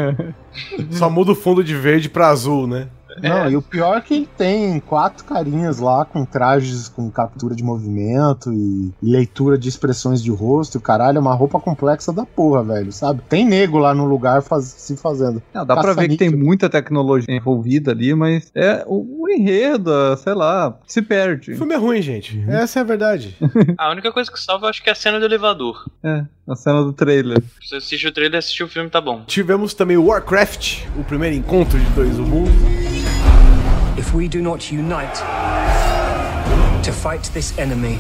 [0.92, 2.88] Só muda o fundo de verde pra azul, né?
[3.22, 7.56] Não, e o pior é que ele tem quatro carinhas lá com trajes com captura
[7.56, 10.76] de movimento e, e leitura de expressões de rosto.
[10.76, 13.22] E o caralho, é uma roupa complexa da porra, velho, sabe?
[13.28, 15.42] Tem nego lá no lugar faz- se fazendo.
[15.54, 19.92] Não, dá pra ver que tem muita tecnologia envolvida ali, mas é o, o enredo,
[20.18, 21.54] sei lá, se perde.
[21.54, 22.44] O filme é ruim, gente.
[22.48, 23.36] Essa é a verdade.
[23.78, 25.86] A única coisa que salva eu acho que é a cena do elevador.
[26.04, 27.42] É, a cena do trailer.
[27.62, 29.24] Se você assiste o trailer e assistir o filme, tá bom.
[29.26, 32.52] Tivemos também o Warcraft, o primeiro encontro de dois do mundo.
[34.08, 35.16] If we do not unite
[36.84, 38.00] to fight this enemy,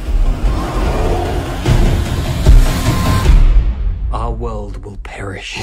[4.14, 5.60] our world will perish.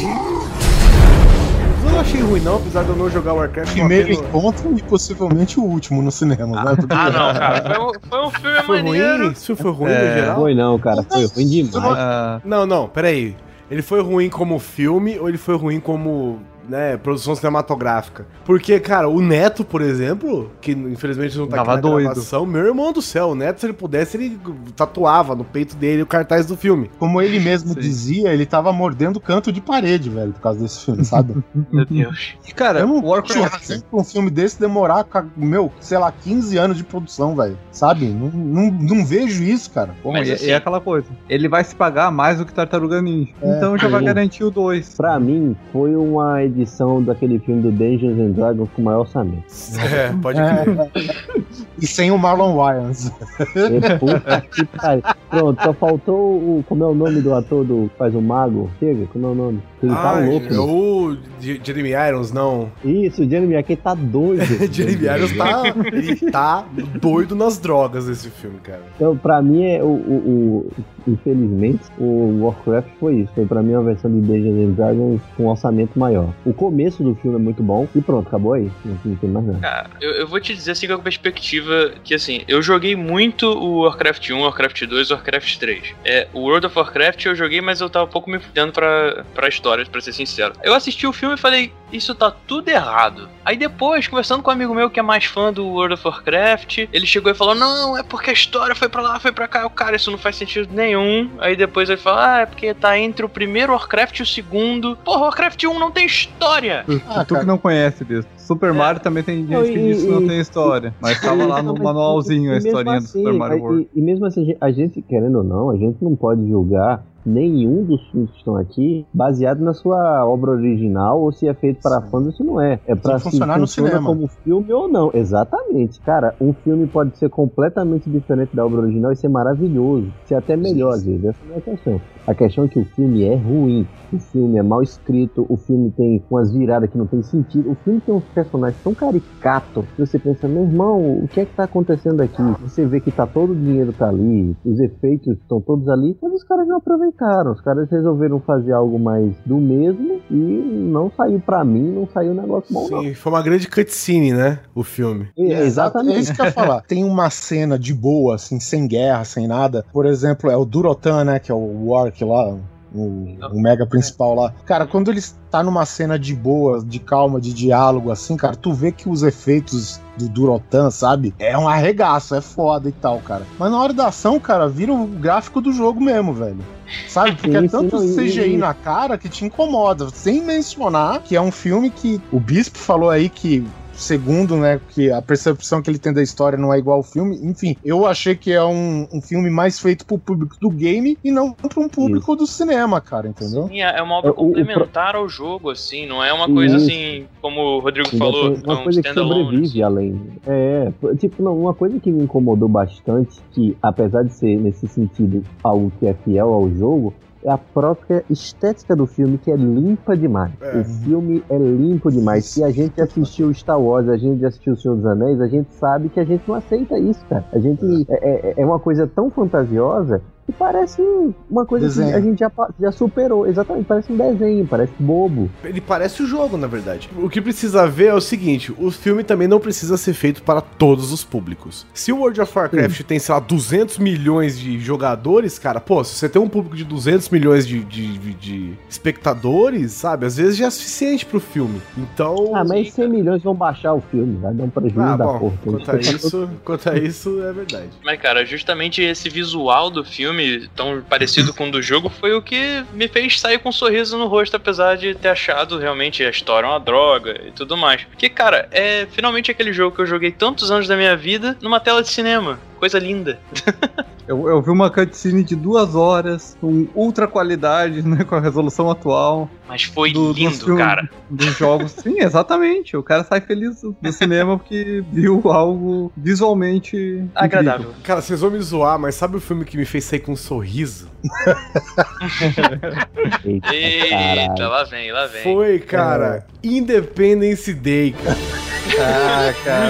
[1.85, 3.73] Eu não achei ruim, não, apesar de eu não jogar Warcraft.
[3.73, 6.77] Primeiro pena- encontro e possivelmente o último no cinema, né?
[6.77, 7.75] Porque- Ah, não, cara.
[7.75, 9.23] Foi um, foi um filme Foi maneiro.
[9.25, 9.33] ruim?
[9.33, 10.09] Isso foi ruim É.
[10.09, 10.37] no geral?
[10.37, 11.85] Foi não, cara, foi ruim demais.
[11.99, 13.35] Ah, Não, não, peraí.
[13.71, 16.39] Ele foi ruim como filme ou ele foi ruim como,
[16.69, 18.27] né, produção cinematográfica?
[18.45, 22.05] Porque, cara, o Neto, por exemplo, que infelizmente não tá Tava aqui na doido.
[22.07, 24.39] gravação, meu irmão do céu, o Neto, se ele pudesse, ele
[24.77, 26.91] tatuava no peito dele o cartaz do filme.
[26.99, 31.05] Como ele mesmo dizia, ele tava mordendo canto de parede, velho, por causa desse filme,
[31.05, 31.35] sabe?
[31.73, 32.35] Meu Deus.
[32.49, 33.81] e cara, Eu não Warcraft.
[33.93, 37.59] um filme desse demorar, meu, sei lá, 15 anos de produção, velho.
[37.73, 38.07] Sabe?
[38.07, 39.95] Não, não, não vejo isso, cara.
[40.03, 41.07] Bom, Mas e, assim- é aquela coisa.
[41.29, 43.33] Ele vai se pagar mais do que Tartaruga Ninja.
[43.43, 44.07] É, então já vai sim.
[44.07, 44.95] garantir o 2.
[44.95, 49.45] Pra mim, foi uma edição daquele filme do Dungeons and Dragons com maior orçamento.
[49.79, 51.15] É, pode crer.
[51.81, 53.11] E sem o Marlon Wayans.
[53.57, 55.03] É, puta que pariu.
[55.29, 56.65] Pronto, só faltou o.
[56.69, 58.71] Como é o nome do ator do que faz o mago?
[58.79, 59.63] Chega, como é o nome?
[59.85, 60.55] Ele tá Ai, louco.
[60.55, 62.71] é o Jeremy Irons, não.
[62.85, 64.45] Isso, o Jeremy aqui tá doido.
[64.73, 65.63] Jeremy Irons tá,
[65.93, 66.67] ele tá
[67.01, 68.83] doido nas drogas nesse filme, cara.
[68.97, 70.67] Então, pra mim, é o, o-
[71.07, 73.33] o- infelizmente, o Warcraft foi isso.
[73.35, 76.33] Foi pra mim uma versão de Dungeons and Dragons com um orçamento maior.
[76.45, 78.71] O começo do filme é muito bom e pronto, acabou aí.
[78.85, 79.59] Não, não tem mais nada.
[79.61, 83.47] Cara, eu, eu vou te dizer assim com a perspectiva que assim, eu joguei muito
[83.47, 85.95] o Warcraft 1, Warcraft 2, Warcraft 3.
[86.05, 89.25] É, o World of Warcraft eu joguei, mas eu tava um pouco me fudendo pra,
[89.35, 90.55] pra história, pra ser sincero.
[90.63, 93.29] Eu assisti o filme e falei, isso tá tudo errado.
[93.45, 96.79] Aí depois, conversando com um amigo meu que é mais fã do World of Warcraft,
[96.93, 99.63] ele chegou e falou, não, é porque a história foi pra lá, foi pra cá.
[99.63, 101.31] Eu, cara, isso não faz sentido nenhum.
[101.39, 104.97] Aí depois ele falou, ah, é porque tá entre o primeiro Warcraft e o segundo.
[105.05, 106.85] Porra, Warcraft 1 não tem história.
[107.09, 108.27] Ah, tu que não conhece disso.
[108.37, 110.95] Super Mario também tem gente Não, que diz que não tem história.
[111.01, 113.61] Mas tava lá no mas- manualzinho a e mesmo historinha do assim, Super Mario a-
[113.61, 113.89] World.
[113.95, 117.85] E, e mesmo assim, a gente, querendo ou não, a gente não pode julgar nenhum
[117.85, 122.01] dos filmes que estão aqui baseado na sua obra original ou se é feito para
[122.03, 122.79] fãs ou se não é.
[122.87, 124.07] É para funcionar no cinema.
[124.07, 125.11] como filme ou não.
[125.13, 126.01] Exatamente.
[126.01, 130.13] Cara, um filme pode ser completamente diferente da obra original e ser maravilhoso.
[130.27, 131.25] Ser até melhor, às vezes.
[131.25, 132.01] Essa não é a questão.
[132.27, 133.87] A questão é que o filme é ruim.
[134.13, 135.45] O filme é mal escrito.
[135.49, 137.71] O filme tem umas viradas que não tem sentido.
[137.73, 141.45] O filme tem uns personagens tão caricatos que você pensa, meu irmão, o que é
[141.45, 142.43] que tá acontecendo aqui?
[142.63, 146.33] Você vê que tá todo o dinheiro tá ali, os efeitos estão todos ali, mas
[146.33, 147.53] os caras não aproveitaram.
[147.53, 152.33] Os caras resolveram fazer algo mais do mesmo e não saiu pra mim, não saiu
[152.33, 153.03] um negócio bom, não.
[153.03, 154.61] Sim, foi uma grande cutscene, né?
[154.75, 155.29] O filme.
[155.37, 156.21] É, É exatamente.
[156.21, 156.83] isso que eu ia falar.
[156.87, 159.85] Tem uma cena de boa, assim, sem guerra, sem nada.
[159.93, 161.39] Por exemplo, é o Durotan, né?
[161.39, 162.57] Que é o Wark lá.
[162.95, 164.55] O, o mega principal lá.
[164.65, 165.21] Cara, quando ele
[165.51, 169.25] tá numa cena de boa, de calma, de diálogo, assim, cara, tu vê que os
[169.25, 171.35] efeitos do Durotan, sabe?
[171.41, 173.45] É um arregaço, é foda e tal, cara.
[173.59, 176.65] Mas na hora da ação, cara, vira o gráfico do jogo mesmo, velho.
[177.09, 177.35] Sabe?
[177.43, 180.09] Porque é tanto CGI na cara que te incomoda.
[180.11, 185.11] Sem mencionar que é um filme que o Bispo falou aí que segundo, né, que
[185.11, 187.37] a percepção que ele tem da história não é igual ao filme.
[187.43, 191.31] Enfim, eu achei que é um, um filme mais feito pro público do game e
[191.31, 193.69] não pra um público do cinema, cara, entendeu?
[193.69, 196.77] Sim, é uma obra É, o- o complementar ao jogo, assim, não é uma coisa
[196.77, 196.87] Isso.
[196.87, 200.21] assim, como o Rodrigo Ainda falou, tem uma é um coisa que sobrevive além.
[200.47, 205.43] É, tipo, não, uma coisa que me incomodou bastante, que apesar de ser nesse sentido
[205.63, 207.15] algo que é fiel ao jogo,
[207.45, 210.53] é a própria estética do filme, que é limpa demais.
[210.61, 210.79] É.
[210.79, 212.47] O filme é limpo demais.
[212.47, 215.73] Se a gente assistiu Star Wars, a gente assistiu O Senhor dos Anéis, a gente
[215.75, 217.45] sabe que a gente não aceita isso, cara.
[217.53, 221.03] A gente é, é, é uma coisa tão fantasiosa que parece
[221.51, 222.11] uma coisa Desenho.
[222.11, 222.51] que a gente já,
[222.81, 223.47] já superou.
[223.47, 225.51] Exatamente, parece um desenho, parece bobo.
[225.63, 227.09] Ele parece o jogo, na verdade.
[227.17, 230.61] O que precisa ver é o seguinte: o filme também não precisa ser feito para
[230.61, 231.87] todos os públicos.
[231.95, 236.15] Se o World of Warcraft tem, sei lá, 200 milhões de jogadores, cara, pô, se
[236.15, 240.57] você tem um público de 200 milhões de, de, de- de espectadores, sabe, às vezes
[240.57, 241.81] já é suficiente pro filme.
[241.97, 242.53] Então.
[242.55, 245.39] Ah, mas 100 milhões vão baixar o filme, vai dar um prejuízo Ah, da bom,
[245.39, 245.59] porra.
[245.65, 247.89] quanto a isso, quanto a isso é verdade.
[248.05, 250.34] Mas, cara, justamente esse visual do filme,
[250.75, 254.17] tão parecido com o do jogo, foi o que me fez sair com um sorriso
[254.19, 258.05] no rosto, apesar de ter achado realmente a história uma droga e tudo mais.
[258.05, 261.81] Porque, cara, é finalmente aquele jogo que eu joguei tantos anos da minha vida numa
[261.81, 262.59] tela de cinema.
[262.79, 263.39] Coisa linda.
[264.27, 268.25] Eu, eu vi uma cutscene de duas horas, com ultra qualidade, né?
[268.25, 269.51] Com a resolução atual.
[269.69, 271.11] Mas foi do- lindo, filmes- cara.
[271.29, 271.91] Dos jogos.
[272.03, 272.97] Sim, exatamente.
[272.97, 277.93] O cara sai feliz do cinema porque viu algo visualmente Agradável.
[278.03, 280.37] Cara, vocês vão me zoar, mas sabe o filme que me fez sair com um
[280.37, 281.07] sorriso?
[283.71, 285.43] Eita, lá vem, lá vem.
[285.43, 288.64] Foi, cara, Independence Day, cara.
[289.01, 289.89] Ah, cara.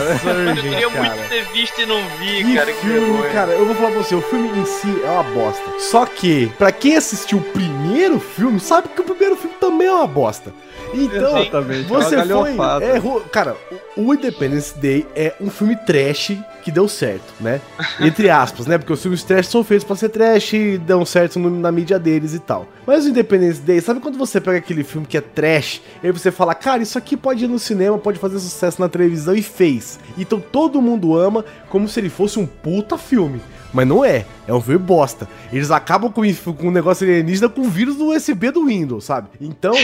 [0.49, 1.15] Eu queria cara.
[1.17, 2.73] muito ter visto e não vi, Que cara.
[2.73, 3.31] Que filme, vergonha.
[3.33, 5.63] cara, eu vou falar pra você, o filme em si é uma bosta.
[5.79, 9.93] Só que, pra quem assistiu o primeiro filme, sabe que o primeiro filme também é
[9.93, 10.53] uma bosta.
[10.93, 12.29] Então, Exatamente, você é foi.
[12.29, 12.85] galhofada.
[12.85, 17.61] É, ru- cara, o o Independence Day é um filme trash que deu certo, né?
[18.01, 18.77] Entre aspas, né?
[18.77, 21.97] Porque os filmes trash são feitos pra ser trash e dão certo no- na mídia
[21.99, 22.67] deles e tal.
[22.87, 26.13] Mas o Independence Day, sabe quando você pega aquele filme que é trash e aí
[26.13, 29.43] você fala, cara, isso aqui pode ir no cinema, pode fazer sucesso na televisão e
[29.43, 29.99] fez.
[30.17, 33.41] Então todo mundo ama como se ele fosse um puta filme.
[33.75, 35.29] Mas não é, é um filme bosta.
[35.53, 36.23] Eles acabam com,
[36.55, 39.29] com um negócio alienígena com o vírus do USB do Windows, sabe?
[39.41, 39.75] Então,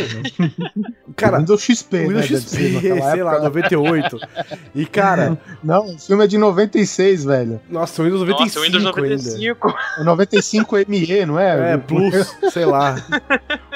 [1.17, 3.43] cara, Windows XP, Windows né, XP, sei lá, época.
[3.43, 4.19] 98.
[4.75, 7.61] E cara, Não, o filme é de 96, velho.
[7.69, 9.01] nossa, o Windows 95 Nossa, o Windows ainda.
[9.03, 9.75] 95.
[9.99, 11.73] É 95 ME, não é?
[11.73, 12.97] É, Plus, sei lá.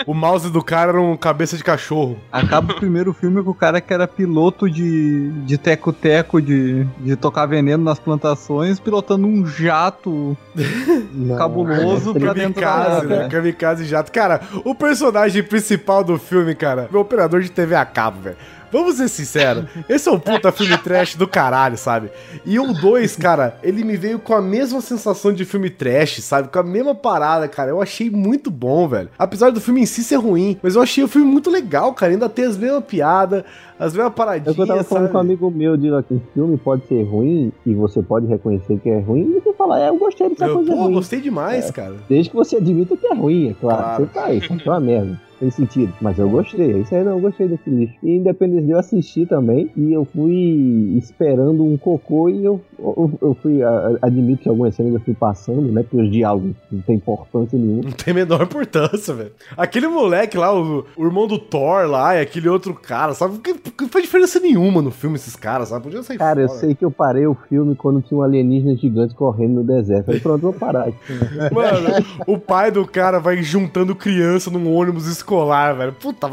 [0.06, 2.18] O mouse do cara era um cabeça de cachorro.
[2.30, 7.16] Acaba o primeiro filme com o cara que era piloto de de teco-teco, de, de
[7.16, 13.22] tocar veneno nas plantações, pilotando um jato Não, cabuloso pra dentro da Kamikaze, nave.
[13.22, 13.28] né?
[13.30, 14.12] Kamikaze jato.
[14.12, 18.36] Cara, o personagem principal do filme, cara, é o operador de TV a cabo, velho.
[18.74, 22.10] Vamos ser sinceros, esse é um puta filme trash do caralho, sabe?
[22.44, 26.48] E o 2, cara, ele me veio com a mesma sensação de filme trash, sabe?
[26.48, 27.70] Com a mesma parada, cara.
[27.70, 29.08] Eu achei muito bom, velho.
[29.16, 32.10] Apesar do filme em si ser ruim, mas eu achei o filme muito legal, cara.
[32.10, 33.44] Ainda tem as mesmas piadas,
[33.78, 35.12] as mesmas É paradinhas, que eu tava falando sabe?
[35.12, 38.78] com um amigo meu, de que o filme pode ser ruim e você pode reconhecer
[38.80, 40.94] que é ruim e você fala, é, eu gostei dessa Eu, coisa pô, ruim.
[40.94, 41.72] gostei demais, É.
[41.72, 41.94] cara.
[42.08, 43.82] Desde que você admita que é ruim, é claro.
[43.84, 44.04] Claro.
[44.04, 45.20] Você tá aí, é uma merda.
[45.44, 45.92] Tem sentido.
[46.00, 46.80] Mas eu gostei.
[46.80, 47.94] Isso aí não, eu gostei desse lixo.
[48.02, 49.70] E Independence Day eu assisti também.
[49.76, 53.62] E eu fui esperando um cocô e eu, eu, eu fui.
[53.62, 55.82] a- admito que algumas cenas eu fui passando, né?
[55.82, 57.84] Porque os diálogos não tem importância nenhuma.
[57.84, 59.32] Não tem a menor importância, velho.
[59.56, 63.38] Aquele moleque lá, o, o irmão do Thor lá, e aquele outro cara, sabe?
[63.38, 65.84] Que, que não faz diferença nenhuma no filme esses caras, sabe?
[65.84, 66.60] Podia sair Cara, eu fora.
[66.60, 70.10] sei que eu parei o filme quando tinha um alienígena gigante correndo no deserto.
[70.10, 70.88] Aí pronto, vou parar.
[70.88, 70.96] aqui.
[71.52, 75.92] Mano, o pai do cara vai juntando criança num ônibus escolar, velho.
[75.92, 76.28] Puta,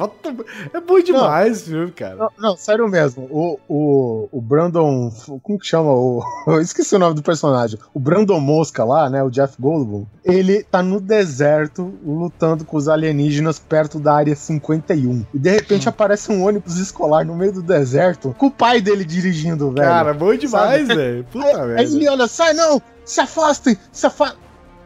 [0.74, 2.16] é bom demais esse filme, cara.
[2.16, 3.28] Não, não, sério mesmo.
[3.30, 5.12] O, o, o Brandon.
[5.44, 5.92] Como que chama?
[5.92, 7.80] O, eu esqueci o nome do personagem.
[7.94, 9.24] O Brandon Mosca lá, né?
[9.24, 10.06] O Jeff Goldblum.
[10.24, 15.26] Ele tá no deserto lutando com os alienígenas perto da área 51.
[15.34, 19.04] E de repente aparece um ônibus escolar no meio do deserto com o pai dele
[19.06, 19.88] dirigindo, velho.
[19.88, 21.24] Cara, bom demais, velho.
[21.32, 21.84] Puta Aí merda.
[21.84, 22.82] ele olha, sai não!
[23.06, 23.78] Se afastem!
[23.92, 24.40] Se afastem!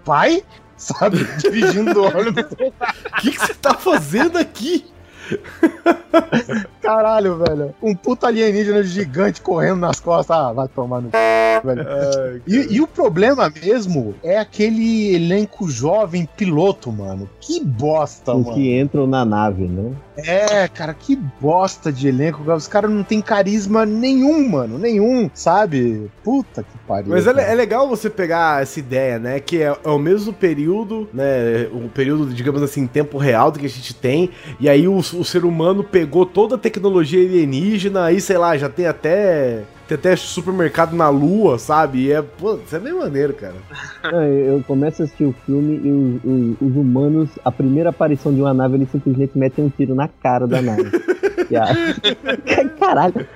[0.04, 0.44] Pai?
[0.78, 1.24] Sabe?
[1.40, 2.46] Dirigindo o ônibus.
[3.18, 4.86] O que você tá fazendo aqui?
[6.82, 7.74] Caralho, velho.
[7.82, 10.38] Um puta alienígena gigante correndo nas costas.
[10.38, 11.86] Ah, vai tomar no c, velho.
[11.88, 17.28] Ai, E, e o problema mesmo é aquele elenco jovem piloto, mano.
[17.40, 18.56] Que bosta, Os mano.
[18.56, 19.92] que entram na nave, né?
[20.18, 22.50] É, cara, que bosta de elenco.
[22.52, 24.78] Os caras não tem carisma nenhum, mano.
[24.78, 26.10] Nenhum, sabe?
[26.24, 27.10] Puta que pariu.
[27.10, 29.40] Mas é, é legal você pegar essa ideia, né?
[29.40, 31.68] Que é, é o mesmo período, né?
[31.74, 34.30] O período, digamos assim, em tempo real do que a gente tem.
[34.60, 38.70] E aí o, o ser humano pegou toda a tecnologia alienígena, aí, sei lá, já
[38.70, 39.64] tem até.
[39.88, 42.06] Tem até supermercado na lua, sabe?
[42.06, 43.54] E é, pô, isso é bem maneiro, cara.
[44.12, 48.34] Não, eu começo a assistir o filme e os, os- os humanos, a primeira aparição
[48.34, 50.90] de uma nave, eles simplesmente metem um tiro na cara da nave.
[51.56, 53.28] A- Caralho.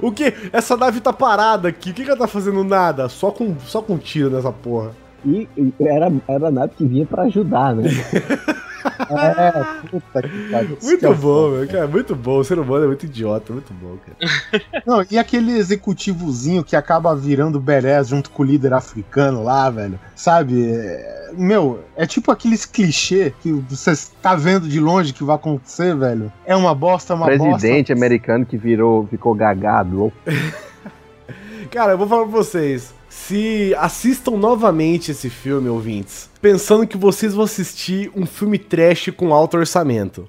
[0.00, 0.32] O que?
[0.52, 1.90] Essa nave tá parada aqui.
[1.90, 2.62] O que, que ela tá fazendo?
[2.62, 3.08] Nada.
[3.08, 4.92] Só com, só com tiro nessa porra.
[5.24, 7.90] E, e era, era a nave que vinha pra ajudar, né?
[9.10, 10.78] É, puta que pariu.
[10.82, 11.86] Muito é bom, meu, cara.
[11.86, 12.38] Muito bom.
[12.38, 14.82] O ser humano é muito idiota, muito bom, cara.
[14.86, 19.98] Não, e aquele executivozinho que acaba virando Beres junto com o líder africano lá, velho.
[20.14, 20.70] Sabe?
[20.70, 23.92] É, Meu, é tipo aqueles clichê que você
[24.22, 26.32] tá vendo de longe que vai acontecer, velho.
[26.44, 27.92] É uma bosta, é uma Presidente bosta.
[27.92, 30.12] americano que virou, ficou gagado.
[31.70, 32.94] Cara, eu vou falar pra vocês.
[33.08, 39.34] Se assistam novamente esse filme, ouvintes, pensando que vocês vão assistir um filme trash com
[39.34, 40.28] alto orçamento.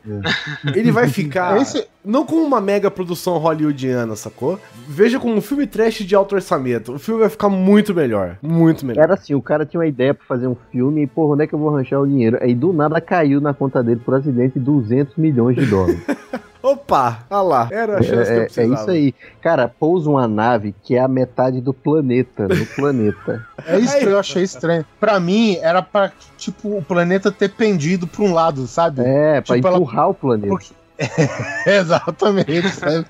[0.74, 4.60] Ele vai ficar Esse- não como uma mega produção hollywoodiana, sacou?
[4.88, 6.94] Veja como um filme trash de alto orçamento.
[6.94, 8.38] O filme vai ficar muito melhor.
[8.42, 9.04] Muito melhor.
[9.04, 11.48] Era assim, o cara tinha uma ideia pra fazer um filme e, porra, onde é
[11.48, 12.40] que eu vou arranjar o dinheiro?
[12.42, 16.00] Aí do nada caiu na conta dele por acidente 200 milhões de dólares.
[16.62, 17.68] Opa, olha lá.
[17.72, 18.74] Era a chance que eu É, é, é precisava.
[18.82, 19.16] isso aí.
[19.42, 23.46] Cara, pousa uma nave que é a metade do planeta, no planeta.
[23.66, 24.86] É isso que eu achei estranho.
[25.00, 29.02] Pra mim, era pra, tipo, o planeta ter pendido pra um lado, sabe?
[29.06, 30.48] É, pra Tipo, ela- empurrar o planeta.
[30.50, 30.74] Porque-
[31.66, 33.06] Exatamente, sabe?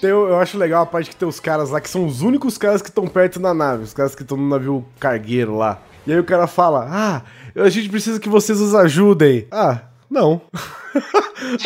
[0.00, 2.58] Tem- eu acho legal a parte que tem os caras lá que são os únicos
[2.58, 5.78] caras que estão perto da nave, os caras que estão no navio cargueiro lá.
[6.06, 7.22] E aí o cara fala: Ah,
[7.62, 9.46] a gente precisa que vocês nos ajudem.
[9.52, 10.40] Ah, não.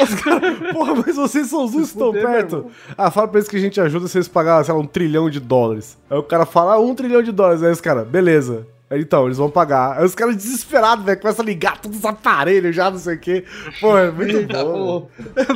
[0.01, 2.71] Os caras, porra, mas vocês são os únicos que estão perto.
[2.97, 5.29] Ah, fala pra eles que a gente ajuda se eles pagarem, sei lá, um trilhão
[5.29, 5.99] de dólares.
[6.09, 7.63] Aí o cara fala: Ah, um trilhão de dólares.
[7.63, 8.67] Aí os caras, beleza.
[8.91, 9.99] Aí, então, eles vão pagar.
[9.99, 13.19] Aí os caras desesperados, velho, começam a ligar todos os aparelhos já, não sei o
[13.19, 13.45] quê.
[13.81, 15.09] Pô, é muito bom.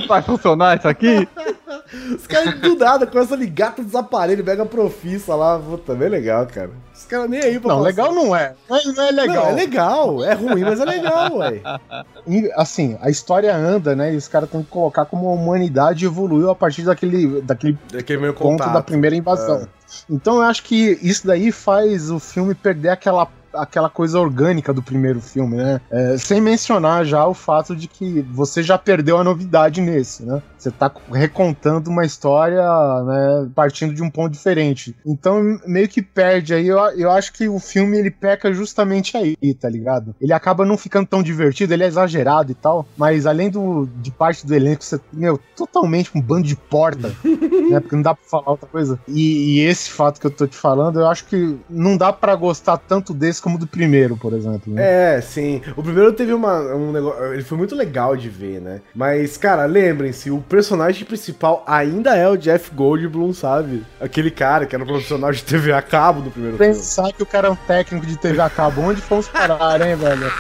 [0.09, 1.29] Vai funcionar isso aqui?
[2.15, 5.59] Os caras do nada começam a ligar todos os aparelhos, mega profissa lá.
[5.59, 6.71] Puta, bem legal, cara.
[6.99, 8.55] Os caras nem aí pra Não, legal não é.
[8.69, 9.45] Não é, não é legal.
[9.45, 10.25] Não, é legal.
[10.25, 11.61] É ruim, mas é legal, ué.
[12.27, 14.13] E, assim, a história anda, né?
[14.13, 18.21] E os caras têm que colocar como a humanidade evoluiu a partir daquele, daquele Daquele
[18.21, 18.73] meu ponto contato.
[18.73, 19.63] da primeira invasão.
[19.63, 19.67] É.
[20.11, 24.83] Então eu acho que isso daí faz o filme perder aquela, aquela coisa orgânica do
[24.83, 25.81] primeiro filme, né?
[25.91, 30.43] É, sem mencionar já o fato de que você já perdeu a novidade nesse, né?
[30.59, 32.63] Você tá recontando uma história,
[33.05, 34.95] né, partindo de um ponto diferente.
[35.07, 36.67] Então meio que perde aí.
[36.67, 40.15] Eu, eu acho que o filme ele peca justamente aí, tá ligado?
[40.21, 44.11] Ele acaba não ficando tão divertido, ele é exagerado e tal, mas além do, de
[44.11, 47.09] parte do elenco, você, meu, totalmente um bando de porta,
[47.71, 47.81] né?
[47.81, 48.99] Porque não dá pra falar outra coisa.
[49.07, 52.35] E, e esse fato que eu tô te falando, eu acho que não dá pra
[52.35, 54.73] gostar tanto desse como do primeiro, por exemplo.
[54.73, 55.17] Né?
[55.17, 55.61] É, sim.
[55.77, 57.33] O primeiro teve uma, um negócio.
[57.33, 58.81] Ele foi muito legal de ver, né?
[58.95, 63.85] Mas, cara, lembrem-se, o personagem principal ainda é o Jeff Goldblum, sabe?
[64.01, 66.75] Aquele cara que era um profissional de TV a cabo no primeiro filme.
[66.75, 69.97] Pensar que o cara é um técnico de TV a cabo, onde fomos parar, hein,
[69.97, 70.33] velho?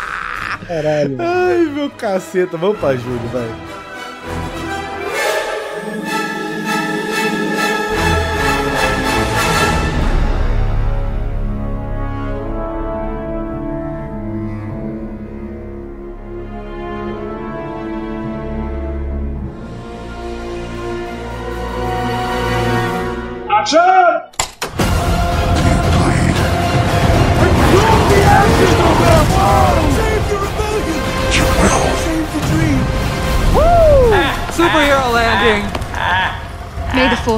[0.67, 1.17] Caralho.
[1.19, 2.57] Ai, meu caceta.
[2.57, 3.88] Vamos pra Júlio, vai.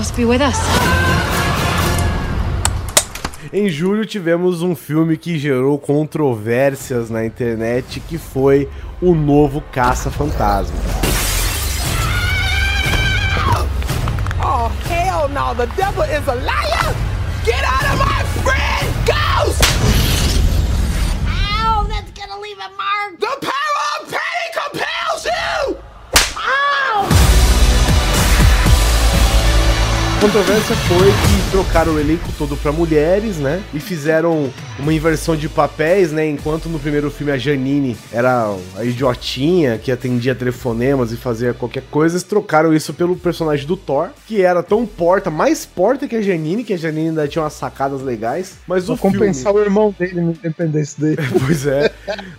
[0.01, 0.56] Force be with us.
[3.52, 8.66] Em julho tivemos um filme que gerou controvérsias na internet, que foi
[9.02, 10.78] o novo Caça-Fantasma.
[14.43, 16.94] Oh, hell no, the devil is a liar!
[17.44, 19.60] Get out of my friend, Ghost!
[21.28, 23.20] Ow, that's gonna leave a mark!
[23.20, 23.49] The
[30.20, 33.62] controvérsia foi que trocaram o elenco todo pra mulheres, né?
[33.72, 36.28] E fizeram uma inversão de papéis, né?
[36.28, 41.84] Enquanto no primeiro filme a Janine era a idiotinha que atendia telefonemas e fazia qualquer
[41.90, 46.16] coisa, eles trocaram isso pelo personagem do Thor, que era tão porta, mais porta que
[46.16, 48.59] a Janine, que a Janine ainda tinha umas sacadas legais.
[48.66, 49.16] Mas Vou o filme...
[49.16, 51.28] compensar o irmão dele no Independência dele.
[51.47, 51.90] Pois é.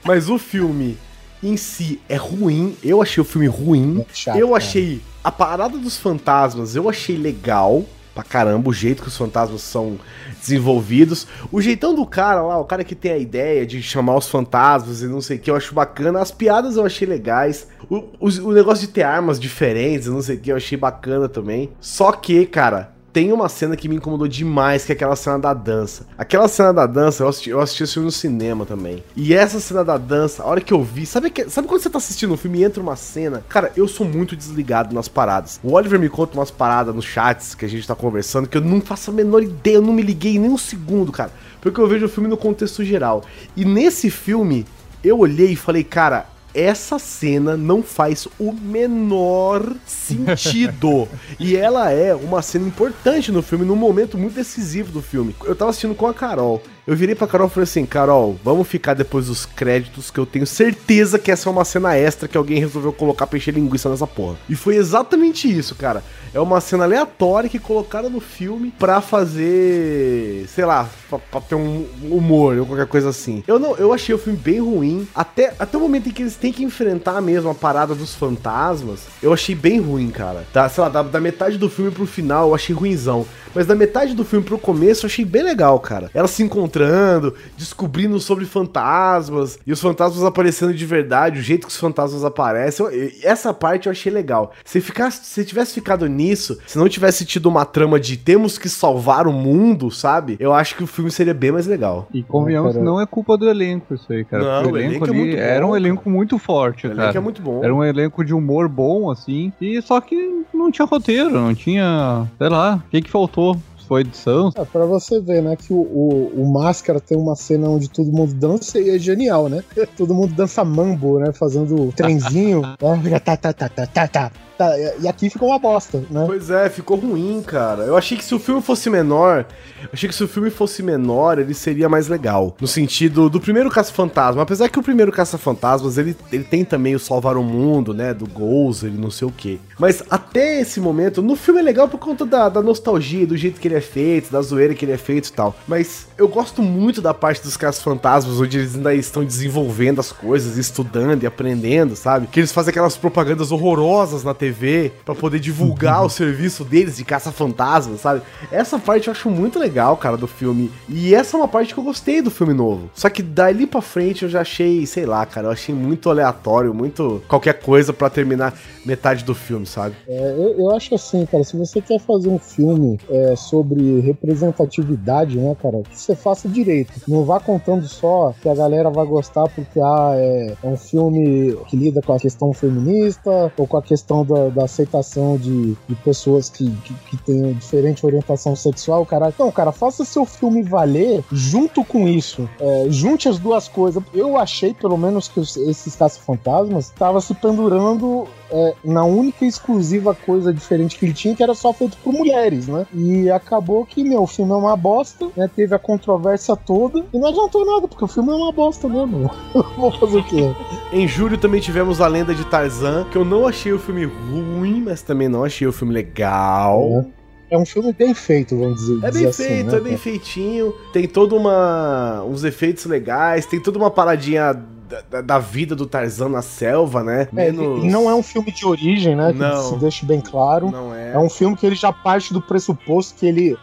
[0.05, 0.97] Mas o filme
[1.43, 2.75] em si é ruim.
[2.83, 4.05] Eu achei o filme ruim.
[4.13, 4.57] chato, eu cara.
[4.57, 9.61] achei a parada dos fantasmas, eu achei legal pra caramba o jeito que os fantasmas
[9.61, 9.97] são
[10.39, 11.27] desenvolvidos.
[11.51, 15.01] O jeitão do cara lá, o cara que tem a ideia de chamar os fantasmas
[15.01, 16.19] e não sei o que, eu acho bacana.
[16.19, 17.67] As piadas eu achei legais.
[17.89, 21.29] O, o, o negócio de ter armas diferentes, não sei o que, eu achei bacana
[21.29, 21.69] também.
[21.79, 25.53] Só que, cara, tem uma cena que me incomodou demais, que é aquela cena da
[25.53, 26.05] dança.
[26.17, 29.03] Aquela cena da dança, eu assisti, eu assisti esse filme no cinema também.
[29.15, 31.89] E essa cena da dança, a hora que eu vi, sabe, que, sabe quando você
[31.89, 33.43] tá assistindo um filme e entra uma cena?
[33.49, 35.59] Cara, eu sou muito desligado nas paradas.
[35.63, 38.61] O Oliver me conta umas paradas nos chats que a gente tá conversando que eu
[38.61, 41.31] não faço a menor ideia, eu não me liguei nem um segundo, cara.
[41.59, 43.23] Porque eu vejo o filme no contexto geral.
[43.55, 44.65] E nesse filme,
[45.03, 51.07] eu olhei e falei, cara, essa cena não faz o menor sentido.
[51.39, 55.35] e ela é uma cena importante no filme, num momento muito decisivo do filme.
[55.43, 56.61] Eu tava assistindo com a Carol.
[56.85, 60.25] Eu virei pra Carol e falei assim: Carol, vamos ficar depois dos créditos, que eu
[60.25, 64.07] tenho certeza que essa é uma cena extra que alguém resolveu colocar peixe linguiça nessa
[64.07, 64.37] porra.
[64.49, 66.03] E foi exatamente isso, cara.
[66.33, 70.47] É uma cena aleatória que colocaram no filme pra fazer.
[70.47, 73.43] sei lá, pra, pra ter um humor ou qualquer coisa assim.
[73.47, 75.07] Eu não, eu achei o filme bem ruim.
[75.13, 79.01] Até, até o momento em que eles têm que enfrentar mesmo a parada dos fantasmas,
[79.21, 80.47] eu achei bem ruim, cara.
[80.51, 83.25] Tá, sei lá, da, da metade do filme pro final eu achei ruimzão.
[83.53, 86.09] Mas da metade do filme pro começo eu achei bem legal, cara.
[86.13, 91.73] Ela se encontrando, descobrindo sobre fantasmas e os fantasmas aparecendo de verdade, o jeito que
[91.73, 92.85] os fantasmas aparecem.
[92.85, 94.51] Eu, essa parte eu achei legal.
[94.65, 98.69] Se ficasse, se tivesse ficado nisso, se não tivesse tido uma trama de temos que
[98.69, 100.37] salvar o mundo, sabe?
[100.39, 102.07] Eu acho que o filme seria bem mais legal.
[102.13, 104.43] E convenhamos, não é culpa do elenco isso aí, cara.
[104.63, 106.89] Não, o o elenco, elenco é ali muito era bom, um elenco muito forte, O
[106.89, 107.03] cara.
[107.03, 107.63] elenco é muito bom.
[107.63, 110.15] Era um elenco de humor bom, assim, e só que
[110.53, 113.40] não tinha roteiro, não tinha, sei lá, o que que faltou?
[113.87, 114.51] Foi edição?
[114.55, 118.09] É, pra você ver, né, que o, o, o Máscara tem uma cena onde todo
[118.09, 119.61] mundo dança e é genial, né?
[119.97, 121.33] Todo mundo dança mambo, né?
[121.33, 122.61] Fazendo trenzinho.
[123.03, 124.31] né, tá, tá, tá, tá, tá, tá.
[124.57, 126.23] Tá, e aqui ficou uma bosta, né?
[126.25, 127.83] Pois é, ficou ruim, cara.
[127.83, 129.45] Eu achei que se o filme fosse menor,
[129.91, 132.55] achei que se o filme fosse menor, ele seria mais legal.
[132.59, 134.41] No sentido do primeiro Caça-Fantasma.
[134.41, 138.13] Apesar que o primeiro Caça-Fantasmas, ele, ele tem também o Salvar o Mundo, né?
[138.13, 139.57] Do Gozer e não sei o quê.
[139.79, 143.59] Mas até esse momento, no filme é legal por conta da, da nostalgia, do jeito
[143.59, 145.55] que ele é feito, da zoeira que ele é feito e tal.
[145.67, 150.57] Mas eu gosto muito da parte dos Caça-Fantasmas, onde eles ainda estão desenvolvendo as coisas,
[150.57, 152.27] estudando e aprendendo, sabe?
[152.27, 157.05] Que eles fazem aquelas propagandas horrorosas na TV pra poder divulgar o serviço deles de
[157.05, 158.23] caça-fantasmas, sabe?
[158.51, 160.71] Essa parte eu acho muito legal, cara, do filme.
[160.89, 162.89] E essa é uma parte que eu gostei do filme novo.
[162.95, 166.73] Só que dali pra frente eu já achei, sei lá, cara, eu achei muito aleatório,
[166.73, 168.53] muito qualquer coisa pra terminar
[168.83, 169.95] metade do filme, sabe?
[170.07, 175.37] É, eu, eu acho assim, cara, se você quer fazer um filme é, sobre representatividade,
[175.37, 176.93] né, cara, que você faça direito.
[177.07, 181.55] Não vá contando só que a galera vai gostar porque ah, é, é um filme
[181.67, 185.95] que lida com a questão feminista ou com a questão da, da aceitação de, de
[186.03, 189.33] pessoas que, que, que têm diferente orientação sexual, cara.
[189.37, 192.49] Não, cara, faça seu filme valer junto com isso.
[192.59, 194.01] É, junte as duas coisas.
[194.13, 200.13] Eu achei, pelo menos, que esses caça-fantasmas estavam se pendurando é, na única e exclusiva
[200.13, 202.85] coisa diferente que ele tinha, que era só feito por mulheres, né?
[202.93, 205.49] E acabou que, meu, o filme é uma bosta, né?
[205.55, 209.31] Teve a controvérsia toda e não adiantou nada, porque o filme é uma bosta mesmo.
[209.77, 210.53] Vou fazer o quê?
[210.91, 214.81] Em julho também tivemos A Lenda de Tarzan, que eu não achei o filme ruim,
[214.81, 217.05] mas também não achei o filme legal.
[217.49, 219.03] É um filme bem feito, vamos dizer.
[219.03, 220.73] É dizer bem assim, feito, né, é bem feitinho.
[220.93, 222.23] Tem toda uma.
[222.23, 224.57] uns efeitos legais, tem toda uma paradinha
[224.91, 227.27] da, da- da vida do Tarzan na selva, né?
[227.35, 227.51] É, e
[227.89, 229.31] não é um filme de origem, né?
[229.31, 229.63] Que Não.
[229.69, 230.69] se deixe bem claro.
[230.69, 231.13] Não é.
[231.13, 233.57] É um filme que ele já parte do pressuposto que ele.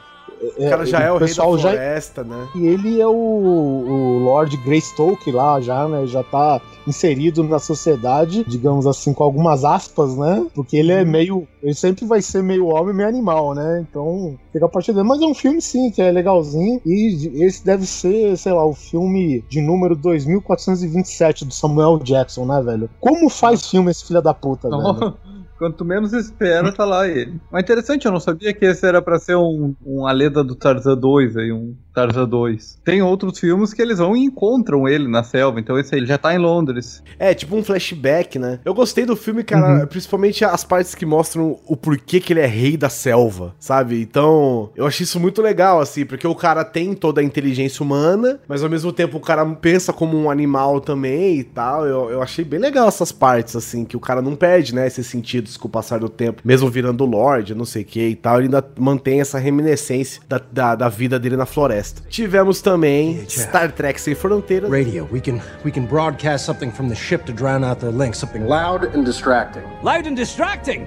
[0.57, 2.49] O cara já é o rei da já- floresta, né?
[2.55, 6.07] E ele é o, o Lord Greystoke lá já, né?
[6.07, 10.47] Já tá inserido na sociedade, digamos assim, com algumas aspas, né?
[10.55, 10.99] Porque ele Uhum.
[11.01, 11.49] é meio.
[11.63, 13.85] Ele sempre vai ser meio homem, meio animal, né?
[13.89, 15.07] Então fica a partir dele.
[15.07, 16.81] Mas é um filme, sim, que é legalzinho.
[16.87, 22.61] E esse deve ser, sei lá, o filme de número 2427 do Samuel Jackson, né,
[22.63, 22.89] velho?
[23.01, 25.15] Como faz filme esse filho da puta, velho?
[25.59, 27.41] Quanto menos espera, tá lá ele.
[27.51, 30.55] Mas interessante, eu não sabia que esse era pra ser um, um a lenda do
[30.55, 32.79] Tarzan 2 aí, um Tarzan 2.
[32.85, 36.17] Tem outros filmes que eles vão e encontram ele na selva, então esse aí já
[36.17, 37.03] tá em Londres.
[37.19, 38.61] É, tipo um flashback, né?
[38.65, 42.47] Eu gostei do filme, cara, principalmente as partes que mostram o porquê que ele é
[42.47, 44.01] rei da selva, sabe?
[44.01, 48.39] Então, eu achei isso muito legal, assim, porque o cara tem toda a inteligência humana,
[48.47, 51.85] mas ao mesmo tempo o cara pensa como um animal também e tal.
[51.85, 55.07] Eu, eu achei bem legal essas partes, assim, que o cara não perde, né, esses
[55.07, 58.37] sentidos com o passar do tempo, mesmo virando Lorde, não sei o que e tal,
[58.37, 61.88] ele ainda mantém essa reminiscência da, da, da vida dele na floresta.
[62.09, 64.71] Tivemos também Star Trek Sem Fronteiras.
[64.71, 65.09] Radio.
[65.13, 68.15] We can we can broadcast something from the ship to drown out their link.
[68.17, 69.63] Something loud and distracting.
[69.83, 70.87] Loud and distracting.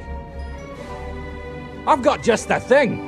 [1.88, 3.00] I've got just that thing.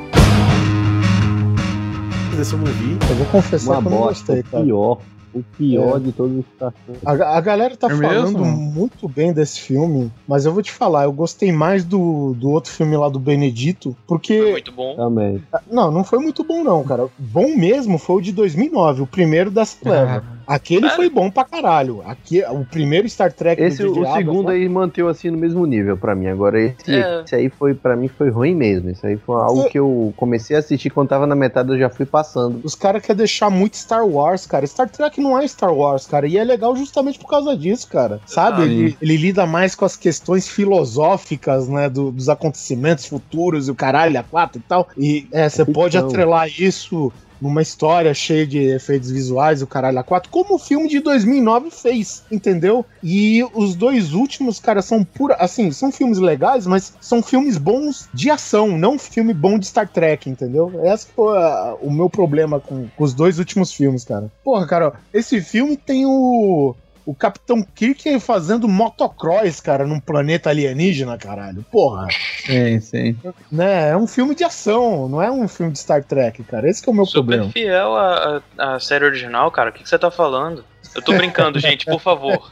[2.40, 2.98] Esse eu não vi.
[3.10, 4.64] Eu vou confessar Uma que eu não bosta, gostei, cara.
[4.64, 4.98] pior.
[5.34, 6.00] O pior É.
[6.00, 6.76] de todos os Trek.
[7.06, 8.46] A, a galera tá É falando mesmo?
[8.46, 12.72] muito bem desse filme, mas eu vou te falar, eu gostei mais do, do outro
[12.72, 14.52] filme lá do Benedito, porque.
[14.52, 14.96] Muito bom.
[14.96, 15.44] Também.
[15.72, 17.08] Não, não foi muito bom, não, cara.
[17.18, 20.24] Bom mesmo foi o de 2009, o primeiro da Clever.
[20.48, 22.02] Aquele foi bom pra caralho.
[22.06, 25.98] Aqui, o primeiro Star Trek Esse, o segundo Abrams, aí manteve assim no mesmo nível
[25.98, 26.28] pra mim.
[26.28, 27.22] Agora esse, É.
[27.24, 28.90] esse aí foi, pra mim, foi ruim mesmo.
[28.90, 29.70] Isso aí foi algo É.
[29.70, 32.60] que eu comecei a assistir quando tava na metade, eu já fui passando.
[32.64, 34.66] Os caras querem deixar muito Star Wars, cara.
[34.68, 36.28] Star Trek não é Star Wars, cara.
[36.28, 38.20] E é legal justamente por causa disso, cara.
[38.26, 38.62] Sabe?
[38.62, 41.90] Ah, ele, ele lida mais com as questões filosóficas, né?
[41.90, 44.88] do- dos acontecimentos futuros e o caralho, a quatro e tal.
[44.98, 46.10] E é, você pode ficção.
[46.10, 47.12] atrelar isso
[47.44, 51.70] numa história cheia de efeitos visuais o caralho a quatro, como o filme de 2009
[51.70, 52.86] fez, entendeu?
[53.04, 58.08] E os dois últimos, cara, são pura, assim, são filmes legais, mas são filmes bons
[58.14, 60.72] de ação, não filme bom de Star Trek, entendeu?
[60.86, 61.38] Esse foi
[61.82, 64.32] o meu problema com, com os dois últimos filmes, cara.
[64.42, 66.74] Porra, cara, esse filme tem o
[67.06, 71.66] o Capitão Kirk fazendo motocross, cara, num planeta alienígena, caralho.
[71.72, 72.08] Porra.
[72.46, 73.18] Sim, sim.
[73.52, 73.90] Né?
[73.90, 76.70] É um filme de ação, não é um filme de Star Trek, cara.
[76.70, 77.52] Esse que é o meu Super problema.
[77.52, 79.70] fiel à, à, à série original, cara.
[79.70, 80.64] O que, que você tá falando?
[80.96, 82.50] Eu tô brincando, gente, por favor.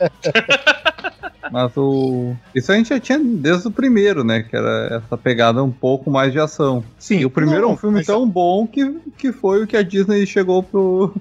[1.52, 2.34] Mas o.
[2.56, 4.42] Isso a gente já tinha desde o primeiro, né?
[4.44, 6.82] Que era essa pegada um pouco mais de ação.
[6.98, 7.20] Sim.
[7.20, 10.26] E o primeiro é um filme tão bom que, que foi o que a Disney
[10.26, 11.14] chegou pro,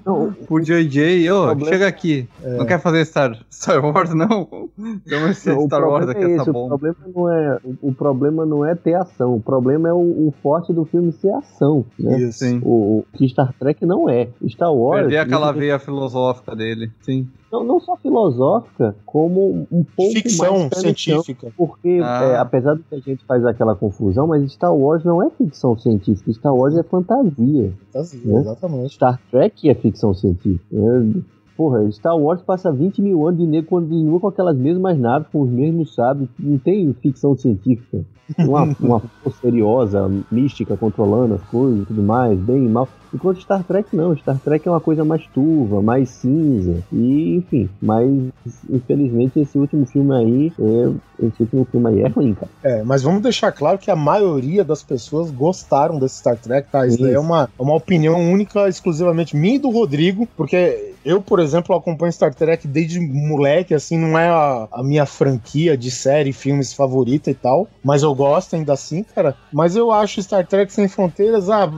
[0.47, 1.29] pro JJ.
[1.31, 2.29] Ô, problema- chega aqui.
[2.41, 4.69] Não quer fazer Star, Star Wars, não?
[4.77, 6.77] Então esse o Star Wars problema aqui, é essa esse, o bomba.
[6.77, 10.71] problema não é o, problema não é ter ação, o problema é o, o forte
[10.71, 12.19] do filme ser ação, né?
[12.19, 12.39] Isso.
[12.39, 12.61] Sim.
[12.63, 14.29] O, o que Star Trek não é.
[14.47, 16.89] Star Wars Perder aquela veia filosófica dele.
[17.01, 17.27] Sim.
[17.51, 21.51] não, não só filosófica, como um pouco Ficção mais científica.
[21.57, 22.23] Porque Ah.
[22.23, 25.77] é, apesar de que a gente faz aquela confusão, mas Star Wars não é ficção
[25.77, 27.73] científica, Star Wars é fantasia.
[27.93, 28.39] Né?
[28.39, 28.93] Exatamente.
[28.93, 30.63] Star Trek é ficção científica.
[30.73, 31.19] É,
[31.57, 35.41] porra, Star Wars passa 20 mil anos de nego continua com aquelas mesmas naves, com
[35.41, 36.29] os mesmos sábios.
[36.39, 38.05] Não tem ficção científica.
[38.39, 42.87] Uma, uma misteriosa, mística, controlando as coisas e tudo mais, bem e mal.
[43.13, 46.83] Enquanto Star Trek não, Star Trek é uma coisa mais turva, mais cinza.
[46.91, 48.09] E, enfim, mas
[48.69, 52.51] infelizmente esse último filme aí, é, esse último filme aí é ruim, cara.
[52.63, 56.87] É, mas vamos deixar claro que a maioria das pessoas gostaram desse Star Trek, tá?
[56.87, 57.21] Isso daí é Isso.
[57.21, 62.11] uma, é uma opinião única, exclusivamente minha e do Rodrigo, porque eu, por exemplo, acompanho
[62.11, 67.29] Star Trek desde moleque, assim, não é a, a minha franquia de série, filmes favorita
[67.31, 69.35] e tal, mas eu gosto ainda assim, cara.
[69.51, 71.71] Mas eu acho Star Trek Sem Fronteiras, ah,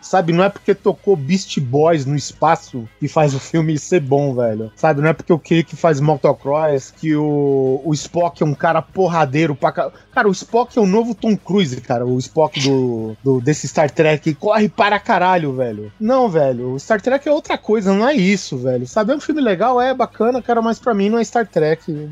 [0.00, 4.34] Sabe, não é porque tocou Beast Boys no espaço que faz o filme ser bom,
[4.34, 4.70] velho.
[4.76, 8.80] Sabe, não é porque o Kirk faz motocross, que o, o Spock é um cara
[8.82, 12.04] porradeiro pra ca- Cara, o Spock é o novo Tom Cruise, cara.
[12.04, 15.92] O Spock do, do- desse Star Trek corre para caralho, velho.
[16.00, 16.72] Não, velho.
[16.72, 18.86] O Star Trek é outra coisa, não é isso, velho.
[18.86, 22.08] Sabe, é um filme legal, é bacana, cara, mas pra mim não é Star Trek.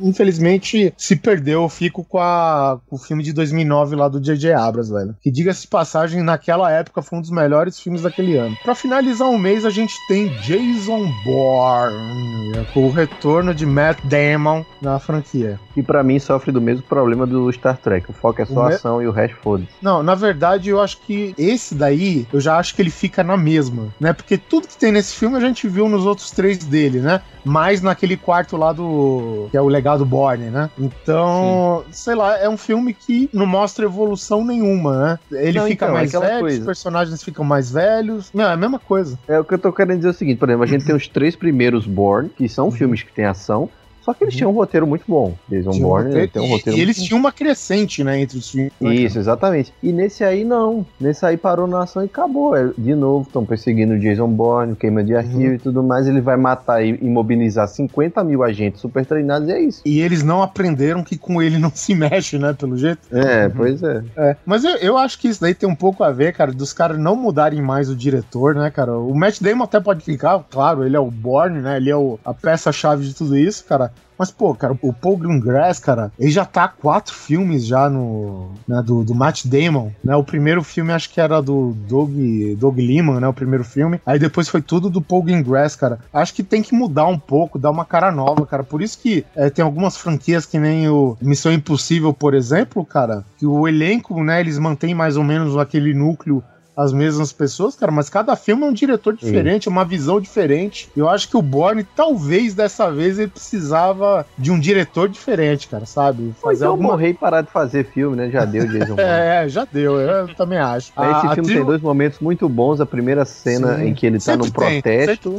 [0.00, 4.52] Infelizmente, se perdeu, eu fico com, a, com o filme de 2009 lá do J.J.
[4.54, 5.16] Abrams, velho.
[5.20, 8.56] Que diga-se passagem, naquela época foi um dos melhores filmes daquele ano.
[8.62, 14.64] Pra finalizar o mês, a gente tem Jason Bourne, com o retorno de Matt Damon
[14.80, 15.58] na franquia.
[15.74, 18.10] Que pra mim sofre do mesmo problema do Star Trek.
[18.10, 19.68] O foco é só me- ação e o resto foda-se.
[19.80, 23.36] Não, na verdade, eu acho que esse daí, eu já acho que ele fica na
[23.36, 24.12] mesma, né?
[24.12, 27.20] Porque tudo que tem nesse filme a gente viu nos outros três dele, né?
[27.44, 29.48] Mais naquele quarto lá do.
[29.50, 30.68] que é o legado Borne, né?
[30.78, 35.18] Então, sei lá, é um filme que não mostra evolução nenhuma, né?
[35.32, 36.64] Ele Não, fica então, é mais velho, coisa.
[36.78, 38.30] Personagens ficam mais velhos.
[38.32, 39.18] Não, é a mesma coisa.
[39.26, 40.94] É o que eu tô querendo dizer é o seguinte, por exemplo, a gente tem
[40.94, 43.68] os três primeiros Born, que são filmes que têm ação,
[44.08, 45.34] só que eles tinham um roteiro muito bom.
[45.50, 48.18] Jason um Bourne roteiro- tem um e- roteiro e, eles muito tinham uma crescente, né,
[48.18, 48.72] entre os filmes.
[48.80, 49.70] né, Isso, exatamente.
[49.82, 50.86] E nesse aí não.
[50.98, 52.56] Nesse aí parou na ação e acabou.
[52.56, 56.06] É, De novo, estão perseguindo o Jason Bourne, queima de arquivo e tudo mais.
[56.06, 59.82] Ele vai matar e imobilizar 50 mil agentes super treinados e é isso.
[59.84, 63.00] E eles não aprenderam que com ele não se mexe, né, pelo jeito.
[63.12, 64.02] É, pois é.
[64.16, 66.72] É, mas eu, eu acho que isso daí tem um pouco a ver, cara, dos
[66.72, 68.96] caras não mudarem mais o diretor, né, cara?
[68.98, 71.76] O Matt Damon até pode ficar, claro, ele é o Borne, né?
[71.76, 73.92] Ele é o, a peça-chave de tudo isso, cara.
[74.18, 78.50] Mas, pô, cara, o Paul Greengrass, cara, ele já tá quatro filmes já no.
[78.66, 80.16] Né, do, do Matt Damon, né?
[80.16, 82.10] O primeiro filme acho que era do Doug,
[82.58, 83.28] Doug Liman, né?
[83.28, 84.00] O primeiro filme.
[84.04, 86.00] Aí depois foi tudo do Paul Greengrass, cara.
[86.12, 88.64] Acho que tem que mudar um pouco, dar uma cara nova, cara.
[88.64, 93.24] Por isso que é, tem algumas franquias que nem o Missão Impossível, por exemplo, cara,
[93.38, 96.42] que o elenco, né, eles mantêm mais ou menos aquele núcleo
[96.78, 100.88] as mesmas pessoas, cara, mas cada filme é um diretor diferente, uma visão diferente.
[100.96, 105.84] Eu acho que o Bourne, talvez dessa vez, ele precisava de um diretor diferente, cara,
[105.84, 106.32] sabe?
[106.40, 106.90] Fazer eu alguma...
[106.90, 108.30] morrer e parar de fazer filme, né?
[108.30, 108.94] Já deu, Jason.
[109.02, 110.92] é, já deu, eu também acho.
[110.92, 112.80] Esse a, filme a tem dois momentos muito bons.
[112.80, 113.88] A primeira cena Sim.
[113.88, 115.36] em que ele tá sempre num tem, protesto.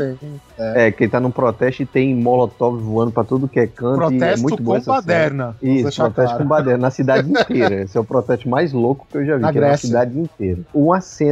[0.57, 0.87] É.
[0.87, 0.91] é.
[0.91, 3.95] que ele tá num protesto e tem molotov voando pra tudo que é canto.
[3.95, 5.55] Protesto é muito com baderna.
[5.61, 6.37] Isso, protesto claro.
[6.37, 6.79] com baderna.
[6.79, 7.83] Na cidade inteira.
[7.83, 9.69] Esse é o protesto mais louco que eu já vi, na que Grécia.
[9.69, 10.59] é na cidade inteira.
[10.73, 11.28] Uma cena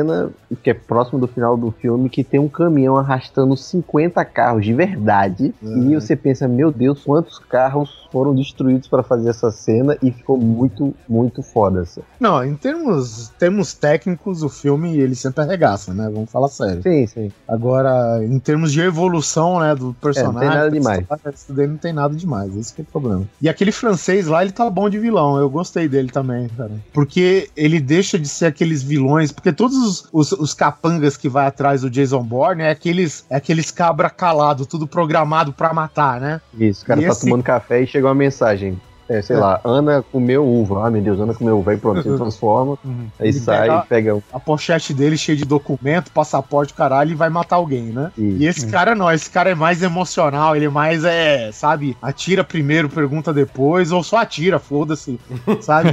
[0.63, 4.73] que é próximo do final do filme que tem um caminhão arrastando 50 carros de
[4.73, 5.53] verdade.
[5.61, 10.37] E você pensa, meu Deus, quantos carros foram destruídos para fazer essa cena e ficou
[10.37, 11.81] muito, muito foda.
[11.81, 12.01] Assim.
[12.19, 16.09] Não, em termos, termos técnicos, o filme ele sempre arregaça, né?
[16.11, 16.81] Vamos falar sério.
[16.81, 17.31] Sim, sim.
[17.47, 20.29] Agora, em termos de evolução, né, do personagem.
[20.29, 21.05] É, não tem nada demais.
[21.33, 23.27] Isso daí não tem nada demais, esse que é o problema.
[23.41, 25.37] E aquele francês lá, ele tá bom de vilão.
[25.37, 26.71] Eu gostei dele também, cara.
[26.93, 31.47] Porque ele deixa de ser aqueles vilões, porque todos os, os, os capangas que vai
[31.47, 36.41] atrás do Jason Bourne é aqueles, é aqueles cabra calado, tudo programado para matar, né?
[36.57, 37.21] Isso, o cara e tá esse...
[37.21, 38.79] tomando café e chegou uma mensagem.
[39.09, 39.39] É, sei é.
[39.39, 40.85] lá, Ana comeu uva.
[40.85, 41.71] Ah, meu Deus, Ana comeu uva.
[41.71, 42.77] Aí pronto, se transforma.
[42.83, 43.07] Uhum.
[43.19, 44.23] Aí ele sai pega, pega.
[44.33, 48.11] A pochete dele cheia de documento, passaporte, caralho, e vai matar alguém, né?
[48.17, 48.37] Isso.
[48.37, 48.71] E esse uhum.
[48.71, 53.33] cara não, esse cara é mais emocional, ele é mais é, sabe, atira primeiro, pergunta
[53.33, 55.19] depois, ou só atira, foda-se,
[55.61, 55.89] sabe?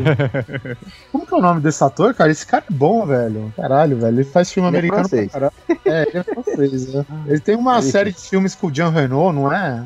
[1.13, 2.31] Como que é o nome desse ator, cara?
[2.31, 3.53] Esse cara é bom, velho.
[3.57, 4.17] Caralho, velho.
[4.17, 5.53] Ele faz filme ele é americano é pra caralho.
[5.85, 7.05] É, ele é francês, né?
[7.27, 9.83] Ele tem uma série de filmes com o Jean Renault, não é?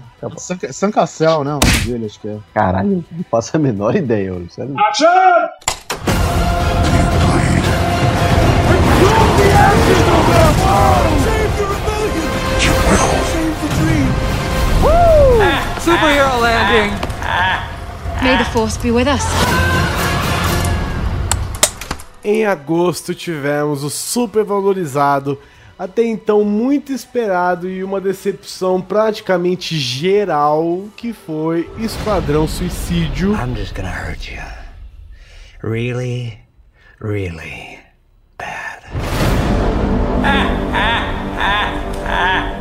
[0.73, 1.53] San Cassel, né?
[1.53, 2.39] O nome dele, acho que é.
[2.53, 4.75] Caralho, não faço a menor ideia, sério.
[4.79, 5.07] Action!
[15.81, 16.93] Superhero landing!
[18.23, 19.23] May the force be with us.
[22.25, 25.39] Em agosto tivemos o super valorizado
[25.79, 33.33] até então muito esperado e uma decepção praticamente geral que foi Esquadrão Suicídio.
[33.35, 34.43] I'm just gonna hurt you.
[35.63, 36.39] Really,
[37.01, 37.79] really
[38.37, 38.83] bad.
[40.25, 41.05] Ah, ah,
[41.39, 42.58] ah, ah.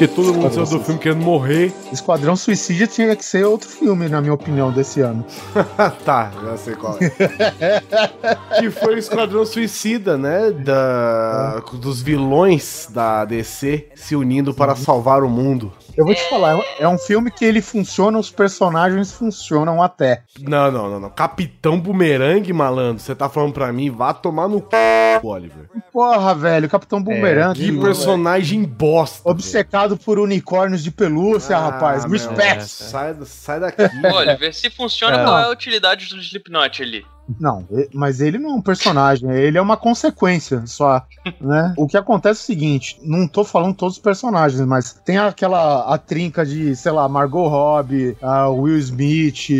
[0.00, 1.74] Porque todo mundo saiu do filme querendo morrer.
[1.92, 5.22] Esquadrão Suicídio tinha que ser outro filme, na minha opinião, desse ano.
[6.06, 7.82] tá, já sei qual é.
[8.58, 10.52] que foi o Esquadrão Suicida, né?
[10.52, 15.70] Da, dos vilões da DC se unindo para salvar o mundo.
[16.00, 20.22] Eu vou te falar, é um filme que ele funciona, os personagens funcionam até.
[20.40, 21.10] Não, não, não, não.
[21.10, 25.68] Capitão Boomerang, malandro, você tá falando pra mim, vá tomar no c, Oliver.
[25.92, 27.50] Porra, velho, Capitão Boomerang.
[27.50, 28.72] É, que personagem velho.
[28.72, 29.28] bosta.
[29.28, 30.00] Obcecado velho.
[30.02, 32.06] por unicórnios de pelúcia, ah, rapaz.
[32.06, 32.64] Respect.
[32.64, 33.82] Sai, sai daqui.
[34.10, 35.24] Oliver, se funciona, é.
[35.24, 37.04] qual é a utilidade do Slipknot ali?
[37.38, 41.04] Não, mas ele não é um personagem, ele é uma consequência só,
[41.40, 41.74] né?
[41.80, 45.92] O que acontece é o seguinte, não tô falando todos os personagens, mas tem aquela
[45.92, 48.16] a trinca de, sei lá, Margot Robbie,
[48.50, 49.50] Will Smith.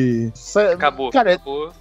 [0.73, 1.11] Acabou.
[1.11, 1.73] Cara, acabou.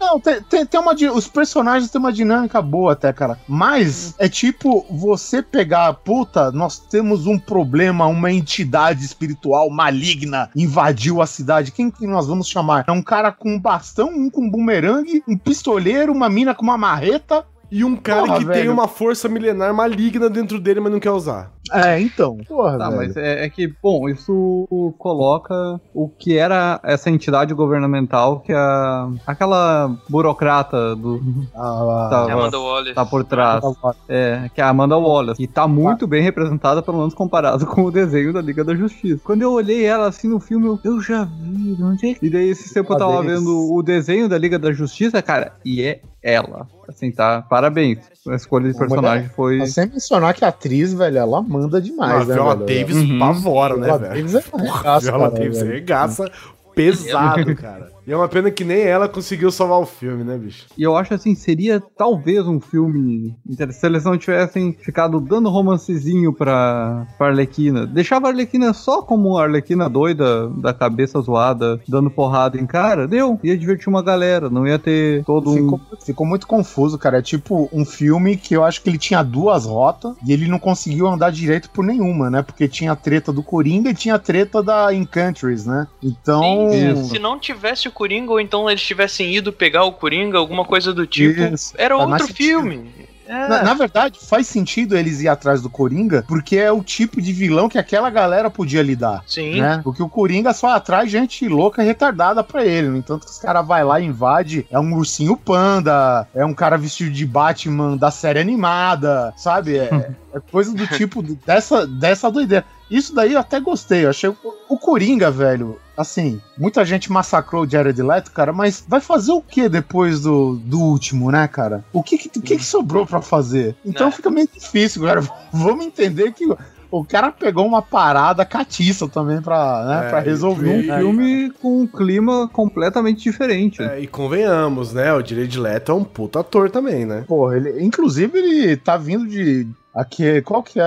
[0.00, 0.94] Não, tem, tem, tem, uma.
[1.14, 3.38] Os personagens têm uma dinâmica boa até, cara.
[3.48, 11.22] Mas é tipo você pegar, puta, nós temos um problema, uma entidade espiritual maligna invadiu
[11.22, 11.72] a cidade.
[11.72, 12.84] Quem que nós vamos chamar?
[12.86, 16.62] É um cara com um bastão, um com um bumerangue, um pistoleiro, uma mina com
[16.62, 18.60] uma marreta e um cara Porra, que velho.
[18.60, 21.50] tem uma força milenar maligna dentro dele, mas não quer usar.
[21.72, 22.38] É, então.
[22.46, 22.96] Porra, tá, velho.
[22.96, 24.66] mas é, é, que, bom, isso
[24.98, 29.08] coloca o que era essa entidade governamental que a.
[29.26, 31.20] aquela burocrata do.
[31.54, 32.94] Ah, tava, Amanda Wallace.
[32.94, 33.64] Tá por trás.
[34.08, 35.42] É, que é a Amanda Wallace.
[35.42, 36.08] E tá muito ah.
[36.08, 39.20] bem representada, pelo menos comparado com o desenho da Liga da Justiça.
[39.24, 41.76] Quando eu olhei ela assim no filme, eu, eu já vi.
[41.82, 42.16] Onde é?
[42.20, 45.82] E daí, esse tempo eu tava vendo o desenho da Liga da Justiça, cara, e
[45.82, 46.68] é ela.
[46.88, 47.42] Assim, tá?
[47.42, 47.98] Parabéns.
[48.28, 49.66] A escolha de personagem foi.
[49.66, 52.34] Sem mencionar que a atriz, velho, ela manda demais, né?
[52.34, 53.18] Viola Davis uhum.
[53.18, 54.14] pavora, né, velho?
[54.14, 56.30] Davis é Porra, Viola Davis regaça
[56.74, 57.91] pesado, cara.
[58.06, 60.66] E é uma pena que nem ela conseguiu salvar o filme, né, bicho?
[60.76, 65.48] E eu acho assim, seria talvez um filme interessante se eles não tivessem ficado dando
[65.48, 67.86] romancezinho pra, pra Arlequina.
[67.86, 73.06] Deixava a Arlequina só como a Arlequina doida, da cabeça zoada, dando porrada em cara,
[73.06, 73.38] deu.
[73.42, 75.96] Ia divertir uma galera, não ia ter todo ficou, um...
[76.04, 77.18] Ficou muito confuso, cara.
[77.18, 80.58] É tipo um filme que eu acho que ele tinha duas rotas e ele não
[80.58, 82.42] conseguiu andar direito por nenhuma, né?
[82.42, 85.86] Porque tinha a treta do Coringa e tinha a treta da Encounters, né?
[86.02, 86.70] Então...
[86.70, 90.64] Sim, se não tivesse o Coringa, ou então eles tivessem ido pegar o Coringa, alguma
[90.64, 91.40] coisa do tipo.
[91.40, 92.90] Isso, era outro filme.
[93.26, 93.48] É.
[93.48, 97.32] Na, na verdade, faz sentido eles ir atrás do Coringa, porque é o tipo de
[97.32, 99.22] vilão que aquela galera podia lidar.
[99.26, 99.60] Sim.
[99.60, 99.80] Né?
[99.82, 102.88] Porque o Coringa só atrai gente louca e retardada pra ele.
[102.88, 104.66] No entanto, os caras vai lá e invade.
[104.70, 109.78] É um ursinho panda, é um cara vestido de Batman da série animada, sabe?
[109.78, 112.64] É, é coisa do tipo dessa, dessa doideira.
[112.92, 114.04] Isso daí eu até gostei.
[114.04, 114.36] Eu achei o,
[114.68, 115.78] o Coringa, velho.
[115.96, 120.56] Assim, muita gente massacrou o Jared Leto, cara, mas vai fazer o que depois do,
[120.56, 121.84] do último, né, cara?
[121.92, 123.76] O que que, o que, que sobrou pra fazer?
[123.84, 124.12] Então Não.
[124.12, 125.20] fica meio difícil, cara.
[125.52, 126.46] Vamos entender que
[126.90, 130.68] o cara pegou uma parada catiça também pra, né, É, pra resolver.
[130.68, 130.98] Um né?
[130.98, 133.82] filme com um clima completamente diferente.
[133.82, 135.12] É, e convenhamos, né?
[135.14, 137.24] O Jared Leto é um puta ator também, né?
[137.26, 139.66] Porra, ele, inclusive ele tá vindo de.
[139.94, 140.84] Aqui, qual que é?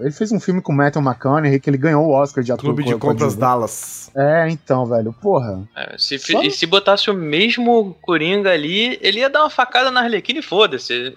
[0.00, 2.64] Ele fez um filme com o Matthew McConaughey que ele ganhou o Oscar de ator.
[2.66, 3.34] Clube de co- Compras.
[3.34, 4.10] Dallas.
[4.14, 5.68] É, então, velho, porra.
[5.74, 9.90] É, se, Só- e se botasse o mesmo Coringa ali, ele ia dar uma facada
[9.90, 11.12] na Arlequina e foda-se.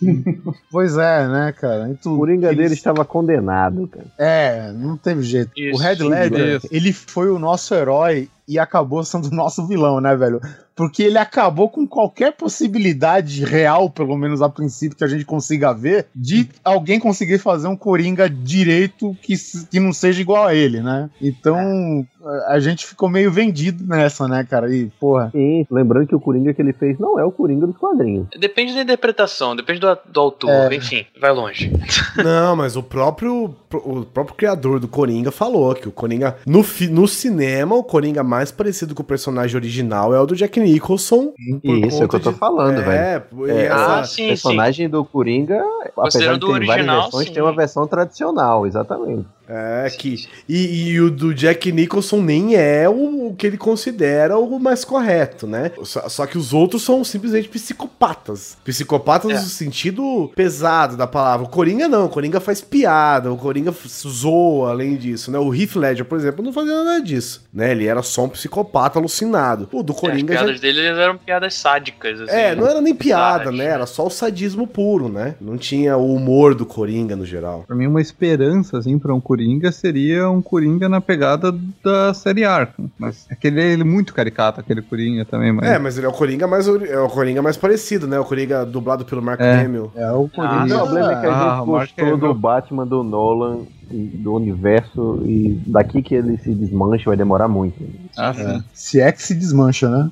[0.70, 1.90] Pois é, né, cara?
[1.90, 4.06] E tu- O Coringa eles- dele estava condenado, cara.
[4.18, 5.50] É, não teve jeito.
[5.56, 6.68] Isso, o Red Ledger, isso.
[6.70, 10.40] ele foi o nosso herói e acabou sendo o nosso vilão, né, velho?
[10.74, 15.72] Porque ele acabou com qualquer possibilidade real, pelo menos a princípio, que a gente consiga
[15.72, 19.34] ver, de alguém conseguir fazer um Coringa direito que,
[19.70, 21.10] que não seja igual a ele, né?
[21.20, 22.06] Então,
[22.48, 24.74] a gente ficou meio vendido nessa, né, cara?
[24.74, 25.30] E, porra.
[25.32, 28.26] Sim, lembrando que o Coringa que ele fez não é o Coringa dos quadrinhos.
[28.38, 30.74] Depende da interpretação, depende do, do autor, É.
[30.76, 31.70] enfim, vai longe.
[32.22, 36.88] Não, mas o próprio, o próprio criador do Coringa falou que o Coringa, no, fi-
[36.88, 41.32] no cinema, o Coringa mais parecido com o personagem original é o do Jack Nicholson.
[41.62, 43.46] Isso é o que eu tô de- falando, é, velho.
[43.50, 45.62] É, essa- Ah, sim, o personagem do Coringa,
[45.96, 47.32] apesar de ter várias original, versões, sim.
[47.34, 49.26] tem uma versão tradicional, exatamente.
[49.52, 50.26] É, que.
[50.48, 54.84] E, e o do Jack Nicholson nem é o, o que ele considera o mais
[54.84, 55.72] correto, né?
[55.82, 58.56] Só, só que os outros são simplesmente psicopatas.
[58.64, 59.34] Psicopatas É.
[59.34, 61.46] no sentido pesado da palavra.
[61.46, 63.74] O Coringa não, o Coringa faz piada, o Coringa
[64.06, 65.38] zoa além disso, né?
[65.38, 67.72] O Heath Ledger, por exemplo, não fazia nada disso, né?
[67.72, 69.68] Ele era só um psicopata alucinado.
[69.72, 70.40] O do As Coringa já.
[70.44, 72.32] piadas dele eram piadas sádicas, assim.
[72.32, 73.58] É, não era nem piada, bizarras.
[73.58, 73.64] né?
[73.64, 75.34] Era só o sadismo puro, né?
[75.40, 77.64] Não tinha o humor do Coringa no geral.
[77.66, 79.39] Pra mim, uma esperança, assim, pra um Coringa
[79.72, 81.54] seria um Coringa na pegada
[81.84, 82.90] da série Arkham.
[82.98, 85.68] Mas aquele ele é muito caricato, aquele Coringa também, mas...
[85.68, 88.18] É, mas ele é o Coringa mais, é o Coringa mais parecido, né?
[88.18, 89.60] O Coringa dublado pelo Mark É.
[89.62, 89.90] Hamill.
[89.96, 90.78] É o O Coringa.
[90.78, 92.34] problema é que a Ah, gente o Mark gostou do.
[92.34, 93.58] Batman do Nolan,
[93.92, 97.76] do universo, e daqui que ele se desmancha vai demorar muito.
[98.16, 98.62] Ah, sim.
[98.72, 100.10] Se é que se desmancha, né?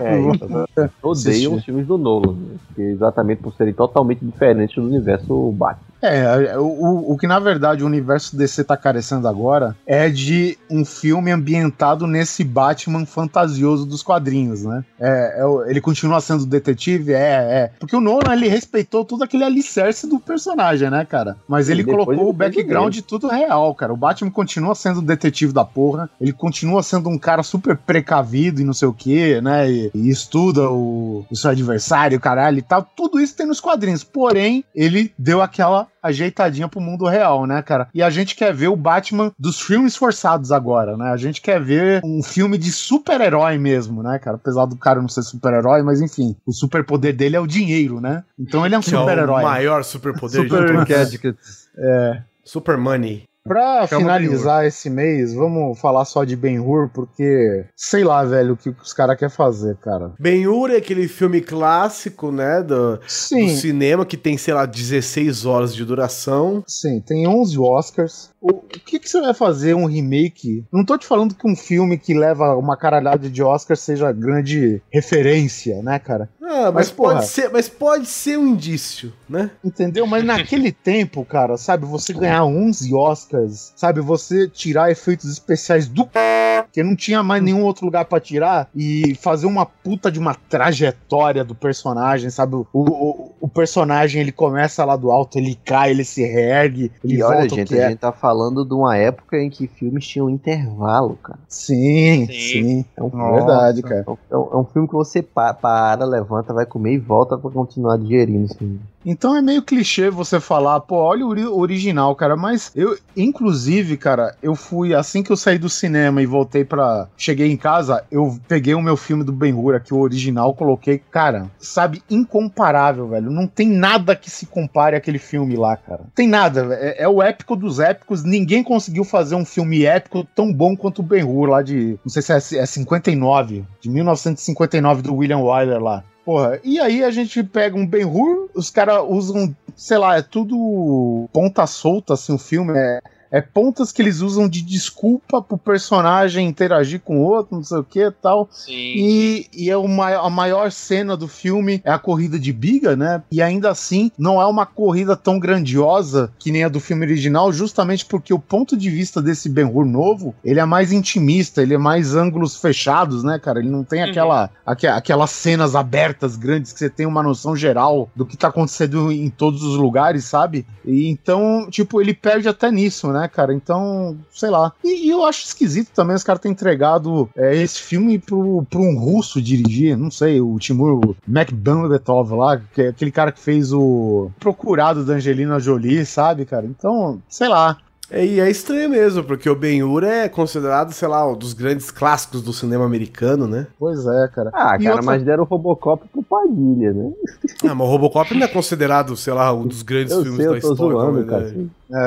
[0.00, 2.56] É, então, eu odeio os filmes do Nolan, né?
[2.78, 5.92] Exatamente por serem totalmente diferentes do universo Batman.
[6.04, 10.58] É, o, o- o que na verdade o universo DC tá carecendo agora é de
[10.68, 14.84] um filme ambientado nesse Batman fantasioso dos quadrinhos, né?
[14.98, 17.12] É, é o- ele continua sendo detetive?
[17.12, 17.70] É, é.
[17.78, 21.36] Porque o Nolan, ele respeitou todo aquele alicerce do personagem, né, cara?
[21.46, 23.92] Mas ele colocou o ele fez background de tudo real, cara.
[23.92, 28.60] O Batman continua sendo o detetive da porra, ele continua sendo um cara super precavido
[28.60, 29.70] e não sei o que, né?
[29.70, 32.82] E, e estuda o, o seu adversário, caralho e tal.
[32.82, 34.04] Tudo isso tem nos quadrinhos.
[34.04, 37.88] Porém, ele deu aquela ajeitadinha pro mundo real, né, cara?
[37.94, 41.10] E a gente quer ver o Batman dos filmes forçados agora, né?
[41.10, 44.36] A gente quer ver um filme de super-herói mesmo, né, cara?
[44.36, 48.24] Apesar do cara não ser super-herói, mas enfim, o superpoder dele é o dinheiro, né?
[48.38, 49.42] Então ele é um Que é o super-herói.
[49.42, 51.68] maior superpoder Super de todos.
[51.78, 52.22] É.
[52.44, 53.24] Super Money.
[53.44, 58.56] Pra Chama finalizar esse mês, vamos falar só de Ben-Hur, porque sei lá, velho, o
[58.56, 60.12] que os caras querem fazer, cara.
[60.18, 65.74] Ben-Hur é aquele filme clássico, né, do, do cinema que tem, sei lá, 16 horas
[65.74, 66.62] de duração.
[66.66, 68.30] sim, tem 11 Oscars.
[68.40, 70.64] O, que, que você vai fazer um remake?
[70.72, 74.82] Não tô te falando que um filme que leva uma caralhada de Oscars seja grande
[74.90, 76.28] referência, né, cara?
[76.42, 77.14] Ah, mas, Mas, porra.
[77.14, 79.50] pode ser, mas pode ser um indício, né?
[79.64, 80.06] Entendeu?
[80.06, 83.31] Mas naquele tempo, cara, sabe, você ganhar 11 Oscars,
[83.76, 86.64] sabe, você tirar efeitos especiais do c...
[86.72, 90.34] que não tinha mais nenhum outro lugar pra tirar e fazer uma puta de uma
[90.34, 92.56] trajetória do personagem, sabe?
[92.56, 97.16] O, o, o personagem, ele começa lá do alto, ele cai, ele se reergue, ele
[97.16, 97.88] E olha, gente, que a é.
[97.90, 101.38] gente tá falando de uma época em que filmes tinham intervalo, cara.
[101.48, 102.32] Sim, Sim.
[102.32, 104.04] sim, É um, verdade, cara.
[104.30, 107.50] é um- é um filme que você pa- para, levanta, vai comer e volta pra
[107.50, 108.80] continuar digerindo esse filme.
[109.04, 112.36] Então é meio clichê você falar, pô, olha o ori- original, cara.
[112.36, 117.08] Mas eu, inclusive, cara, eu fui assim que eu saí do cinema e voltei pra.
[117.16, 121.50] Cheguei em casa, eu peguei o meu filme do Ben-Hur aqui, o original, coloquei, cara,
[121.58, 123.30] sabe, incomparável, velho.
[123.30, 126.02] Não tem nada que se compare àquele filme lá, cara.
[126.14, 128.22] Tem nada, é, é o épico dos épicos.
[128.24, 131.98] Ninguém conseguiu fazer um filme épico tão bom quanto o Ben-Hur lá de.
[132.04, 136.04] Não sei se é, é 59, de 1959 do William Wyler lá.
[136.24, 141.28] Porra, e aí a gente pega um Ben-Hur, os caras usam, sei lá, é tudo
[141.32, 143.00] ponta solta, assim, o filme é
[143.32, 147.78] é pontas que eles usam de desculpa pro personagem interagir com o outro, não sei
[147.78, 148.48] o que tal.
[148.52, 148.72] Sim.
[148.72, 153.22] E, e é uma, a maior cena do filme é a corrida de biga, né?
[153.32, 157.52] E ainda assim, não é uma corrida tão grandiosa que nem a do filme original,
[157.52, 161.78] justamente porque o ponto de vista desse Ben-Hur novo, ele é mais intimista, ele é
[161.78, 163.60] mais ângulos fechados, né, cara?
[163.60, 168.10] Ele não tem aquela, aque- aquelas cenas abertas grandes que você tem uma noção geral
[168.14, 170.66] do que tá acontecendo em todos os lugares, sabe?
[170.84, 173.54] E então, tipo, ele perde até nisso, né, cara?
[173.54, 174.72] Então, sei lá.
[174.82, 178.98] E, e eu acho esquisito também os caras terem entregado é, esse filme pro um
[178.98, 184.30] russo dirigir, não sei, o Timur Makbambetov lá, que é aquele cara que fez o
[184.38, 186.66] Procurado da Angelina Jolie, sabe, cara?
[186.66, 187.78] Então, sei lá.
[188.14, 191.90] É, e é estranho mesmo, porque o Ben-Hur é considerado, sei lá, um dos grandes
[191.90, 193.66] clássicos do cinema americano, né?
[193.78, 194.50] Pois é, cara.
[194.52, 197.10] Ah, E cara, outra- mas deram o Robocop pro Padilha, né?
[197.64, 200.46] Ah, mas o Robocop não é considerado, sei lá, um dos grandes Eu filmes sei,
[200.48, 200.92] da eu tô história.
[200.96, 201.26] zoando, né?
[201.26, 201.54] cara.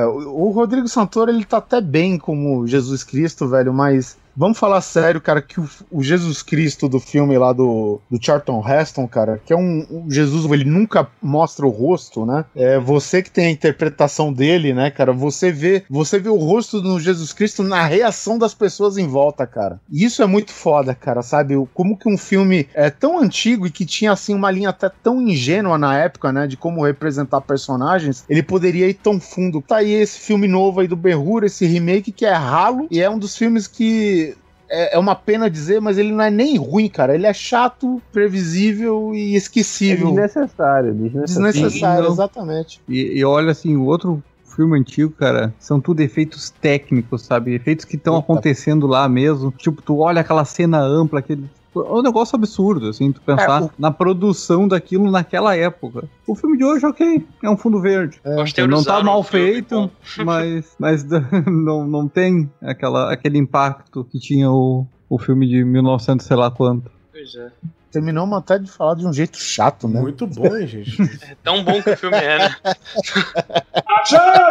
[0.02, 4.57] É, o, o Rodrigo Santoro, ele tá até bem como Jesus Cristo, velho, mas vamos
[4.57, 9.07] falar sério, cara, que o, o Jesus Cristo do filme lá do, do Charlton Heston,
[9.07, 12.45] cara, que é um, um Jesus, ele nunca mostra o rosto, né?
[12.56, 15.14] É você que tem a interpretação dele, né, cara?
[15.14, 19.45] Você vê, você vê o rosto do Jesus Cristo na reação das pessoas em volta,
[19.48, 19.80] cara.
[19.91, 21.56] E isso é muito foda, cara, sabe?
[21.74, 25.22] Como que um filme é tão antigo e que tinha assim uma linha até tão
[25.22, 29.62] ingênua na época, né, de como representar personagens, ele poderia ir tão fundo.
[29.62, 33.10] Tá aí esse filme novo aí do Ben-Hur, esse remake que é ralo e é
[33.10, 34.25] um dos filmes que
[34.70, 37.14] é, é uma pena dizer, mas ele não é nem ruim, cara.
[37.16, 40.08] Ele é chato, previsível e É esquecível.
[40.08, 41.52] desnecessário, desnecessário.
[41.52, 42.12] Desnecessário, Não.
[42.12, 42.82] exatamente.
[42.88, 44.24] E, e olha assim, o outro
[44.56, 47.54] filme antigo, cara, são tudo efeitos técnicos, sabe?
[47.54, 49.52] Efeitos que estão acontecendo lá mesmo.
[49.58, 51.44] Tipo, tu olha aquela cena ampla, aquele.
[51.84, 56.06] É um negócio absurdo, assim, tu pensar É, o- na produção daquilo naquela época.
[56.28, 58.20] O filme de hoje, ok, é um fundo verde.
[58.24, 59.90] Gostei não tá mal um feito,
[60.26, 61.04] mas, mas
[61.46, 66.50] não, não tem aquela, aquele impacto que tinha o, o filme de 1900, sei lá
[66.52, 66.90] quanto.
[67.12, 67.50] Pois é.
[67.92, 70.02] Terminamos até de falar de um jeito chato, né?
[70.02, 71.02] Muito bom, hein, gente?
[71.32, 72.56] É tão bom que o filme é, né?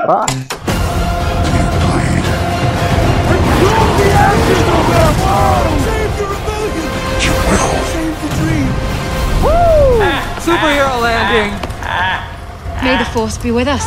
[0.06, 0.24] Ah,
[10.44, 11.54] Superhero landing!
[12.82, 13.82] May the force be with us.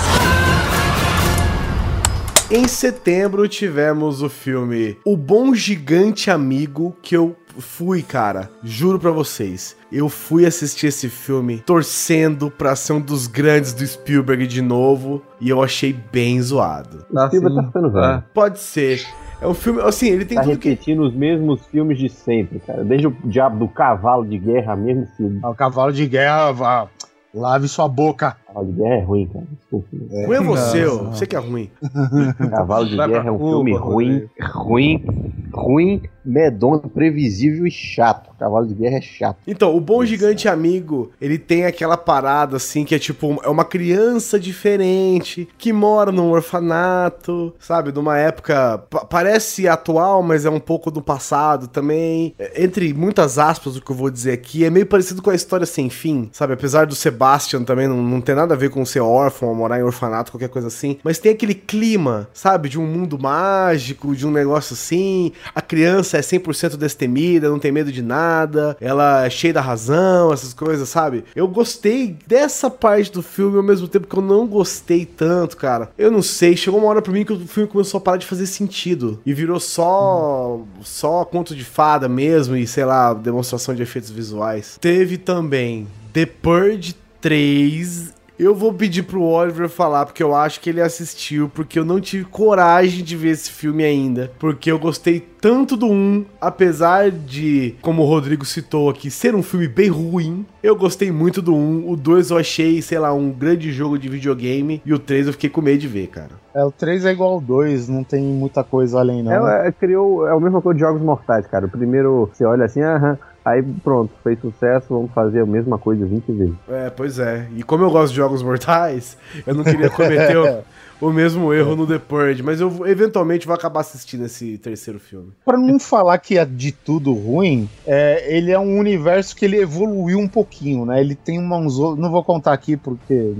[2.50, 9.12] Em setembro tivemos o filme O Bom Gigante Amigo, que eu fui, cara, juro pra
[9.12, 9.76] vocês.
[9.92, 15.22] Eu fui assistir esse filme torcendo pra ser um dos grandes do Spielberg de novo
[15.40, 17.06] e eu achei bem zoado.
[17.12, 18.24] O Spielberg tá ficando velho.
[18.34, 19.06] Pode ser.
[19.40, 22.60] É um filme, assim, ele tem Tá tudo que repetindo os mesmos filmes de sempre,
[22.60, 22.84] cara.
[22.84, 25.40] Desde o Diabo do Cavalo de Guerra, mesmo filme.
[25.44, 26.88] o cavalo de guerra, vá,
[27.34, 28.36] lave sua boca.
[28.48, 29.46] Cavalo de Guerra é ruim, cara.
[29.60, 29.88] Desculpa.
[29.92, 31.70] ruim é você, Não, você que é ruim.
[32.50, 35.06] Cavalo de Vai Guerra é um Cuba, filme ruim, ruim,
[35.54, 38.30] ruim, medonho, previsível e chato.
[38.38, 39.38] Cavalo de Guerra é chato.
[39.48, 43.66] Então, o Bom Gigante Amigo, ele tem aquela parada assim que é tipo, é uma
[43.66, 47.92] criança diferente que mora num orfanato, sabe?
[47.92, 52.34] Numa época pa- parece atual, mas é um pouco do passado também.
[52.38, 55.36] É, Entre muitas aspas, o que eu vou dizer aqui, é meio parecido com a
[55.36, 56.54] história sem fim, sabe?
[56.54, 59.84] Apesar do Sebastian também não, não ter nada a ver com ser órfão, morar em
[59.84, 62.70] orfanato, qualquer coisa assim, mas tem aquele clima, sabe?
[62.70, 65.32] De um mundo mágico, de um negócio assim.
[65.54, 70.32] A criança é 100% destemida, não tem medo de nada, ela é cheia da razão,
[70.32, 71.26] essas coisas, sabe?
[71.36, 75.90] Eu gostei dessa parte do filme ao mesmo tempo que eu não gostei tanto, cara.
[75.98, 78.26] Eu não sei, chegou uma hora pra mim que o filme começou a parar de
[78.26, 83.82] fazer sentido e virou só só conto de fada mesmo e sei lá, demonstração de
[83.82, 84.78] efeitos visuais.
[84.80, 90.70] Teve também The Purge 3 eu vou pedir pro Oliver falar, porque eu acho que
[90.70, 94.32] ele assistiu, porque eu não tive coragem de ver esse filme ainda.
[94.38, 99.44] Porque eu gostei tanto do 1, apesar de, como o Rodrigo citou aqui, ser um
[99.44, 100.46] filme bem ruim.
[100.62, 101.90] Eu gostei muito do 1.
[101.90, 104.82] O 2 eu achei, sei lá, um grande jogo de videogame.
[104.86, 106.32] E o 3 eu fiquei com medo de ver, cara.
[106.54, 109.48] É, o 3 é igual ao 2, não tem muita coisa além, não.
[109.48, 111.68] É, é, criou, é a mesma coisa de Jogos Mortais, cara.
[111.68, 116.06] O primeiro você olha assim, aham, aí pronto, fez sucesso, vamos fazer a mesma coisa
[116.06, 116.56] 20 vezes.
[116.70, 117.48] É, pois é.
[117.56, 120.64] E como eu gosto de jogos mortais, eu não queria cometer o,
[121.08, 122.44] o mesmo erro no The Purge.
[122.44, 125.32] Mas eu eventualmente vou acabar assistindo esse terceiro filme.
[125.46, 129.58] Pra não falar que é de tudo ruim, é, ele é um universo que ele
[129.58, 131.00] evoluiu um pouquinho, né?
[131.00, 131.78] Ele tem uma, uns.
[131.78, 133.34] Não vou contar aqui porque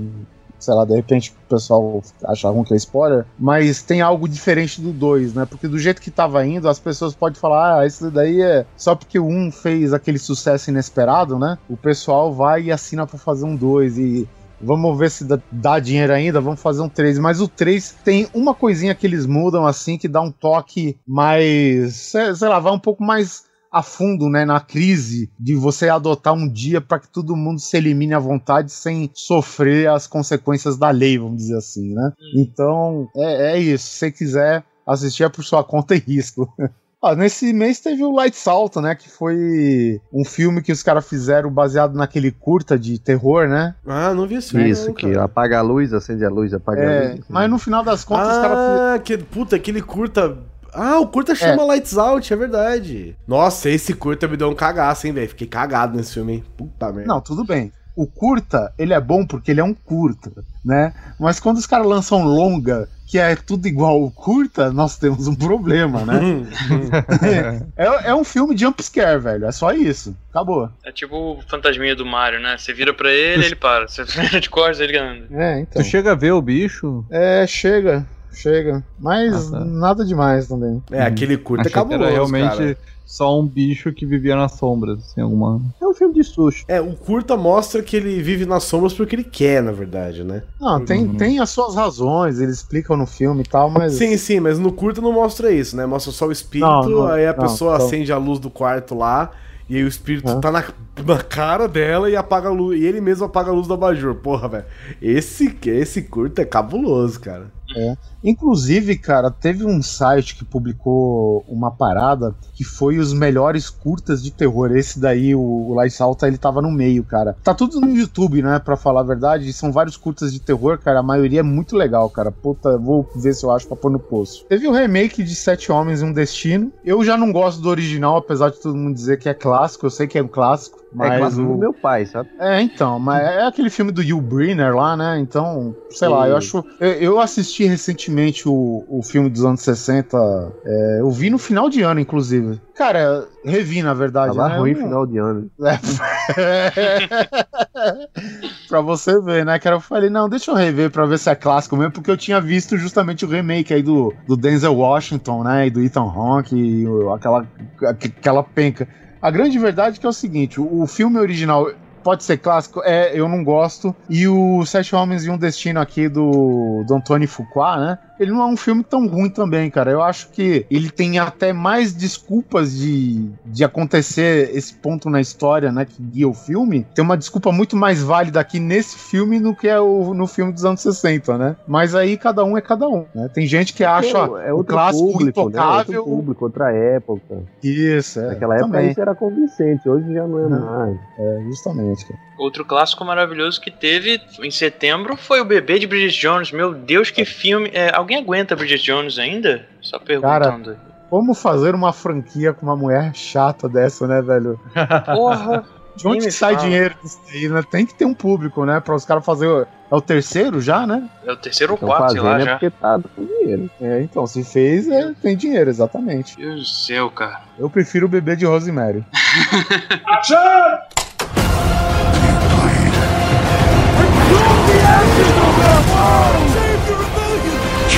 [0.58, 4.80] sei lá, de repente o pessoal achar ruim que é spoiler, mas tem algo diferente
[4.80, 5.46] do 2, né?
[5.46, 8.94] Porque do jeito que tava indo, as pessoas podem falar, ah, esse daí é só
[8.94, 11.58] porque o 1 um fez aquele sucesso inesperado, né?
[11.68, 14.28] O pessoal vai e assina pra fazer um 2 e
[14.60, 17.18] Vamos ver se dá, dinheiro ainda, vamos fazer um 3.
[17.18, 22.12] Mas o 3 tem uma coisinha que eles mudam assim, que dá um toque mais.
[22.34, 26.48] Sei lá, vai um pouco mais a fundo, né, na crise de você adotar um
[26.48, 31.18] dia para que todo mundo se elimine à vontade sem sofrer as consequências da lei,
[31.18, 32.12] vamos dizer assim, né?
[32.34, 33.86] Então, é, é isso.
[33.86, 36.52] Se você quiser assistir é por sua conta e risco.
[37.00, 38.92] Ah, nesse mês teve o Light Salto, né?
[38.96, 43.76] Que foi um filme que os caras fizeram baseado naquele curta de terror, né?
[43.86, 44.58] Ah, não vi isso.
[44.58, 47.20] Isso, não, que apaga a luz, acende a luz, apaga é, a luz.
[47.20, 47.22] Assim.
[47.28, 48.58] Mas no final das contas ah, os caras.
[48.58, 50.38] Ah, que puta, aquele curta.
[50.72, 51.66] Ah, o curta chama é.
[51.66, 53.16] Lights Out, é verdade.
[53.26, 55.28] Nossa, esse curta me deu um cagaço, hein, velho?
[55.28, 56.44] Fiquei cagado nesse filme, hein?
[56.56, 57.12] Puta merda.
[57.12, 57.72] Não, tudo bem.
[57.96, 60.30] O curta, ele é bom porque ele é um curta,
[60.64, 60.92] né?
[61.18, 65.34] Mas quando os caras lançam longa que é tudo igual o curta, nós temos um
[65.34, 66.46] problema, né?
[67.74, 69.46] é, é, um filme de jumpscare, velho.
[69.46, 70.14] É só isso.
[70.28, 70.70] Acabou.
[70.84, 72.58] É tipo o fantasminha do Mario, né?
[72.58, 73.88] Você vira pra ele, ele para.
[73.88, 75.26] Você vira de costas, ele anda.
[75.30, 75.82] É, então.
[75.82, 77.04] Tu chega a ver o bicho?
[77.10, 78.06] É, chega.
[78.32, 78.84] Chega.
[78.98, 79.64] Mas ah, tá.
[79.64, 80.82] nada demais também.
[80.90, 82.78] É, aquele curta é cabuloso, era realmente cara
[83.08, 85.62] só um bicho que vivia nas sombras, assim, alguma.
[85.80, 86.66] É um filme de susto.
[86.68, 90.42] É, o curta mostra que ele vive nas sombras porque ele quer, na verdade, né?
[90.60, 91.16] Não, tem, uhum.
[91.16, 93.94] tem as suas razões, eles explicam no filme e tal, mas.
[93.94, 95.86] Sim, sim, mas no curta não mostra isso, né?
[95.86, 97.86] Mostra só o espírito, não, não, aí a não, pessoa então...
[97.86, 99.30] acende a luz do quarto lá.
[99.70, 100.64] E aí o espírito tá na,
[101.04, 102.80] na cara dela e apaga a luz.
[102.80, 104.14] E ele mesmo apaga a luz do abajur.
[104.14, 104.64] Porra, velho.
[105.00, 107.57] Esse, esse curto é cabuloso, cara.
[107.78, 107.96] É.
[108.22, 114.32] Inclusive, cara, teve um site que publicou uma parada que foi os melhores curtas de
[114.32, 114.76] terror.
[114.76, 117.36] Esse daí, o, o Lights Alta, ele tava no meio, cara.
[117.44, 118.58] Tá tudo no YouTube, né?
[118.58, 119.52] Pra falar a verdade.
[119.52, 120.98] São vários curtas de terror, cara.
[120.98, 122.32] A maioria é muito legal, cara.
[122.32, 124.44] Puta, vou ver se eu acho pra pôr no poço.
[124.48, 126.72] Teve o remake de Sete Homens e um Destino.
[126.84, 129.86] Eu já não gosto do original, apesar de todo mundo dizer que é clássico.
[129.86, 130.78] Eu sei que é um clássico.
[130.90, 132.30] Mas é o meu pai, sabe?
[132.38, 135.18] É, então, mas é aquele filme do Yul Brynner lá, né?
[135.18, 136.14] Então, sei Sim.
[136.14, 136.64] lá, eu acho.
[136.80, 140.16] Eu, assisti recentemente o, o filme dos anos 60.
[140.64, 142.58] É, eu vi no final de ano, inclusive.
[142.74, 144.34] Cara, revi, na verdade.
[144.34, 144.56] Tava né?
[144.58, 144.78] ruim eu...
[144.78, 145.50] final de ano.
[145.62, 145.78] É.
[148.68, 149.58] pra você ver, né?
[149.58, 152.16] Que eu falei, não, deixa eu rever pra ver se é clássico mesmo, porque eu
[152.16, 155.66] tinha visto justamente o remake aí do, do Denzel Washington, né?
[155.66, 157.46] E do Ethan Hawke, e aquela,
[157.82, 158.88] aquela penca.
[159.20, 161.70] A grande verdade é que é o seguinte: o, filme original
[162.02, 162.82] pode ser clássico?
[162.84, 163.94] É, eu não gosto.
[164.08, 167.98] E o Sete Homens e um Destino aqui do, do Antônio Fuqua, né?
[168.18, 169.90] Ele não é um filme tão ruim também, cara.
[169.90, 175.70] Eu acho que ele tem até mais desculpas de, de acontecer esse ponto na história,
[175.72, 176.86] né, que guia o filme.
[176.94, 180.52] Tem uma desculpa muito mais válida aqui nesse filme do que é o, no filme
[180.52, 181.56] dos anos 60, né?
[181.66, 183.28] Mas aí cada um é cada um, né?
[183.32, 185.92] Tem gente que acha é, é o clássico público, intocável.
[185.92, 185.98] Né?
[185.98, 187.42] Outro público, outra época.
[187.62, 188.28] Isso, é.
[188.28, 188.90] Naquela época também.
[188.90, 190.60] isso era convincente, hoje já não é não.
[190.60, 190.98] mais.
[191.18, 192.28] É, justamente, cara.
[192.38, 196.52] Outro clássico maravilhoso que teve em setembro foi o Bebê de Bridget Jones.
[196.52, 197.68] Meu Deus, que filme.
[197.74, 199.66] É, alguém aguenta Bridget Jones ainda?
[199.82, 200.64] Só perguntando.
[200.64, 200.78] Cara,
[201.10, 204.58] como fazer uma franquia com uma mulher chata dessa, né, velho?
[205.04, 205.64] Porra!
[205.94, 206.64] De onde que sai fala.
[206.64, 207.60] dinheiro disso aí, né?
[207.68, 208.78] Tem que ter um público, né?
[208.78, 209.66] Para os caras fazer.
[209.90, 211.10] É o terceiro já, né?
[211.24, 212.52] É o terceiro ou quarto, sei lá, é já.
[212.52, 213.68] Porque tá com dinheiro.
[213.80, 216.36] É, então, se fez, é, tem dinheiro, exatamente.
[216.36, 217.40] Deus do céu, cara.
[217.58, 219.04] Eu prefiro o bebê de Rosemary.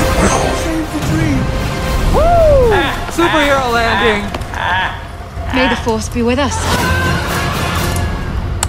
[0.00, 0.80] Action!
[3.12, 4.24] Superhero landing!
[5.54, 6.54] May the force be with us.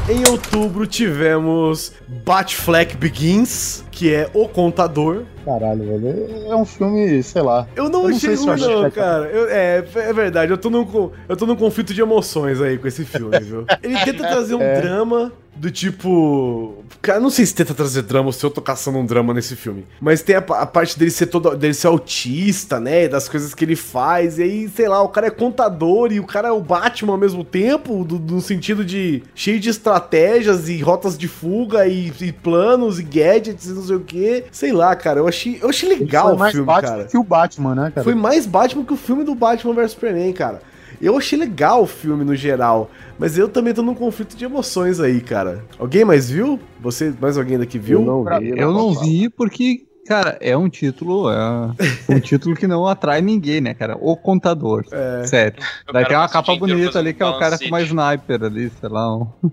[0.09, 1.93] Em outubro tivemos
[2.25, 5.23] Batfleck Begins, que é O Contador.
[5.45, 6.47] Caralho, velho.
[6.47, 7.67] É um filme, sei lá.
[7.75, 9.25] Eu não, eu não achei ruim, não, cara.
[9.27, 12.87] Eu, é, é verdade, eu tô, num, eu tô num conflito de emoções aí com
[12.87, 13.65] esse filme, viu?
[13.81, 14.81] Ele tenta trazer um é.
[14.81, 16.83] drama do tipo.
[17.03, 19.55] Cara, não sei se tenta trazer drama ou se eu tô caçando um drama nesse
[19.55, 19.85] filme.
[20.01, 21.55] Mas tem a, a, parte dele ser todo.
[21.55, 23.07] dele ser autista, né?
[23.07, 24.39] Das coisas que ele faz.
[24.39, 27.19] E aí, sei lá, o cara é contador e o cara é o Batman ao
[27.19, 32.31] mesmo tempo, do, no sentido de cheio de estratégias e rotas de fuga e, e
[32.31, 34.45] planos e gadgets e não sei o que.
[34.51, 37.03] Sei lá, cara, eu achei, eu achei legal o filme, Batman cara.
[37.03, 38.03] que o Batman, né, cara?
[38.03, 40.70] Foi mais Batman que o filme do Batman vs Superman, cara.
[41.01, 44.99] Eu achei legal o filme no geral, mas eu também tô num conflito de emoções
[44.99, 45.63] aí, cara.
[45.79, 46.59] Alguém mais viu?
[46.79, 47.99] Você, mais alguém daqui viu?
[47.99, 51.73] Eu não vi, eu não vi porque Cara, é um título, é
[52.09, 53.95] um título que não atrai ninguém, né, cara?
[53.99, 54.83] O Contador.
[54.91, 55.23] É.
[55.25, 55.61] Sério.
[55.93, 58.89] Daí tem uma capa bonita ali que é o cara com uma sniper ali, sei
[58.89, 59.15] lá.
[59.15, 59.27] Um...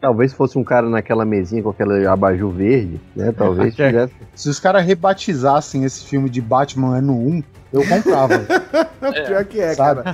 [0.00, 3.32] Talvez fosse um cara naquela mesinha com aquele abajur verde, né?
[3.32, 4.12] Talvez tivesse.
[4.34, 7.42] Se os caras rebatizassem esse filme de Batman ano 1,
[7.74, 8.38] eu comprava.
[9.26, 10.04] Pior que é, cara.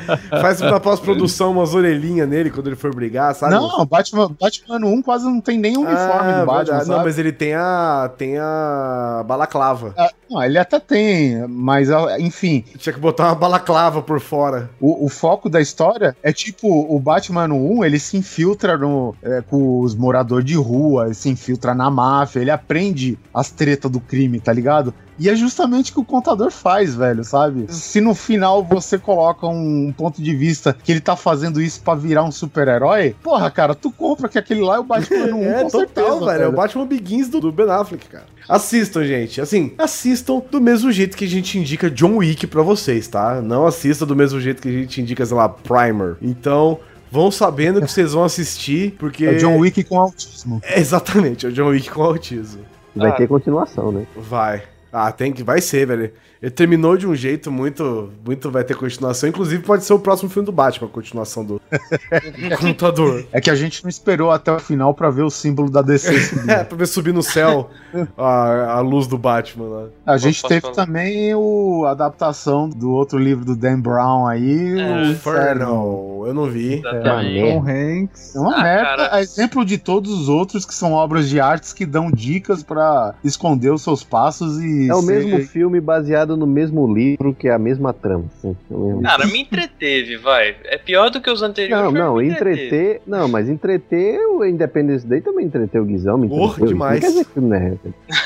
[0.41, 3.55] Faz uma pós-produção, umas orelhinhas nele quando ele for brigar, sabe?
[3.55, 6.91] Não, Batman, Batman ano 1 quase não tem nem uniforme Ah, do Batman, sabe?
[6.91, 8.11] Não, mas ele tem a.
[8.17, 9.95] tem a balaclava.
[9.97, 11.89] Ah, não, ele até tem, mas
[12.19, 12.65] enfim.
[12.79, 14.71] Tinha que botar uma balaclava por fora.
[14.81, 19.15] O, o foco da história é tipo, o Batman no 1, ele se infiltra no,
[19.23, 23.91] é, com os moradores de rua, ele se infiltra na máfia, ele aprende as tretas
[23.91, 24.95] do crime, tá ligado?
[25.21, 27.67] E é justamente o que o contador faz, velho, sabe?
[27.69, 31.95] Se no final você coloca um ponto de vista que ele tá fazendo isso pra
[31.95, 35.43] virar um super-herói, porra, cara, tu compra que aquele lá é o Batman no 1,
[35.45, 36.43] É, com total, certeza, velho.
[36.45, 38.25] É o Batman Begins do, do Ben Affleck, cara.
[38.49, 39.41] Assistam, gente.
[39.43, 43.43] Assim, assistam do mesmo jeito que a gente indica John Wick pra vocês, tá?
[43.43, 46.17] Não assista do mesmo jeito que a gente indica, sei lá, Primer.
[46.23, 46.81] Então,
[47.13, 49.27] vão sabendo que vocês vão assistir, porque...
[49.27, 50.61] É o John Wick com autismo.
[50.65, 52.63] É, exatamente, é o John Wick com autismo.
[52.97, 53.13] Vai Ah.
[53.13, 54.07] ter continuação, né?
[54.17, 54.63] Vai.
[54.93, 55.43] Ah, tem que.
[55.43, 56.13] Vai ser, velho.
[56.43, 58.11] Ele terminou de um jeito muito.
[58.25, 59.29] Muito vai ter continuação.
[59.29, 63.27] Inclusive, pode ser o próximo filme do Batman, a continuação do, do computador.
[63.31, 66.19] É que a gente não esperou até o final pra ver o símbolo da DC
[66.21, 66.51] subir.
[66.51, 67.69] É, pra ver subir no céu
[68.17, 69.87] a, a luz do Batman lá.
[70.07, 75.11] A gente teve também o, a adaptação do outro livro do Dan Brown aí, o
[75.11, 76.25] Inferno.
[76.27, 76.83] Eu não vi.
[76.85, 78.37] É, Tom Hanks.
[78.37, 79.15] É uma Ah, merda, cara.
[79.17, 83.15] a exemplo de todos os outros que são obras de artes que dão dicas pra
[83.25, 84.89] esconder os seus passos e.
[84.89, 88.25] É o mesmo filme baseado no mesmo livro, que é a mesma trama.
[88.37, 88.57] assim,
[89.03, 90.57] Cara, me entreteve, vai.
[90.65, 91.93] É pior do que os anteriores.
[91.93, 93.03] Não, não, entreter.
[93.07, 96.69] Não, mas entreter o Independence Day também entreteu o Guizão, me Porra, entreteu.
[96.69, 97.01] Demais.
[97.03, 97.71] Não quer dizer que o filme não é.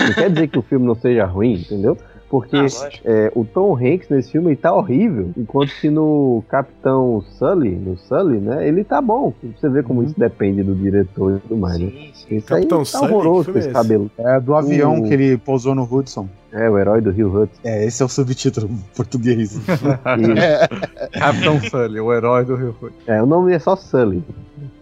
[0.01, 1.99] Não quer dizer que o filme não seja ruim, entendeu?
[2.35, 7.23] Porque Ah, é, o Tom Hanks nesse filme ele tá horrível, enquanto que no Capitão
[7.39, 9.33] Sully, no Sully, né, ele tá bom.
[9.57, 11.93] Você vê como isso depende do diretor e tudo mais, né?
[12.31, 13.13] Isso Capitão aí tá Sully?
[13.13, 13.79] horroroso com esse é esse?
[13.81, 14.11] cabelo.
[14.19, 16.29] É do avião O- que ele pousou no Hudson.
[16.53, 17.61] É, o herói do Rio Hudson.
[17.65, 19.61] É, esse é o subtítulo em português.
[21.13, 22.95] Capitão Sully, o herói do Rio Hood.
[23.07, 24.25] É, o nome é só Sully.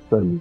[0.08, 0.40] Sully.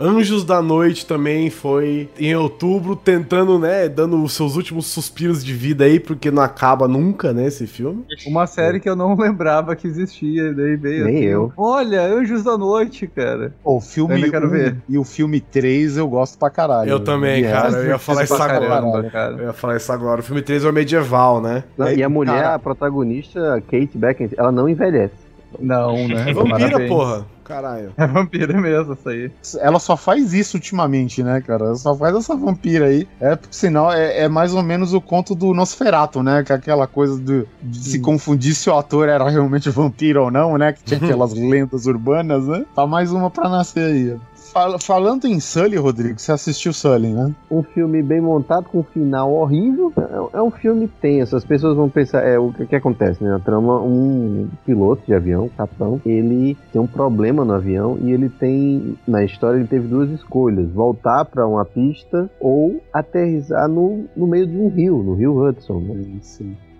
[0.00, 5.52] Anjos da Noite também foi em outubro, tentando, né, dando os seus últimos suspiros de
[5.52, 8.04] vida aí, porque não acaba nunca, né, esse filme.
[8.26, 11.52] Uma série que eu não lembrava que existia, e daí veio Nem assim, eu.
[11.56, 13.52] Olha, Anjos da Noite, cara.
[13.64, 14.76] O filme Ainda quero 1 ver.
[14.88, 16.90] e o filme 3 eu gosto pra caralho.
[16.90, 18.66] Eu também, É, cara, eu ia falar isso agora.
[18.68, 19.36] caramba, cara.
[19.36, 20.20] Eu ia falar isso agora.
[20.20, 21.64] O filme 3 é o medieval, né?
[21.76, 25.29] Não, É, e a mulher, cara- a protagonista, Kate Beckinsale, ela não envelhece.
[25.58, 26.30] Não, né?
[26.30, 26.88] É vampira, Parabéns.
[26.88, 27.26] porra.
[27.44, 27.92] Caralho.
[27.96, 29.32] É vampira mesmo, isso aí.
[29.58, 31.64] Ela só faz isso ultimamente, né, cara?
[31.64, 33.08] Ela só faz essa vampira aí.
[33.20, 36.44] É, porque senão é, é mais ou menos o conto do Nosferato, né?
[36.44, 40.30] Que é aquela coisa do- de se confundir se o ator era realmente vampiro ou
[40.30, 40.72] não, né?
[40.72, 42.64] Que tinha aquelas lendas urbanas, né?
[42.76, 44.16] Tá mais uma pra nascer aí.
[44.52, 47.32] Fal- falando em Sully, Rodrigo, você assistiu Sully, né?
[47.50, 49.92] Um filme bem montado, com um final horrível.
[49.96, 51.36] É, é um filme tenso.
[51.36, 52.22] As pessoas vão pensar.
[52.26, 53.30] É, o que, que acontece, né?
[53.30, 58.28] Na trama, um piloto de avião, capitão, ele tem um problema no avião e ele
[58.28, 58.98] tem.
[59.06, 64.46] Na história, ele teve duas escolhas: voltar pra uma pista ou aterrissar no, no meio
[64.46, 65.80] de um rio, no rio Hudson.
[65.80, 66.04] Né?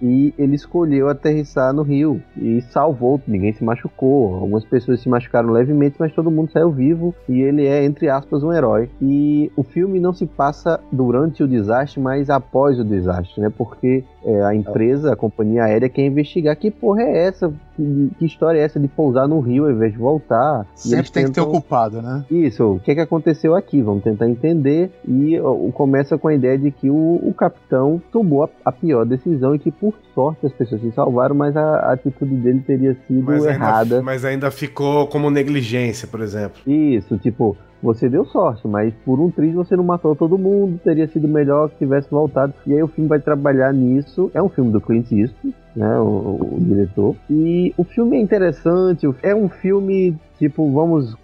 [0.02, 4.34] E ele escolheu aterrissar no rio e salvou, ninguém se machucou.
[4.34, 8.42] Algumas pessoas se machucaram levemente, mas todo mundo saiu vivo e ele é, entre aspas,
[8.42, 8.88] um herói.
[9.00, 13.52] E o filme não se passa durante o desastre, mas após o desastre, né?
[13.56, 18.26] Porque é, a empresa, a companhia aérea, quer investigar que porra é essa, que, que
[18.26, 20.66] história é essa de pousar no rio ao invés de voltar.
[20.74, 22.24] Sempre tem que ter tentam- ocupado, né?
[22.30, 23.80] isso, o que, que aconteceu aqui?
[23.80, 24.90] Vamos tentar entender.
[25.08, 29.04] E ó, começa com a ideia de que o, o capitão tomou a, a pior
[29.06, 32.94] decisão e que, por sorte, as pessoas se salvaram, mas a, a atitude dele teria
[33.06, 33.94] sido Mas errada.
[33.96, 36.60] ainda, mas ainda ficou como negligência, por exemplo.
[36.66, 41.06] Isso, tipo, você deu sorte, mas por um triz você não matou todo mundo, teria
[41.08, 42.52] sido melhor que tivesse voltado.
[42.66, 44.30] E aí o filme vai trabalhar nisso.
[44.34, 47.16] É um filme do Clint Eastwood, né, o, o- o diretor.
[47.30, 51.16] E o filme é interessante, é um filme, tipo, vamos...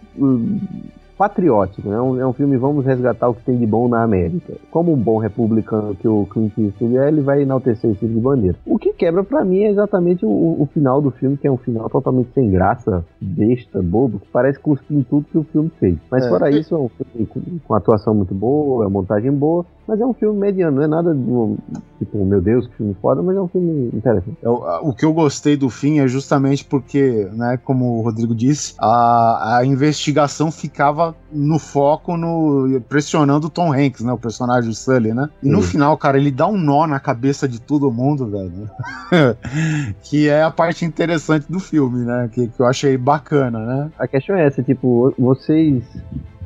[1.17, 1.97] Patriótico, né?
[1.97, 4.55] É um, é um filme Vamos resgatar o que tem de bom na América.
[4.71, 8.21] Como um bom republicano que o Clint Eastwood é, ele vai enaltecer esse tipo de
[8.21, 8.57] bandeira.
[8.67, 11.57] O que quebra pra mim é exatamente o, o final do filme, que é um
[11.57, 15.97] final totalmente sem graça, besta, bobo, que parece cuspir em tudo que o filme fez.
[16.11, 16.29] Mas É.
[16.29, 20.05] fora isso, é um filme com, com atuação muito boa, é montagem boa, mas é
[20.07, 21.57] um filme mediano, não é nada um,
[21.99, 24.37] tipo, meu Deus, que filme foda, mas é um filme interessante.
[24.43, 28.35] Eu- a- o que eu gostei do fim é justamente porque, né, como o Rodrigo
[28.35, 34.71] disse, a, a investigação ficava no foco, no pressionando o Tom Hanks, né, o personagem
[34.71, 35.29] do Sully, né?
[35.43, 35.73] E no Sim.
[35.73, 38.71] final, cara, ele dá um nó na cabeça de todo mundo, velho.
[40.03, 42.29] que é a parte interessante do filme, né?
[42.33, 43.91] Que, que eu achei bacana, né?
[43.99, 45.83] A questão é essa, tipo, vocês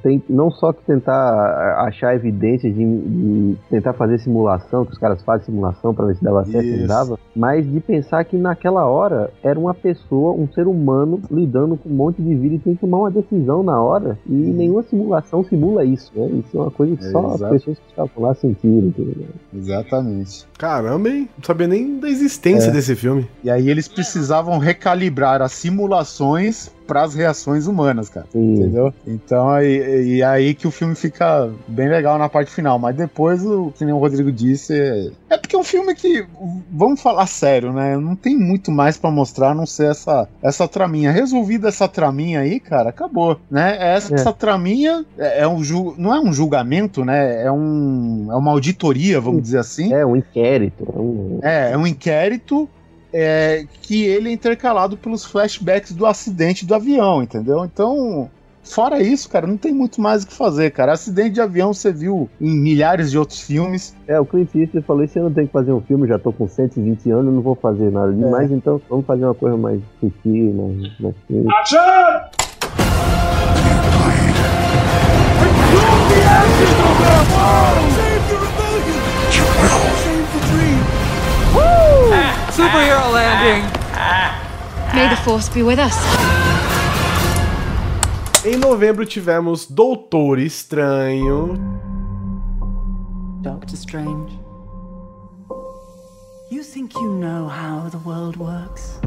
[0.03, 5.23] tem não só que tentar achar evidências de, de tentar fazer simulação, que os caras
[5.23, 9.31] fazem simulação para ver se dava certo, não dava, mas de pensar que naquela hora
[9.43, 12.81] era uma pessoa, um ser humano lidando com um monte de vida e tem que
[12.81, 16.27] tomar uma decisão na hora e nenhuma simulação simula isso, né?
[16.27, 19.27] Isso é uma coisa que É, só as pessoas que estavam lá sentiram, entendeu?
[19.55, 20.47] Exatamente.
[20.59, 21.29] Caramba, hein?
[21.37, 22.73] Não sabia nem da existência É.
[22.73, 23.29] desse filme.
[23.43, 28.27] E aí eles precisavam recalibrar as simulações para as reações humanas, cara.
[28.35, 28.93] Entendeu?
[29.07, 32.81] Então aí, e aí que o filme fica bem legal na parte final.
[32.81, 36.27] Mas depois, o que nem o Rodrigo disse, é, é porque é um filme que,
[36.69, 37.97] vamos falar sério, né?
[37.97, 41.13] Não tem muito mais para mostrar a não ser essa, essa traminha.
[41.13, 43.77] Resolvida essa traminha aí, cara, acabou, né?
[43.79, 44.17] Essa, É.
[44.17, 47.45] essa traminha é, é um ju- não é um julgamento, né?
[47.45, 49.93] É, um, é uma auditoria, vamos dizer assim.
[49.95, 50.85] É um inquérito.
[50.93, 51.39] É um...
[51.41, 52.69] É, é um inquérito
[53.13, 57.65] é, que ele é intercalado pelos flashbacks do acidente do avião, entendeu?
[57.65, 58.31] Então,
[58.63, 60.93] fora isso, cara, não tem muito mais o que fazer, cara.
[60.93, 63.97] Acidente de avião você viu em milhares de outros filmes.
[64.07, 66.33] É, o Clint Eastwood falou isso, eu não tenho que fazer um filme, já tô
[66.33, 70.53] com 120 anos, não vou fazer nada demais, então vamos fazer uma coisa mais sutil,
[70.55, 71.01] mais...
[71.01, 71.47] mais simples.
[81.53, 82.50] Woo!
[82.61, 83.11] Superhero ah.
[83.11, 83.63] landing!
[83.95, 84.93] Ah.
[84.95, 85.97] May the force be with us.
[88.45, 91.57] Em novembro tivemos Doutor Estranho.
[93.41, 94.39] Doctor Strange.
[96.51, 99.01] You think you know how the world works?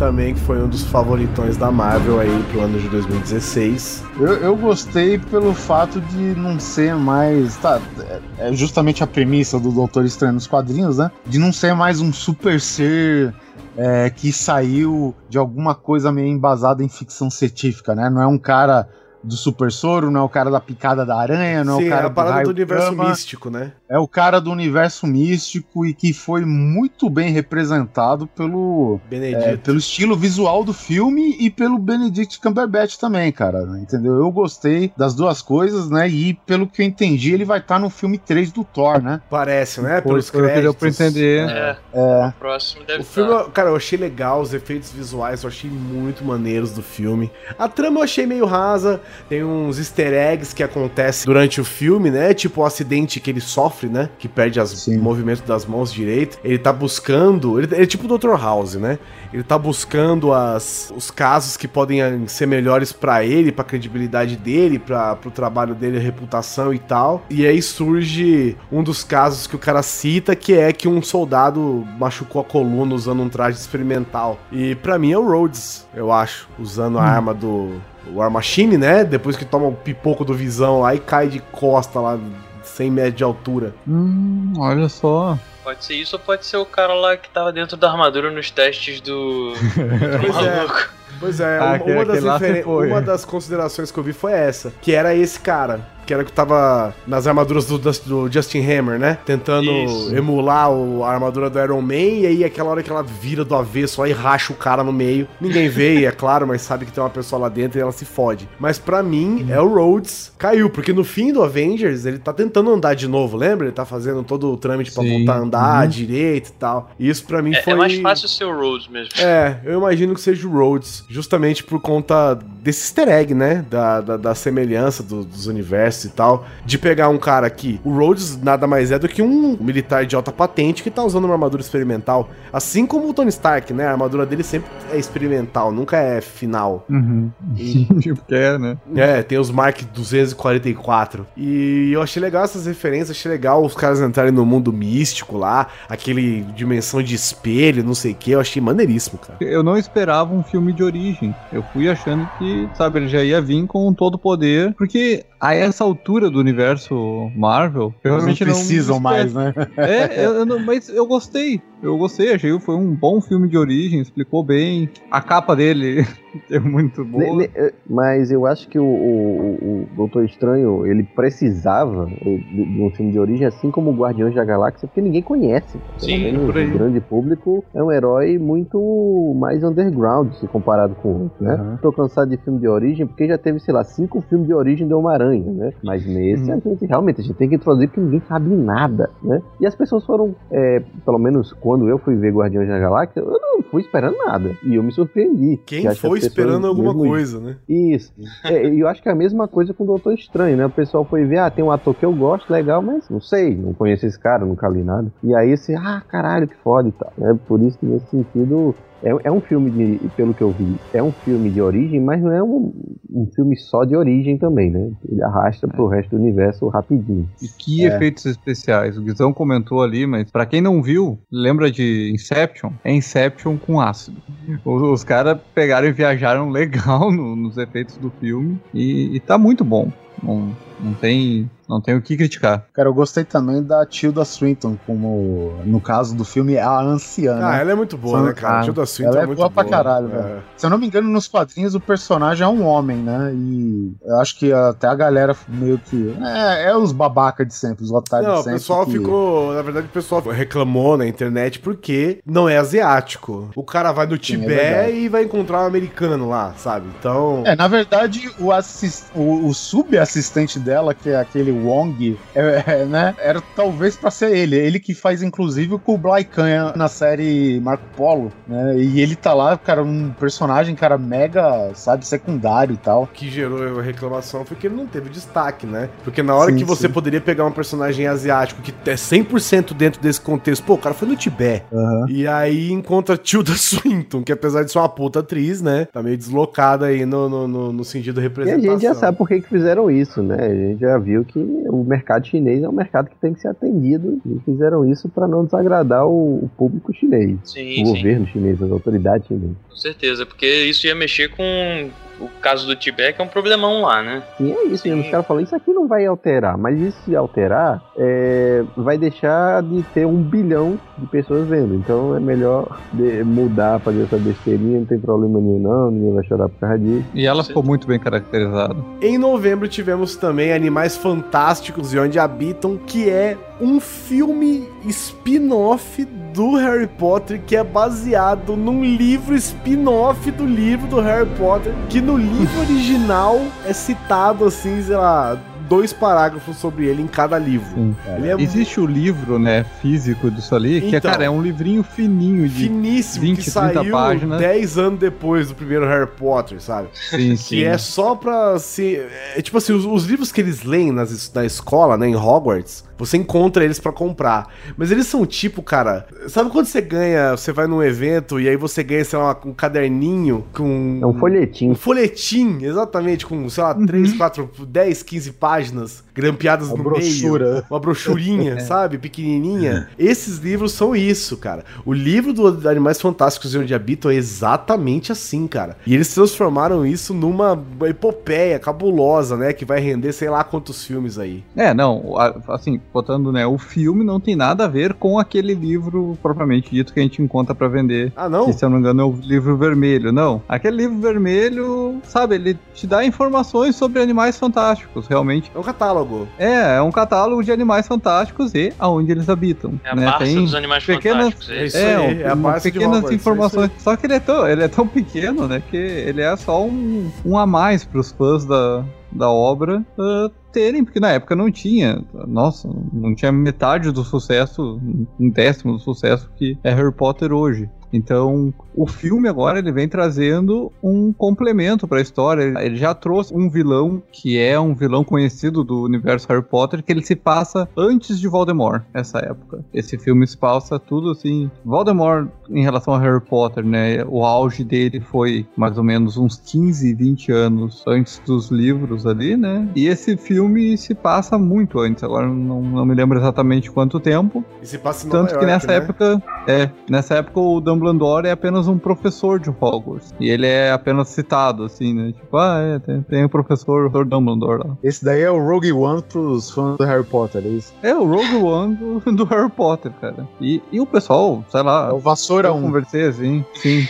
[0.00, 4.02] Também que foi um dos favoritões da Marvel aí pro ano de 2016.
[4.18, 7.54] Eu, eu gostei pelo fato de não ser mais.
[7.58, 11.10] Tá, é é justamente a premissa do Doutor Estranho nos quadrinhos, né?
[11.26, 13.34] De não ser mais um super ser
[13.76, 18.08] é, que saiu de alguma coisa meio embasada em ficção científica, né?
[18.08, 18.88] Não é um cara
[19.22, 21.90] do super soro, não é o cara da picada da aranha, não é Sim, o
[21.90, 23.08] cara é a parada raio do universo gama.
[23.10, 23.72] místico, né?
[23.88, 29.44] É o cara do universo místico e que foi muito bem representado pelo, Benedito.
[29.44, 33.62] é, pelo estilo visual do filme e pelo Benedict Cumberbatch também, cara.
[33.80, 34.14] Entendeu?
[34.14, 36.08] Eu gostei das duas coisas, né?
[36.08, 39.20] E pelo que eu entendi, ele vai estar no filme 3 do Thor, né?
[39.28, 40.00] Parece, né?
[40.00, 41.48] Pelos o que deu pra entender.
[41.50, 42.26] É, É.
[42.28, 43.50] o próximo deve O filme, estar.
[43.50, 47.30] cara, eu achei legal, os efeitos visuais eu achei muito maneiros do filme.
[47.58, 52.10] A trama eu achei meio rasa, tem uns easter eggs que acontecem durante o filme,
[52.10, 52.34] né?
[52.34, 54.08] Tipo o acidente que ele sofre, né?
[54.18, 56.38] Que perde as movimentos das mãos direito.
[56.42, 58.40] Ele tá buscando, ele, ele é tipo o Dr.
[58.40, 58.98] House, né?
[59.32, 64.36] Ele tá buscando as, os casos que podem eh, ser melhores pra ele, pra credibilidade
[64.36, 67.24] dele, para pro trabalho dele, reputação e tal.
[67.30, 71.86] E aí surge um dos casos que o cara cita, que é que um soldado
[71.98, 74.38] machucou a coluna usando um traje experimental.
[74.50, 78.76] E pra mim é o Rhodes, eu acho, usando a arma do o War Machine,
[78.78, 79.04] né?
[79.04, 82.18] Depois que toma o pipoco do Visão lá e cai de costa lá
[82.62, 83.74] 100 metros de altura.
[83.86, 85.38] Hum, olha só.
[85.62, 88.50] Pode ser isso ou pode ser o cara lá que tava dentro da armadura nos
[88.50, 89.52] testes do.
[89.52, 89.56] do
[90.20, 90.56] Pois é.
[90.56, 90.90] maluco.
[91.20, 94.94] Pois é, Ah, uma, das referen- uma das considerações que eu vi foi essa, que
[94.94, 99.18] era esse cara, que era que tava nas armaduras do, do Justin Hammer, né?
[99.24, 100.14] Tentando Isso.
[100.14, 103.54] emular o- a armadura do Iron Man, e aí aquela hora que ela vira do
[103.54, 105.26] avesso aí racha o cara no meio.
[105.40, 108.04] Ninguém vê, é claro, mas sabe que tem uma pessoa lá dentro e ela se
[108.04, 108.48] fode.
[108.58, 112.70] Mas pra mim, é o Rhodes caiu, porque no fim do Avengers, ele tá tentando
[112.72, 113.66] andar de novo, lembra?
[113.66, 115.10] Ele tá fazendo todo o trâmite pra Sim.
[115.18, 115.88] voltar a andar Uhum.
[115.90, 116.90] direito e tal.
[116.98, 117.72] E isso pra mim É, foi...
[117.72, 119.10] é mais fácil ser o Rhodes mesmo.
[119.18, 123.64] É, eu imagino que seja o Rhodes, justamente por conta desse easter egg, né?
[123.70, 126.44] Da, da, da semelhança do- dos universos e tal.
[126.64, 127.80] De pegar um cara aqui.
[127.84, 131.24] O Rhodes nada mais é do que um militar de alta patente que tá usando
[131.24, 132.28] uma armadura experimental.
[132.52, 133.86] Assim como o Tony Stark, né?
[133.86, 136.84] A armadura dele sempre é experimental, nunca é final.
[136.88, 137.30] Uhum.
[137.56, 138.76] E- tipo que é, né?
[138.94, 141.26] É, tem os Mark 244.
[141.36, 145.68] E eu achei legal essas referências, achei legal os caras entrarem no mundo místico lá,
[145.88, 149.38] aquele dimensão de espelho, não sei o que, eu achei maneiríssimo, cara.
[149.40, 151.34] Eu não esperava um filme de origem.
[151.52, 155.54] Eu fui achando que, sabe, ele já ia vir com todo o poder, porque a
[155.54, 159.02] essa altura do universo Marvel, eu Não realmente não, precisam espero.
[159.02, 159.54] mais, né?
[159.76, 161.62] É, eu, eu não- mas eu gostei.
[161.82, 164.90] Eu gostei, achei que foi um bom filme de origem, explicou bem.
[165.10, 166.04] A capa dele
[166.50, 167.24] é muito boa.
[167.24, 172.38] Ne- ne- eh, Mas eu acho que o, o, o Doutor Estranho, ele precisava eh,
[172.52, 175.80] de, um filme de origem, assim como o Guardiões da Galáxia, porque ninguém conhece.
[175.98, 176.68] Sim, menos por aí.
[176.70, 181.54] o grande público é um herói muito mais underground se comparado com outros, né?
[181.54, 181.76] Uhum.
[181.78, 184.86] Tô cansado de filme de origem, porque já teve, sei lá, cinco filmes de origem
[184.86, 185.72] do Homem-Aranha né?
[185.82, 186.58] Mas nesse Uhum.
[186.64, 189.40] a gente realmente a gente tem que introduzir porque ninguém sabe nada, né?
[189.58, 193.38] E as pessoas foram, é, pelo menos quando eu fui ver Guardiões da Galáxia, eu
[193.40, 194.56] não fui esperando nada.
[194.64, 195.56] E eu me surpreendi.
[195.66, 197.56] Quem Que que foi pessoas esperando alguma mesmo- coisa, né?
[197.68, 198.12] Isso.
[198.44, 200.66] É, e eu acho que é a mesma coisa com o Doutor Estranho, né?
[200.66, 203.54] O pessoal foi ver, ah, tem um ator que eu gosto, legal, mas não sei,
[203.54, 205.12] não conheço esse cara, nunca li nada.
[205.22, 207.12] E aí você, ah, caralho, que foda e tal.
[207.20, 208.74] É por isso que nesse sentido.
[209.02, 212.20] É, é um filme de, pelo que eu vi, é um filme de origem, mas
[212.22, 212.72] não é um,
[213.10, 214.90] um filme só de origem também, né?
[215.08, 217.26] Ele arrasta pro resto do universo rapidinho.
[217.40, 217.88] E que É.
[217.96, 218.98] efeitos especiais.
[218.98, 222.72] O Guizão comentou ali, mas pra quem não viu, lembra de Inception?
[222.84, 224.20] É Inception com ácido.
[224.64, 229.38] Os, os caras pegaram e viajaram legal no- nos efeitos do filme e, e tá
[229.38, 229.88] muito bom.
[230.22, 230.52] Não,
[230.82, 232.66] não tem não tem o que criticar.
[232.72, 237.36] Cara, eu gostei também da Tilda Swinton, como no caso do filme A Anciã.
[237.36, 237.60] Ah, né?
[237.60, 238.58] ela é muito boa, São- né, cara?
[238.58, 240.22] Ah, Tilda Swinton ela é é muito boa pra boa, caralho, é.
[240.22, 240.42] velho.
[240.56, 243.32] Se eu não me engano, nos quadrinhos o personagem é um homem, né?
[243.32, 246.12] E eu acho que até a galera meio que.
[246.20, 248.58] É, é os babaca de sempre, os otários Não, de o sempre.
[248.58, 249.54] pessoal que- ficou.
[249.54, 253.48] Na verdade, o pessoal reclamou na internet porque não é asiático.
[253.54, 256.88] O cara vai no é Tibete e vai encontrar um americano lá, sabe?
[256.98, 257.44] Então.
[257.46, 262.84] É, na verdade, o, assis- o, o subassistente dela, que é aquele Wong, é, é,
[262.84, 264.56] né, era talvez pra ser ele.
[264.56, 268.76] Ele que faz, inclusive, o Kublai Khan na série Marco Polo, né?
[268.78, 273.08] E ele tá lá, cara, um personagem, cara, mega, sabe, secundário e tal.
[273.12, 275.88] que gerou a reclamação foi que ele não teve destaque, né?
[276.04, 276.92] Porque na hora Sim, que você sim.
[276.92, 281.08] poderia pegar um personagem asiático que é 100% dentro desse contexto, pô, o cara foi
[281.08, 281.64] no Tibete.
[282.08, 285.86] E aí encontra Tilda Swinton, que apesar de ser uma puta atriz, né?
[285.92, 288.72] Tá meio deslocada aí no, no, no, no sentido de E a representação.
[288.72, 290.36] gente já sabe por que, que fizeram isso, né?
[290.60, 293.48] A gente já viu que o mercado chinês é um mercado que tem que ser
[293.48, 297.94] atendido e fizeram isso para não desagradar o, o público chinês, Sim, o sim.
[297.94, 299.56] governo chinês, as autoridades chinesas.
[299.68, 301.90] Com certeza, porque isso ia mexer com
[302.20, 304.22] o caso do Tibete, que é um problemão lá, né?
[304.38, 305.02] E é isso, mesmo.
[305.02, 309.62] os caras falam, isso aqui não vai alterar, mas isso se alterar, é, vai deixar
[309.62, 311.74] de ter um bilhão de pessoas vendo.
[311.74, 316.24] Então é melhor de- mudar, fazer essa besteirinha, não tem problema nenhum não, ninguém vai
[316.24, 317.04] chorar por causa disso.
[317.14, 318.76] E ela ficou muito bem caracterizada.
[319.00, 326.54] Em novembro tivemos também Animais Fantásticos e Onde Habitam, que é um filme spin-off do
[326.56, 332.16] Harry Potter que é baseado num livro spin-off do livro do Harry Potter, que no
[332.16, 337.94] livro original é citado assim, sei lá, dois parágrafos sobre ele em cada livro.
[338.16, 341.08] Ele é Existe o livro, né, físico disso ali, que é, Então.
[341.12, 344.40] cara, é um livrinho fininho de finíssimo 20, que 30 saiu páginas.
[344.40, 346.88] 10 anos depois do primeiro Harry Potter, sabe?
[346.92, 347.62] Sim, que sim.
[347.62, 349.00] é só pra se.
[349.36, 352.84] É tipo assim, os, os livros que eles leem nas, na escola, né, em Hogwarts,
[353.04, 354.48] você encontra eles pra comprar.
[354.76, 356.06] Mas eles são tipo, cara.
[356.28, 359.52] Sabe quando você ganha, você vai num evento e aí você ganha, sei lá, um
[359.52, 361.00] caderninho com.
[361.02, 361.70] É um folhetim.
[361.70, 367.50] Um folhetim, exatamente, com, sei lá, 3, 4, 10, 15 páginas grampeadas Uma no brochura.
[367.52, 367.64] meio.
[367.70, 368.60] Uma brochurinha, É.
[368.60, 368.98] sabe?
[368.98, 369.88] Pequenininha.
[369.98, 371.64] Esses livros são isso, cara.
[371.84, 375.76] O livro do Animais Fantásticos e Onde Habitam é exatamente assim, cara.
[375.86, 379.52] E eles transformaram isso numa epopeia cabulosa, né?
[379.52, 381.42] Que vai render sei lá quantos filmes aí.
[381.56, 382.14] É, não,
[382.48, 386.92] assim, botando, né, o filme não tem nada a ver com aquele livro propriamente dito
[386.92, 388.12] que a gente encontra pra vender.
[388.16, 388.46] Ah, não?
[388.46, 390.12] Que, se eu não me engano, é o livro vermelho.
[390.12, 395.50] Não, aquele livro vermelho, sabe, ele te dá informações sobre animais fantásticos, realmente.
[395.54, 396.09] É um catálogo.
[396.38, 399.80] É, é um catálogo de animais fantásticos e aonde eles habitam.
[399.84, 400.04] É a né?
[400.04, 402.68] Barça Tem dos Animais pequenas, Fantásticos, é isso é, aí, um- é a uma- Barça
[402.70, 403.70] de pequenas Hogwarts, é informações.
[403.78, 407.10] Só que ele é tão, ele é tão pequeno, né, que ele é só um,
[407.24, 412.02] um a mais pros fãs da, da obra ah, terem, porque na época não tinha,
[412.26, 414.80] nossa, não tinha metade do sucesso,
[415.18, 417.68] um décimo do sucesso que é Harry Potter hoje.
[417.92, 422.54] Então, o filme agora ele vem trazendo um complemento para a história.
[422.64, 426.92] Ele já trouxe um vilão que é um vilão conhecido do universo Harry Potter, que
[426.92, 429.64] ele se passa antes de Voldemort, essa época.
[429.74, 431.50] Esse filme se passa tudo assim.
[431.64, 434.04] Voldemort, em relação a Harry Potter, né?
[434.06, 439.36] O auge dele foi mais ou menos uns 15, 20 anos antes dos livros ali,
[439.36, 439.68] né?
[439.74, 442.02] E esse filme se passa muito antes.
[442.02, 444.44] Agora não, não me lembro exatamente quanto tempo.
[444.62, 445.76] E se passa em Nova Tanto que York, nessa né?
[445.76, 447.79] época, é, nessa época o Dumbledore
[448.26, 450.14] é apenas um professor de Hogwarts.
[450.20, 452.12] E ele é apenas citado, assim, né?
[452.12, 454.76] Tipo, ah, é, tem, tem o professor, o Dumbledore lá.
[454.82, 457.72] Esse daí é o Rogue One pros fãs do Harry Potter, é isso?
[457.82, 460.28] É o Rogue One do, do Harry Potter, cara.
[460.40, 461.88] E, e o pessoal, sei lá.
[461.90, 462.62] É o Vassoura eu 1.
[462.62, 463.86] conversei assim, sim.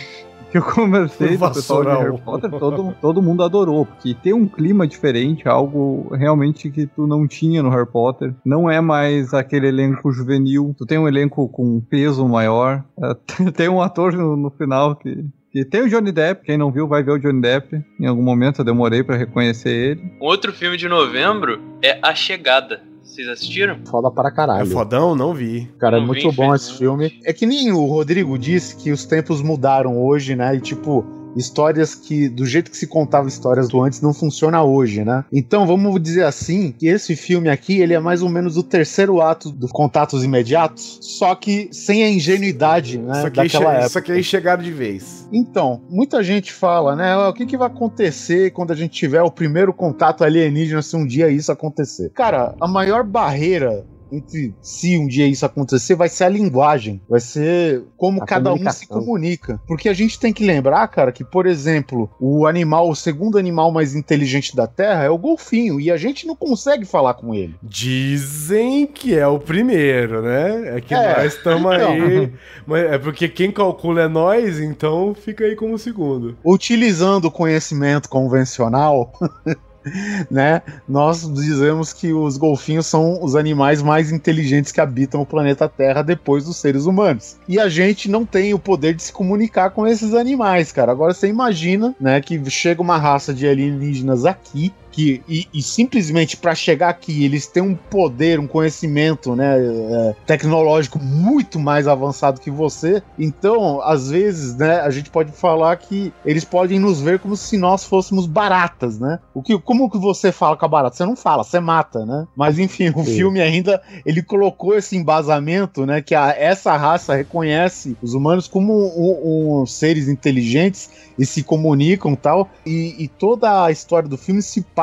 [0.51, 2.17] Que eu conversei com o pessoal de Harry 1.
[2.17, 7.25] Potter, todo, todo mundo adorou, porque tem um clima diferente, algo realmente que tu não
[7.25, 8.33] tinha no Harry Potter.
[8.45, 12.83] Não é mais aquele elenco juvenil, tu tem um elenco com um peso maior.
[13.01, 15.25] É, tem um ator no, no final que
[15.55, 17.81] E tem o Johnny Depp, quem não viu vai ver o Johnny Depp.
[17.99, 20.13] Em algum momento eu demorei pra reconhecer ele.
[20.21, 22.90] Um outro filme de novembro é A Chegada.
[23.21, 23.77] Vocês assistiram?
[23.85, 24.63] Foda para caralho.
[24.63, 25.15] É fodão?
[25.15, 25.69] Não vi.
[25.77, 27.19] Cara, é Não muito vi, bom esse filme.
[27.23, 30.55] É que nem o Rodrigo disse que os tempos mudaram hoje, né?
[30.55, 31.05] E tipo,
[31.35, 35.23] histórias que, do jeito que se contava histórias do antes, não funciona hoje, né?
[35.31, 39.21] Então, vamos dizer assim, que esse filme aqui, ele é mais ou menos o terceiro
[39.21, 43.89] ato dos contatos imediatos, só que sem a ingenuidade, né, Só que, aí daquela época.
[43.89, 45.27] só que aí chegaram de vez.
[45.31, 47.11] Então, muita gente fala, né?
[47.13, 50.95] "Ah, O que, que vai acontecer quando a gente tiver o primeiro contato alienígena se
[50.95, 52.09] um dia isso acontecer?
[52.13, 57.19] Cara, a maior barreira entre se um dia isso acontecer vai ser a linguagem, vai
[57.19, 59.59] ser como A cada um se comunica.
[59.67, 63.71] Porque a gente tem que lembrar, cara, que, por exemplo, o animal, o segundo animal
[63.71, 67.55] mais inteligente da Terra é o golfinho, e a gente não consegue falar com ele.
[67.63, 70.77] Dizem que é o primeiro, né?
[70.77, 71.91] É que É, nós estamos então.
[71.91, 72.31] aí.
[72.67, 76.37] Mas é porque quem calcula é nós, então fica aí como segundo.
[76.45, 79.11] utilizando o conhecimento convencional,
[80.29, 80.61] né?
[80.87, 86.01] Nós dizemos que os golfinhos são os animais mais inteligentes que habitam o planeta Terra
[86.01, 87.37] depois dos seres humanos.
[87.47, 90.91] E a gente não tem o poder de se comunicar com esses animais, cara.
[90.91, 96.35] Agora você imagina, né, que chega uma raça de alienígenas aqui que e, e simplesmente
[96.37, 102.39] para chegar aqui eles têm um poder, um conhecimento, né, é, tecnológico muito mais avançado
[102.41, 103.01] que você.
[103.17, 107.57] Então, às vezes, né, a gente pode falar que eles podem nos ver como se
[107.57, 109.19] nós fôssemos baratas, né?
[109.33, 110.95] O que, como que você fala com a barata?
[110.97, 112.27] Você não fala, você mata, né?
[112.35, 113.15] Mas enfim, o Sim.
[113.15, 118.73] filme ainda ele colocou esse embasamento, né, que a- essa raça reconhece os humanos como
[118.73, 122.49] um- um- seres inteligentes e se comunicam tal.
[122.65, 124.80] E, e toda a história do filme se passa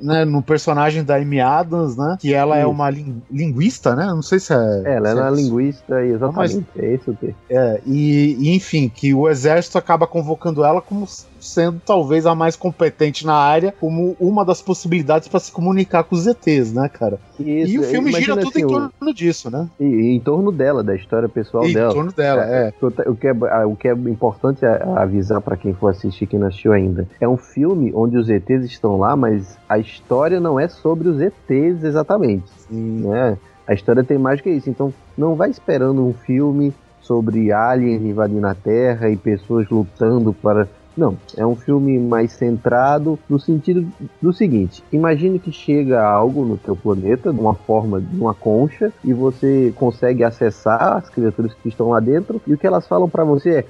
[0.00, 2.16] né, no personagem da Amy Adams, né?
[2.20, 2.70] Que ela é Isso.
[2.70, 4.06] uma lin- linguista, né?
[4.06, 4.56] Não sei se é.
[4.84, 5.36] Ela é se uma isso.
[5.36, 6.66] linguista, exatamente.
[6.76, 7.36] É esse o termo.
[7.50, 11.06] É, e, e, enfim, que o exército acaba convocando ela como
[11.40, 16.14] sendo talvez a mais competente na área, como uma das possibilidades para se comunicar com
[16.14, 17.18] os ETs, né, cara?
[17.38, 19.68] Isso, e o filme gira tudo assim, em o- torno disso, né?
[19.78, 21.92] E, e em torno dela, da história pessoal Em dela.
[21.92, 22.72] torno dela, é.
[22.80, 23.32] O que- O que é,
[23.66, 27.28] o que é importante a- avisar pra quem for assistir, quem não assistiu ainda, é
[27.28, 31.84] um filme onde os ETs estão lá, mas a história não é sobre os ETs
[31.84, 32.44] exatamente.
[32.70, 33.36] Né?
[33.66, 34.68] A história tem mais que isso.
[34.70, 40.68] Então, não vai esperando um filme sobre aliens invadindo a Terra e pessoas lutando para.
[40.98, 43.88] Não, é um filme mais centrado no sentido
[44.20, 48.92] do seguinte: imagine que chega algo no teu planeta, de uma forma de uma concha,
[49.04, 53.08] e você consegue acessar as criaturas que estão lá dentro, e o que elas falam
[53.08, 53.64] pra você é.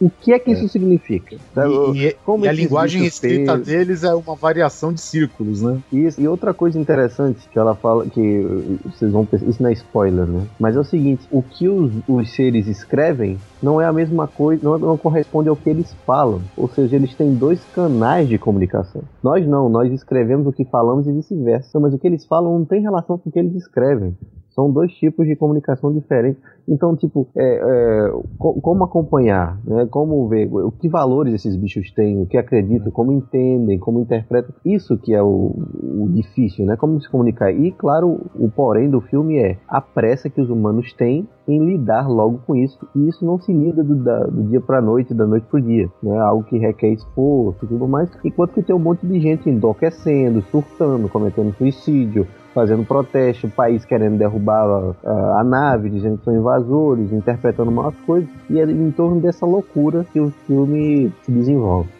[0.00, 1.36] O que é que isso significa?
[1.54, 1.72] Sabe?
[1.98, 5.80] E, e- Como e a linguagem escrita têm- deles é uma variação de círculos, né?
[5.92, 8.42] Isso, e outra coisa interessante que ela fala, que
[8.84, 10.46] vocês vão pensar, isso não é spoiler, né?
[10.60, 14.62] Mas é o seguinte, o que os, os seres escrevem não é a mesma coisa,
[14.62, 16.42] não, não corresponde ao que eles falam.
[16.56, 19.02] Ou seja, eles têm dois canais de comunicação.
[19.22, 21.80] Nós não, nós escrevemos o que falamos e vice-versa.
[21.80, 24.14] Mas o que eles falam não tem relação com o que eles escrevem.
[24.56, 26.42] São dois tipos de comunicação diferentes.
[26.66, 29.86] Então, tipo, é, é, co- como acompanhar, né?
[29.90, 34.54] Como ver o que valores esses bichos têm, o que acreditam, como entendem, como interpretam.
[34.64, 35.52] Isso que é o,
[35.84, 36.74] o difícil, né?
[36.74, 37.52] Como se comunicar.
[37.52, 42.08] E, claro, o porém do filme é a pressa que os humanos têm em lidar
[42.08, 42.78] logo com isso.
[42.96, 45.88] E isso não se lida do, da- do dia pra noite, da noite pro dia.
[46.02, 46.18] Né?
[46.18, 48.08] Algo que requer esforço e tudo mais.
[48.24, 52.26] Enquanto que tem um monte de gente enlouquecendo, surtando, cometendo suicídio,
[52.56, 57.88] fazendo protesto, o país querendo derrubar a, a nave, dizendo que são invasores, interpretando mal
[57.88, 61.90] as coisas, e é em torno dessa loucura que o filme se desenvolve.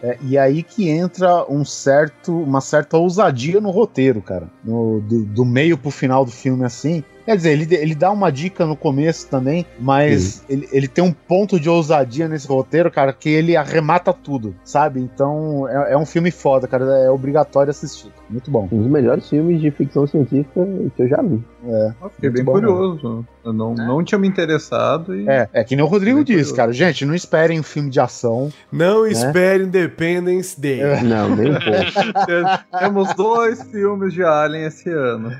[0.00, 4.46] É, e aí que entra um certo, uma certa ousadia no roteiro, cara.
[4.62, 7.02] No- do, do meio pro final do filme, assim.
[7.24, 11.12] Quer dizer, ele, ele dá uma dica no começo também, mas ele, ele tem um
[11.12, 15.00] ponto de ousadia nesse roteiro, cara, que ele arremata tudo, sabe?
[15.00, 16.84] Então é, é um filme foda, cara.
[16.84, 18.12] É obrigatório assistir.
[18.28, 18.68] Muito bom.
[18.72, 21.42] Um dos melhores filmes de ficção científica que eu já vi.
[21.66, 23.26] É, Fiquei bem bom, curioso.
[23.44, 25.28] Eu não, não tinha me interessado e.
[25.28, 26.72] É, é que nem o Rodrigo disse, cara.
[26.72, 28.50] Gente, não esperem um filme de ação.
[28.72, 29.10] Não né?
[29.12, 30.80] espere Independence Day.
[31.02, 32.68] Não, nem um pouco.
[32.78, 35.30] Temos dois filmes de Alien esse ano.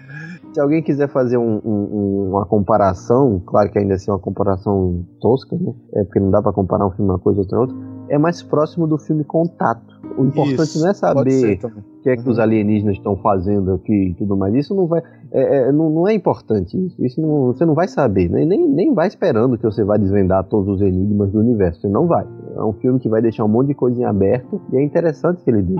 [0.52, 5.04] Se alguém quiser fazer um- um- uma comparação, claro que ainda assim é uma comparação
[5.20, 5.72] tosca, né?
[5.94, 7.76] É porque não dá pra comparar um filme uma coisa outra outra.
[8.08, 9.94] É mais próximo do filme Contato.
[10.16, 14.10] O importante Isso, não é saber o que é que os alienígenas estão fazendo aqui
[14.10, 14.54] e tudo mais.
[14.54, 15.02] Isso não vai,
[15.32, 16.76] é, é, não, não é importante.
[16.76, 18.44] Isso, Isso não- você não vai saber, né?
[18.44, 21.80] nem, nem vai esperando que você vai desvendar todos os enigmas do universo.
[21.80, 22.26] Você não vai.
[22.54, 25.42] É um filme que vai deixar um monte de coisa em aberto e é interessante
[25.42, 25.76] que ele diz.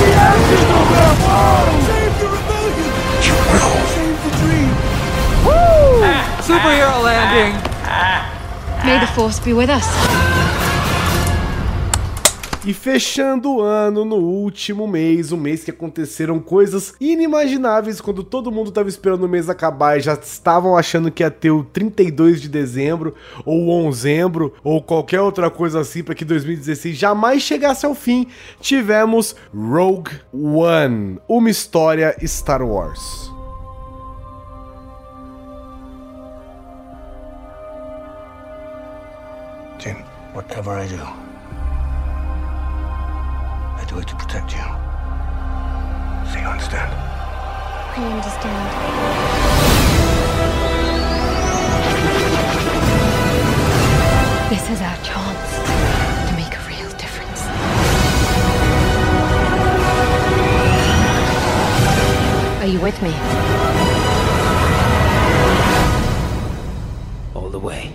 [0.00, 0.62] The ashes!
[1.86, 2.90] Save the rebellion!
[3.26, 3.74] You will!
[3.94, 4.72] Save the dream!
[5.46, 6.02] Woo!
[6.42, 7.52] Superhero landing!
[8.84, 9.86] May the Force be with us.
[12.66, 18.50] E fechando o ano, no último mês, um mês que aconteceram coisas inimagináveis quando todo
[18.50, 22.40] mundo tava esperando o mês acabar e já estavam achando que ia ter o 32
[22.40, 23.14] de dezembro,
[23.44, 28.28] ou onzembro, ou qualquer outra coisa assim para que 2016 jamais chegasse ao fim,
[28.62, 33.30] tivemos Rogue One, uma história Star Wars.
[39.78, 39.96] Jin,
[40.34, 41.23] whatever I do,
[43.94, 44.58] do it to protect you.
[46.30, 46.92] So you understand?
[47.96, 48.70] I understand.
[54.50, 55.50] This is our chance
[56.28, 57.40] to make a real difference.
[62.62, 63.14] Are you with me?
[67.34, 67.92] All the way.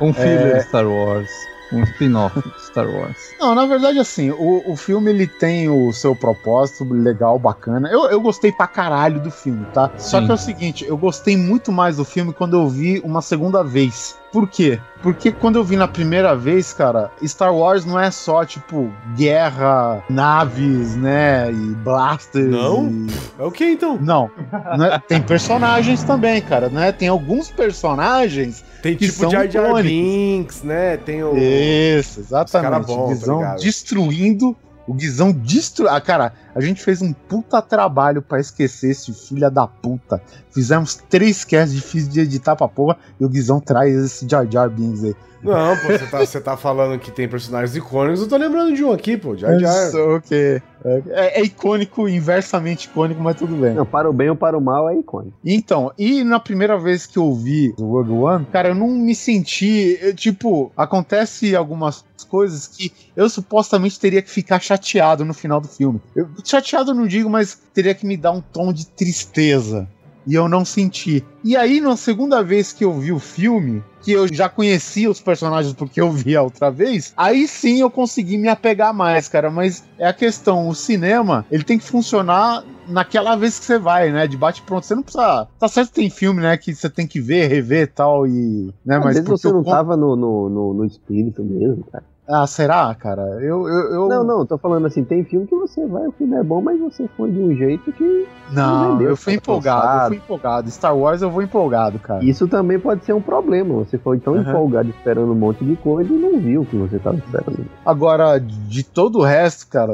[0.00, 0.58] Um filler É.
[0.58, 1.30] de Star Wars.
[1.72, 3.16] Um spin-off de Star Wars.
[3.38, 7.88] Não, na verdade, assim, o, o filme ele tem o seu propósito legal, bacana.
[7.88, 9.88] Eu, eu gostei pra caralho do filme, tá?
[9.96, 10.26] Só Sim.
[10.26, 13.62] que é o seguinte, eu gostei muito mais do filme quando eu vi uma segunda
[13.62, 14.18] vez.
[14.32, 14.80] Por quê?
[15.00, 20.02] Porque quando eu vi na primeira vez, cara, Star Wars não é só, tipo, guerra,
[20.10, 21.52] naves, né?
[21.52, 22.50] E blasters.
[22.50, 22.88] Não?
[22.88, 23.06] e-
[23.38, 23.96] É o que então?
[24.00, 24.28] Não.
[24.76, 26.90] não é- tem personagens também, cara, né?
[26.90, 29.82] Tem alguns personagens Tem que tipo Jar Jar.
[29.82, 30.96] Binks, né?
[30.96, 31.36] Tem o.
[31.36, 32.86] Isso, exatamente.
[32.86, 33.60] bom, o tá Guizão ligado?
[33.60, 34.56] destruindo.
[34.86, 35.94] O Guizão destruindo.
[35.94, 40.22] Ah, cara, a gente fez um puta trabalho pra esquecer esse filho da puta.
[40.50, 44.68] Fizemos três casts difíceis de editar pra porra e o Guizão traz esse Jar Jar
[44.68, 45.14] Binks aí.
[45.42, 48.84] Não, pô, você tá, você tá falando que tem personagens icônicos, eu tô lembrando de
[48.84, 49.88] um aqui, pô, Jar Jar.
[49.88, 50.62] Isso, ok.
[50.84, 53.74] É, é icônico, inversamente icônico, mas tudo bem.
[53.74, 55.36] Não, para o bem ou para o mal é icônico.
[55.44, 59.14] Então, e na primeira vez que eu vi o Rogue One, cara, eu não me
[59.14, 59.98] senti.
[60.00, 65.68] eu, tipo, acontece algumas coisas que eu supostamente teria que ficar chateado no final do
[65.68, 66.00] filme.
[66.14, 69.88] Eu, chateado eu não digo, mas teria que me dar um tom de tristeza.
[70.26, 71.24] E eu não senti.
[71.42, 75.18] E aí, na segunda vez que eu vi o filme, que eu já conhecia os
[75.18, 79.50] personagens porque eu vi a outra vez, aí sim eu consegui me apegar mais, cara.
[79.50, 84.12] Mas é a questão, o cinema, ele tem que funcionar naquela vez que você vai,
[84.12, 84.26] né?
[84.26, 84.84] De bate pronto.
[84.86, 85.48] Você não precisa.
[85.58, 86.54] Tá certo que tem filme, né?
[86.58, 88.72] Que você tem que ver, rever e tal, e.
[88.84, 91.82] Né, Às mas vezes você eu não con- tava no, no, no, no espírito mesmo,
[91.90, 92.04] cara.
[92.28, 93.22] Ah, será, cara?
[93.42, 96.36] Eu, eu, eu- Não, não, tô falando assim, tem filme que você vai, o filme
[96.36, 98.26] é bom, mas você foi de um jeito que.
[98.52, 100.70] Não, vendeu, eu fui cara, empolgado, eu fui empolgado.
[100.70, 102.24] Star Wars eu vou empolgado, cara.
[102.24, 103.74] Isso também pode ser um problema.
[103.74, 104.48] Você foi tão Aham.
[104.50, 107.66] empolgado esperando um monte de coisa e não viu o que você tava esperando.
[107.84, 109.92] Agora, de todo o resto, cara,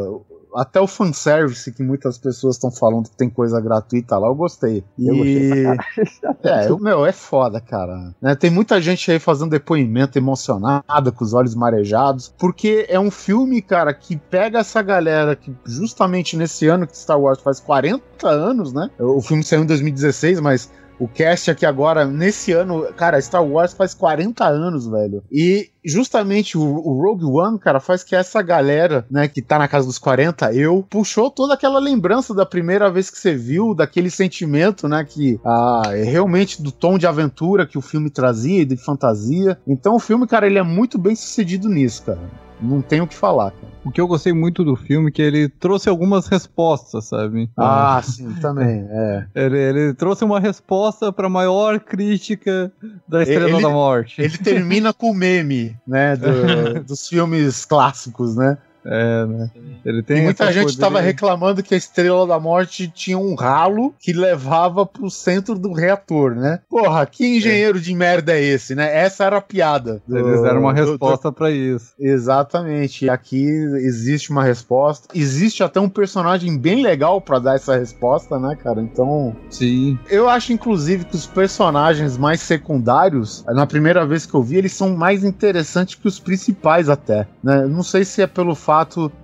[0.56, 4.82] até o fanservice que muitas pessoas estão falando que tem coisa gratuita lá, eu gostei.
[4.98, 5.64] Eu gostei
[6.42, 8.14] É, eu- meu, é foda, cara.
[8.20, 13.10] Né, tem muita gente aí fazendo depoimento emocionada, com os olhos marejados, porque é um
[13.10, 18.28] filme, cara, que pega essa galera que justamente nesse ano que Star Wars faz 40
[18.28, 18.90] anos, né?
[18.98, 23.72] O filme saiu em 2016, mas o cast aqui agora, nesse ano, cara, Star Wars
[23.72, 25.22] faz 40 anos, velho.
[25.30, 29.68] E justamente o, o Rogue One, cara, faz que essa galera, né, que tá na
[29.68, 34.10] casa dos 40, eu, puxou toda aquela lembrança da primeira vez que você viu, daquele
[34.10, 38.64] sentimento, né, que ah, é realmente do tom de aventura que o filme trazia e
[38.64, 39.58] de fantasia.
[39.66, 42.45] Então o filme, cara, ele é muito bem sucedido nisso, cara.
[42.60, 43.66] Não tem o que falar, cara.
[43.84, 47.48] O que eu gostei muito do filme é que ele trouxe algumas respostas, sabe?
[47.56, 49.26] Ah, sim, também, é.
[49.34, 52.72] Ele, ele trouxe uma resposta pra maior crítica
[53.06, 54.20] da Estrela Ele- da Morte.
[54.20, 56.26] Ele termina com o meme, né, do-
[56.84, 58.58] dos filmes clássicos, né?
[58.88, 59.50] É, né?
[59.84, 63.34] Ele tem E muita gente estava dele- reclamando que a Estrela da Morte tinha um
[63.34, 66.60] ralo que levava pro centro do reator, né?
[66.68, 68.96] Porra, que engenheiro de merda é esse, né?
[68.96, 70.00] Essa era a piada.
[70.06, 71.92] do- Eles deram uma do- do- resposta pra isso.
[71.98, 73.04] Exatamente.
[73.04, 75.08] E aqui existe uma resposta.
[75.14, 78.80] Existe até um personagem bem legal pra dar essa resposta, né, cara?
[78.80, 79.34] Então.
[79.50, 79.98] Sim.
[80.08, 84.72] Eu acho, inclusive, que os personagens mais secundários, na primeira vez que eu vi, eles
[84.72, 87.26] são mais interessantes que os principais, até.
[87.42, 87.66] Né?
[87.66, 88.75] Não sei se é pelo fato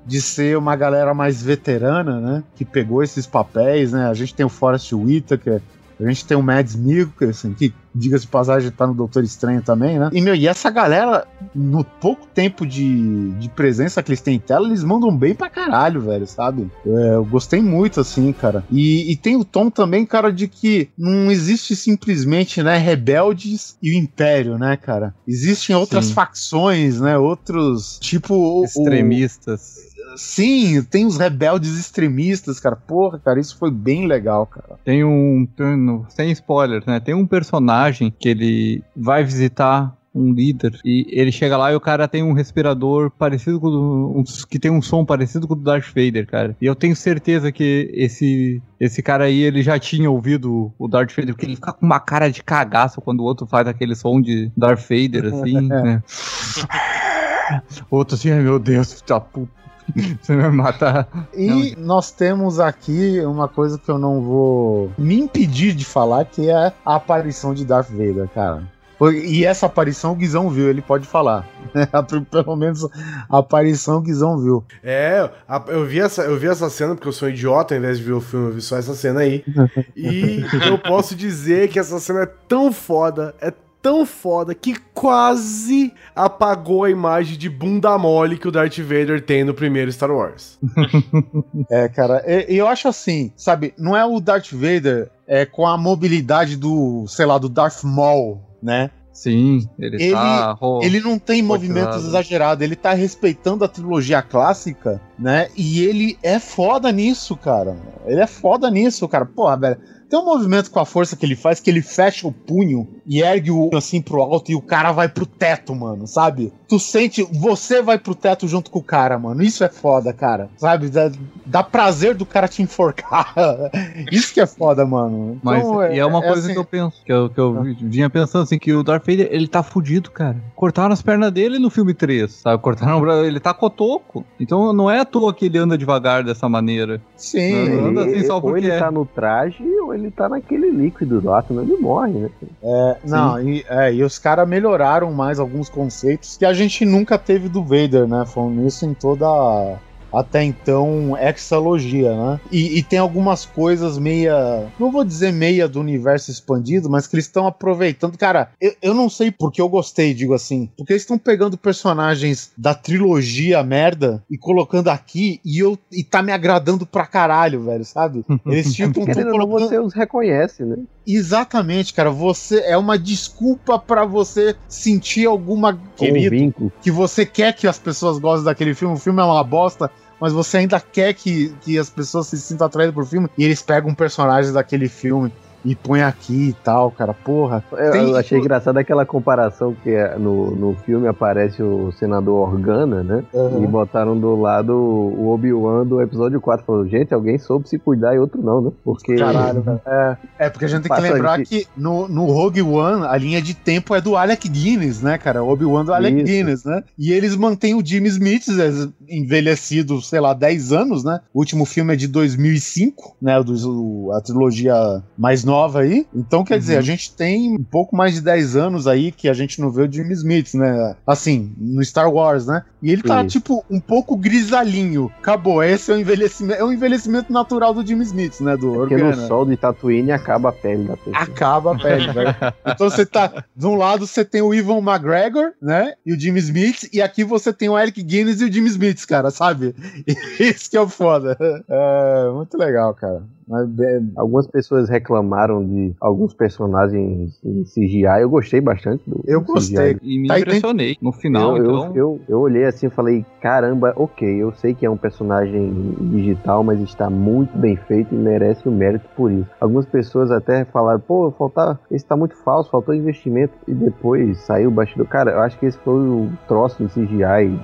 [0.06, 2.44] de ser uma galera mais veterana, né?
[2.56, 4.06] Que pegou esses papéis, né?
[4.06, 5.60] A gente tem o Forrest Whitaker.
[6.00, 9.98] A gente tem o Mads Mikkelsen, que, diga-se de passagem, tá no Doutor Estranho também,
[9.98, 10.10] né?
[10.12, 14.40] E, meu, e essa galera, no pouco tempo de, de presença que eles têm em
[14.40, 16.70] tela, eles mandam bem pra caralho, velho, sabe?
[16.86, 18.64] É, eu gostei muito, assim, cara.
[18.70, 23.90] E, e tem o tom também, cara, de que não existe simplesmente, né, rebeldes e
[23.90, 25.14] o Império, né, cara?
[25.28, 26.14] Existem outras Sim.
[26.14, 27.16] facções, né?
[27.18, 28.34] Outros, tipo...
[28.34, 29.91] o- o- Extremistas.
[30.16, 32.76] Sim, tem os rebeldes extremistas, cara.
[32.76, 34.78] Porra, cara, isso foi bem legal, cara.
[34.84, 35.46] Tem um.
[35.56, 37.00] tem- sem spoilers, né?
[37.00, 41.80] Tem um personagem que ele vai visitar um líder e ele chega lá e o
[41.80, 45.54] cara tem um respirador parecido com o do, um, que tem um som parecido com
[45.54, 46.54] o do Darth Vader, cara.
[46.60, 51.12] E eu tenho certeza que esse esse cara aí ele já tinha ouvido o Darth
[51.16, 54.20] Vader porque ele fica com uma cara de cagaço quando o outro faz aquele som
[54.20, 56.02] de Darth Vader assim, né?
[57.90, 59.61] Outro assim, ai meu Deus, tá puta.
[60.20, 61.08] Você vai me matar.
[61.34, 66.48] E nós temos aqui uma coisa que eu não vou me impedir de falar, que
[66.48, 68.62] é a aparição de Darth Vader, cara.
[69.10, 71.48] E essa aparição o Guizão viu, ele pode falar.
[72.30, 72.86] Pelo menos
[73.28, 74.64] a aparição o Guizão viu.
[74.82, 75.28] É,
[75.68, 78.04] eu vi, essa, eu vi essa cena porque eu sou um idiota, ao invés de
[78.04, 79.44] ver o filme, eu vi só essa cena aí.
[79.96, 83.52] E eu posso dizer que essa cena é tão foda, é
[83.82, 89.42] tão foda, que quase apagou a imagem de bunda mole que o Darth Vader tem
[89.42, 90.58] no primeiro Star Wars.
[91.70, 95.76] É, cara, e eu acho assim, sabe, não é o Darth Vader é, com a
[95.76, 98.90] mobilidade do, sei lá, do Darth Maul, né?
[99.12, 100.56] Sim, ele, Ele, tá.
[100.82, 101.64] ele não tem rotulado.
[101.68, 105.48] movimentos exagerados, ele tá respeitando a trilogia clássica, né?
[105.56, 107.76] E ele é foda nisso, cara.
[108.06, 109.26] Ele é foda nisso, cara.
[109.26, 109.78] Porra, velho.
[110.12, 113.22] Tem um movimento com a força que ele faz que ele fecha o punho e
[113.22, 116.52] ergue o assim pro alto e o cara vai pro teto, mano, sabe?
[116.68, 119.42] Tu sente, você vai pro teto junto com o cara, mano.
[119.42, 120.50] Isso é foda, cara.
[120.58, 120.90] Sabe?
[120.90, 121.10] Dá,
[121.46, 123.32] dá prazer do cara te enforcar.
[124.12, 125.38] Isso que é foda, mano.
[125.42, 127.76] Mas Então, e é uma coisa assim- que eu penso, que eu, que eu vi-
[127.80, 130.36] vinha pensando assim, que o Darth Vader, ele tá fudido, cara.
[130.54, 132.62] Cortaram as pernas dele no filme 3, sabe?
[132.62, 134.26] Cortaram ele tá cotoco.
[134.38, 137.00] Então não é à toa que ele anda devagar dessa maneira.
[137.16, 137.68] Sim.
[137.70, 138.78] Não anda assim só ou porque ele é.
[138.78, 142.30] tá no traje ou ele tá naquele líquido lá, senão ele morre, né?
[142.62, 147.18] É, não, e, é, e os caras melhoraram mais alguns conceitos que a gente nunca
[147.18, 148.24] teve do Vader, né?
[148.26, 149.78] Falando isso em toda
[150.12, 152.40] até então exalogia, né?
[152.50, 154.66] E, e tem algumas coisas meia.
[154.78, 158.16] Não vou dizer meia do universo expandido, mas que eles estão aproveitando.
[158.18, 160.68] Cara, eu, eu não sei porque eu gostei, digo assim.
[160.76, 166.22] Porque eles estão pegando personagens da trilogia merda e colocando aqui e, eu, e tá
[166.22, 168.24] me agradando pra caralho, velho, sabe?
[168.46, 170.76] Eles tipo Querendo não, você os reconhece, né?
[171.06, 172.10] Exatamente, cara.
[172.10, 178.18] Você é uma desculpa pra você sentir alguma querido que você quer que as pessoas
[178.18, 178.94] gostem daquele filme.
[178.94, 179.90] O filme é uma bosta,
[180.22, 183.28] mas você ainda quer que, que as pessoas se sintam atraídas por filme.
[183.36, 185.32] E eles pegam personagem daquele filme
[185.64, 187.12] e põem aqui e tal, cara.
[187.14, 187.62] Porra.
[187.72, 193.02] Eu, eu achei engraçado aquela comparação que é, no, no filme aparece o senador Organa,
[193.02, 193.24] né?
[193.32, 193.62] Uhum.
[193.62, 196.64] E botaram do lado o Obi-Wan do episódio 4.
[196.66, 198.70] Falou, gente, alguém soube se cuidar e outro não, né?
[198.84, 199.14] Porque.
[199.16, 199.80] Caralho, velho.
[199.86, 203.40] É, É, porque a gente tem que lembrar que no, no Rogue One, a linha
[203.40, 205.42] de tempo é do Alec Guinness, né, cara?
[205.44, 206.26] O Obi-Wan do Alec Isso.
[206.26, 206.82] Guinness, né?
[206.98, 211.20] E eles mantêm o Jimmy Smith é, envelhecido, sei lá, 10 anos, né?
[211.32, 213.38] O último filme é de 2005, né?
[213.38, 214.74] O, dos- o- a trilogia
[215.16, 216.06] mais nova aí.
[216.14, 219.34] Então, quer dizer, a gente tem um pouco mais de 10 anos aí que a
[219.34, 220.96] gente não vê o Jimmy Smith, né?
[221.06, 222.62] Assim, no Star Wars, né?
[222.82, 223.38] E ele tá, Isso.
[223.38, 225.10] tipo, um pouco grisalhinho.
[225.20, 225.62] Acabou.
[225.62, 228.56] Esse é o envelhecimento, é o envelhecimento natural do Jimmy Smith, né?
[228.56, 229.16] Do porque Organa.
[229.16, 231.18] no sol de Tatooine acaba a pele da pessoa.
[231.22, 232.34] Acaba a pele, velho.
[232.66, 233.44] Então você tá.
[233.54, 235.94] De um lado você tem o Ivan McGregor, né?
[236.04, 239.06] E o Jimmy Smith, e aqui você tem o Eric Guinness e o Jimmy Smith,
[239.06, 239.74] cara, sabe?
[240.40, 241.36] Isso que é o foda.
[241.68, 243.22] É, muito legal, cara.
[243.52, 248.22] Mas, é, Algumas pessoas reclamaram de alguns personagens em CGI.
[248.22, 249.96] Eu gostei bastante do Eu gostei.
[249.96, 250.00] CGI.
[250.02, 251.86] E me Tá, impressionei no final, eu, então.
[251.88, 255.70] eu, eu, eu olhei assim e falei, caramba, ok, eu sei que é um personagem
[256.12, 259.50] digital, mas está muito bem feito e merece o mérito por isso.
[259.60, 264.70] Algumas pessoas até falaram, pô, faltar, esse tá muito falso, faltou investimento, e depois saiu
[264.70, 265.06] o bastidor.
[265.08, 267.58] Cara, eu acho que esse foi o troço do CGI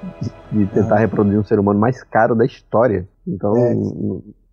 [0.53, 0.99] de tentar Ah.
[0.99, 3.09] reproduzir um ser humano mais caro da história.
[3.27, 3.75] Então, É.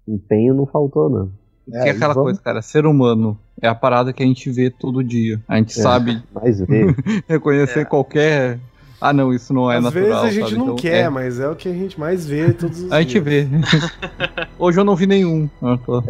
[0.08, 1.32] empenho não faltou, não.
[1.70, 4.70] que é aquela vamos- coisa, cara, ser humano é a parada que a gente vê
[4.70, 5.42] todo dia.
[5.48, 6.86] A gente É, sabe Mas vê.
[7.28, 8.60] reconhecer qualquer.
[9.02, 10.06] Ah, não, isso não é Às natural.
[10.06, 10.58] vezes a gente sabe?
[10.58, 11.10] não Então, quer, é.
[11.10, 13.24] mas é o que a gente mais vê todos os A gente dias.
[13.24, 13.48] vê.
[14.58, 15.50] Hoje eu não vi nenhum.
[15.62, 16.04] Ah, tô-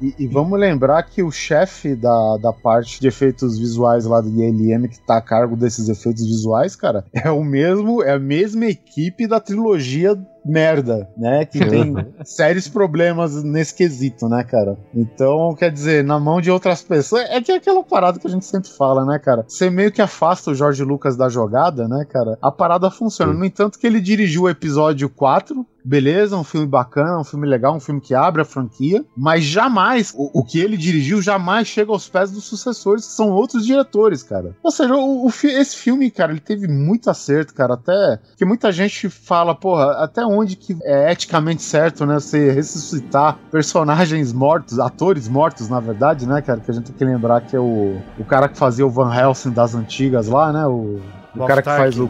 [0.00, 4.28] E, e vamos lembrar que o chefe da, da parte de efeitos visuais lá do
[4.28, 8.66] ILM, que tá a cargo desses efeitos visuais, cara, é o mesmo, é a mesma
[8.66, 11.44] equipe da trilogia merda, né?
[11.44, 14.76] Que tem sérios problemas nesse quesito, né, cara?
[14.94, 18.30] Então, quer dizer, na mão de outras pessoas, é que é aquela parada que a
[18.30, 19.44] gente sempre fala, né, cara?
[19.46, 22.38] Você meio que afasta o Jorge Lucas da jogada, né, cara?
[22.40, 23.32] A parada funciona.
[23.32, 27.74] No entanto, que ele dirigiu o episódio 4, beleza, um filme bacana, um filme legal,
[27.74, 31.90] um filme que abre a franquia, mas jamais, o, o que ele dirigiu jamais chega
[31.90, 34.56] aos pés dos sucessores, que são outros diretores, cara.
[34.62, 38.70] Ou seja, o, o esse filme, cara, ele teve muito acerto, cara, até que muita
[38.70, 45.28] gente fala, porra, até onde que é eticamente certo, né, você ressuscitar personagens mortos, atores
[45.28, 48.24] mortos, na verdade, né, cara, que a gente tem que lembrar que é o, o
[48.24, 51.00] cara que fazia o Van Helsing das antigas lá, né, o,
[51.36, 52.08] o cara que faz o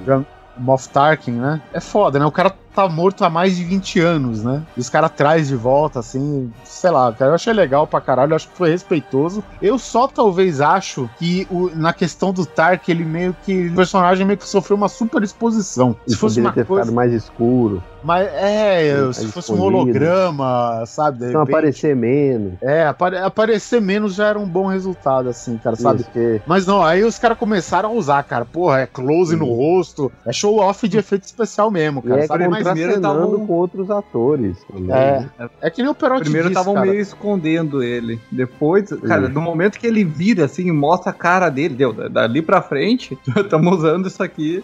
[0.56, 1.62] Moff Tarkin, né?
[1.72, 2.26] É foda, né?
[2.26, 4.62] O cara tá morto há mais de 20 anos, né?
[4.76, 8.32] E os caras traz de volta, assim, sei lá, cara, eu achei legal pra caralho,
[8.32, 9.42] eu acho que foi respeitoso.
[9.60, 13.68] Eu só talvez acho que o, na questão do Tark, ele meio que.
[13.68, 15.96] O personagem meio que sofreu uma super exposição.
[16.06, 16.90] Se fosse uma ter coisa.
[16.90, 17.82] mais escuro.
[18.02, 21.28] Mas é, se fosse um holograma, sabe?
[21.28, 22.54] Então aparecer menos.
[22.60, 26.00] É, apare aparecer menos já era um bom resultado, assim, cara, sabe?
[26.00, 26.40] Isso, que...
[26.46, 28.44] Mas não, aí os caras começaram a usar, cara.
[28.44, 32.20] Porra, é close no rosto, é show off de efeito especial mesmo, cara.
[32.20, 32.48] E é sabe?
[32.48, 34.58] Mas primeiro tavam com outros atores.
[34.88, 38.20] É, é que nem o Perotti Primeiro estavam meio escondendo ele.
[38.30, 42.62] Depois, cara, no momento que ele vira assim, mostra a cara dele, deu, dali pra
[42.62, 44.62] frente, estamos usando isso aqui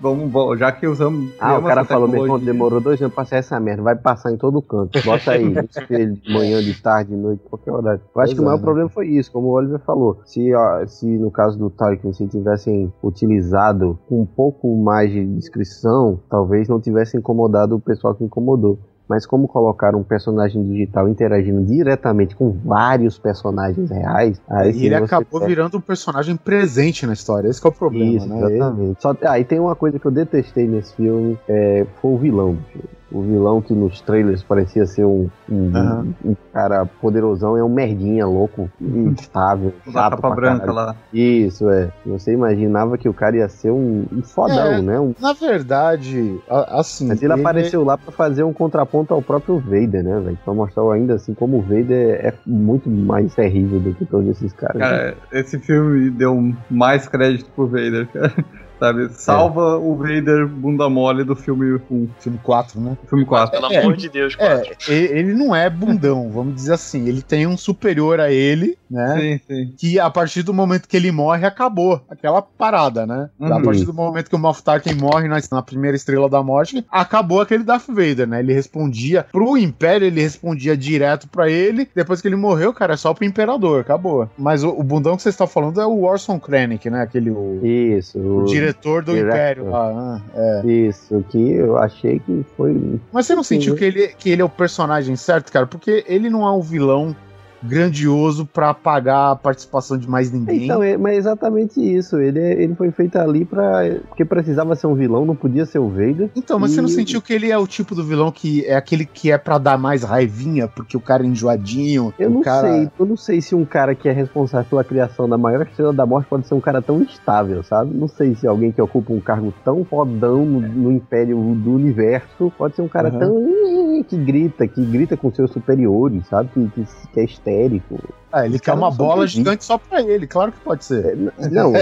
[0.00, 1.32] Vamos, já que usamos.
[1.40, 3.82] Ah, o cara falou, meu irmão, demorou dois anos pra sair essa merda.
[3.82, 5.02] Vai passar em todo canto.
[5.04, 8.00] Bota aí, de manhã, de tarde, de noite, qualquer horário.
[8.14, 8.62] Eu acho pois que é, o maior né?
[8.62, 10.20] problema foi isso, como o Oliver falou.
[10.24, 15.24] Se, ó, se no caso do Tarkin, se tivessem utilizado com um pouco mais de
[15.24, 18.78] descrição, talvez não tivesse incomodado o pessoal que incomodou.
[19.08, 24.94] Mas como colocaram um personagem digital interagindo diretamente com vários personagens reais, aí e ele
[24.94, 27.48] acabou virando um personagem presente na história.
[27.48, 28.54] Esse é o problema, Isso, né?
[28.54, 29.02] Exatamente.
[29.02, 32.54] Só, aí ah, tem uma coisa que eu detestei nesse filme, é, foi o vilão
[32.54, 36.14] do filme o vilão que nos trailers parecia ser um, um, uhum.
[36.24, 40.74] um cara poderosão é um merdinha louco, instável, chato pra branca caralho.
[40.74, 40.96] lá.
[41.12, 41.90] Isso, é.
[42.06, 45.00] Você imaginava que o cara ia ser um, um fodão, é, né?
[45.00, 45.14] Um...
[45.20, 47.08] Na verdade, assim...
[47.08, 47.84] Mas ele, ele apareceu é...
[47.84, 50.38] lá para fazer um contraponto ao próprio Vader, né, velho?
[50.44, 54.52] Pra mostrar ainda assim como o Vader é muito mais terrível do que todos esses
[54.52, 54.78] caras.
[54.78, 55.14] Cara, né?
[55.32, 58.34] esse filme deu mais crédito pro Vader, cara.
[58.78, 59.08] Sabe?
[59.10, 59.76] Salva é.
[59.76, 62.08] o Vader bunda mole do filme 1.
[62.20, 62.96] Filme 4, né?
[63.08, 63.60] Filme 4.
[63.60, 64.76] Pelo é, amor de Deus, 4.
[64.88, 67.08] É, ele não é bundão, vamos dizer assim.
[67.08, 69.16] Ele tem um superior a ele, né?
[69.18, 69.74] Sim, sim.
[69.76, 72.00] Que a partir do momento que ele morre, acabou.
[72.08, 73.28] Aquela parada, né?
[73.38, 73.52] Uhum.
[73.52, 76.84] A partir do momento que o Moff Tarkin morre na, na, primeira estrela da morte,
[76.90, 78.40] acabou aquele Darth Vader, né?
[78.40, 81.88] Ele respondia pro Império, ele respondia direto pra ele.
[81.94, 84.28] Depois que ele morreu, cara, é só pro Imperador, acabou.
[84.38, 87.02] Mas o, o bundão que você está falando é o Orson Krennic, né?
[87.02, 87.30] Aquele.
[87.30, 88.18] O, Isso.
[88.18, 89.16] O, o diretor diretor do.
[89.16, 90.20] Império lá.
[90.34, 90.66] É.
[90.66, 93.00] Isso, que eu achei que foi.
[93.12, 95.66] Mas você não sentiu que ele, que ele é o personagem certo, cara?
[95.66, 97.14] Porque ele não é o vilão
[97.62, 100.64] grandioso para apagar a participação de mais ninguém.
[100.64, 102.18] Então, é, mas é exatamente isso.
[102.18, 105.88] Ele, ele foi feito ali para porque precisava ser um vilão, não podia ser o
[105.88, 106.30] Vader.
[106.36, 106.74] Então, mas e...
[106.74, 109.38] você não sentiu que ele é o tipo do vilão que é aquele que é
[109.38, 112.12] para dar mais raivinha, porque o cara é enjoadinho?
[112.18, 112.68] Eu não cara...
[112.68, 112.90] sei.
[112.98, 116.06] Eu não sei se um cara que é responsável pela criação da maior estrela da
[116.06, 117.94] morte pode ser um cara tão instável, sabe?
[117.94, 122.52] Não sei se alguém que ocupa um cargo tão fodão no, no império do universo
[122.56, 123.18] pode ser um cara uhum.
[123.18, 126.50] tão que grita, que grita com seus superiores, sabe?
[126.52, 127.98] Que, que, que é histérico.
[128.30, 131.06] Ah, ele quer uma bola gigante só pra ele, claro que pode ser.
[131.06, 131.14] É,
[131.50, 131.72] não,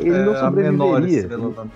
[0.00, 1.28] ele não sobreviveria.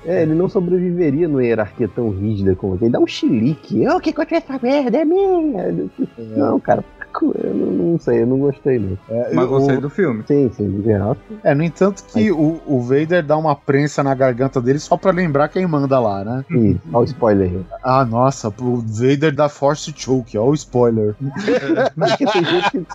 [0.06, 2.90] É, ele não sobreviveria numa hierarquia tão rígida como aquele.
[2.90, 3.86] Dá um chilique.
[3.88, 4.98] Oh, que coisa essa merda?
[4.98, 5.90] É minha.
[6.18, 6.82] Não, cara,
[7.22, 8.98] eu não, não, sei, eu não gostei não.
[9.08, 10.22] É, Mas gostei do filme.
[10.26, 11.16] Sim, sim, em geral.
[11.42, 12.38] É, no entanto que Mas...
[12.38, 16.24] o, o Vader dá uma prensa na garganta dele só pra lembrar quem manda lá,
[16.24, 16.44] né?
[16.48, 17.60] Sim, olha o spoiler.
[17.82, 21.14] Ah, nossa, o Vader da Force Choke, olha o spoiler.
[21.96, 22.86] Mas que tem gente que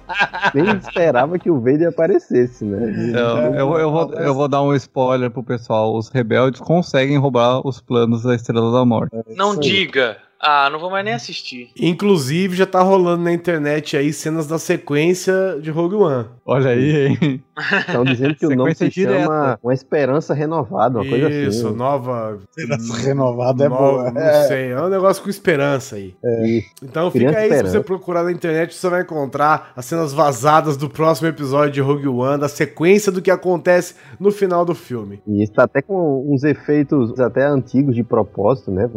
[0.54, 3.14] nem esperava que o Vader aparecesse, né?
[3.14, 5.96] Eu, eu, eu, vou, eu vou dar um spoiler pro pessoal.
[5.96, 9.16] Os rebeldes conseguem roubar os planos da Estrela da Morte.
[9.36, 10.18] Não diga!
[10.40, 11.72] Ah, não vou mais nem assistir.
[11.80, 16.26] Inclusive, já tá rolando na internet aí cenas da sequência de Rogue One.
[16.46, 17.44] Olha aí, hein?
[17.88, 19.24] Estão dizendo que o nome se direta.
[19.24, 21.48] chama Uma Esperança Renovada, uma coisa assim.
[21.48, 22.40] Isso, nova...
[22.50, 24.12] Esperança Renovada é boa.
[24.12, 24.48] Não é.
[24.48, 26.14] sei, é um negócio com esperança aí.
[26.24, 26.60] É.
[26.84, 27.72] Então fica Criança aí, esperança.
[27.72, 31.82] se você procurar na internet, você vai encontrar as cenas vazadas do próximo episódio de
[31.82, 35.22] Rogue One, da sequência do que acontece no final do filme.
[35.26, 38.90] E está até com uns efeitos até antigos de propósito, né?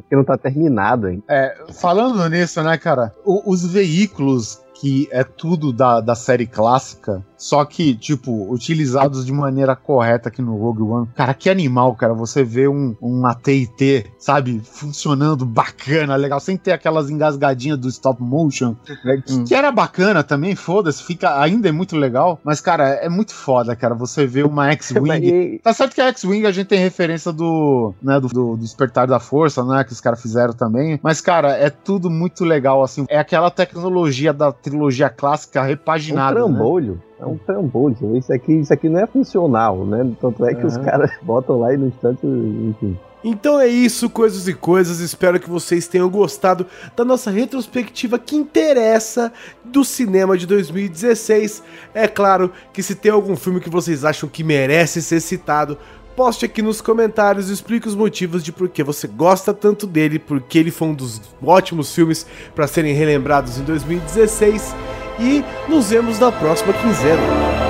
[0.00, 1.22] Porque não tá terminado ainda.
[1.28, 3.12] É, falando nisso, né, cara?
[3.24, 9.74] Os veículos que é tudo da, da série clássica só que, tipo, utilizados de maneira
[9.74, 11.08] correta aqui no Rogue One.
[11.14, 12.12] Cara, que animal, cara.
[12.12, 18.22] Você vê um, um AT&T, sabe, funcionando bacana, legal, sem ter aquelas engasgadinhas do stop
[18.22, 22.88] motion, né, que, que era bacana também, foda-se, fica, ainda é muito legal, mas, cara,
[22.88, 25.60] é muito foda, cara, você vê uma X-Wing.
[25.64, 29.18] tá certo que a X-Wing a gente tem referência do, né, do, do Despertar da
[29.18, 33.18] Força, né, que os caras fizeram também, mas, cara, é tudo muito legal, assim, é
[33.18, 36.44] aquela tecnologia da trilogia clássica repaginada.
[36.44, 36.94] Um trambolho.
[36.94, 37.09] Né?
[37.20, 38.16] É um trambolho.
[38.16, 40.10] Isso aqui, isso aqui não é funcional, né?
[40.20, 42.98] Tanto é que os caras botam lá e no instante, enfim.
[43.22, 45.00] Então é isso, coisas e coisas.
[45.00, 46.66] Espero que vocês tenham gostado
[46.96, 49.30] da nossa retrospectiva que interessa
[49.62, 51.62] do cinema de 2016.
[51.92, 55.76] É claro que se tem algum filme que vocês acham que merece ser citado,
[56.16, 60.18] poste aqui nos comentários e explique os motivos de por que você gosta tanto dele,
[60.18, 64.74] porque ele foi um dos ótimos filmes para serem relembrados em 2016
[65.20, 67.69] e nos vemos na próxima quinzena.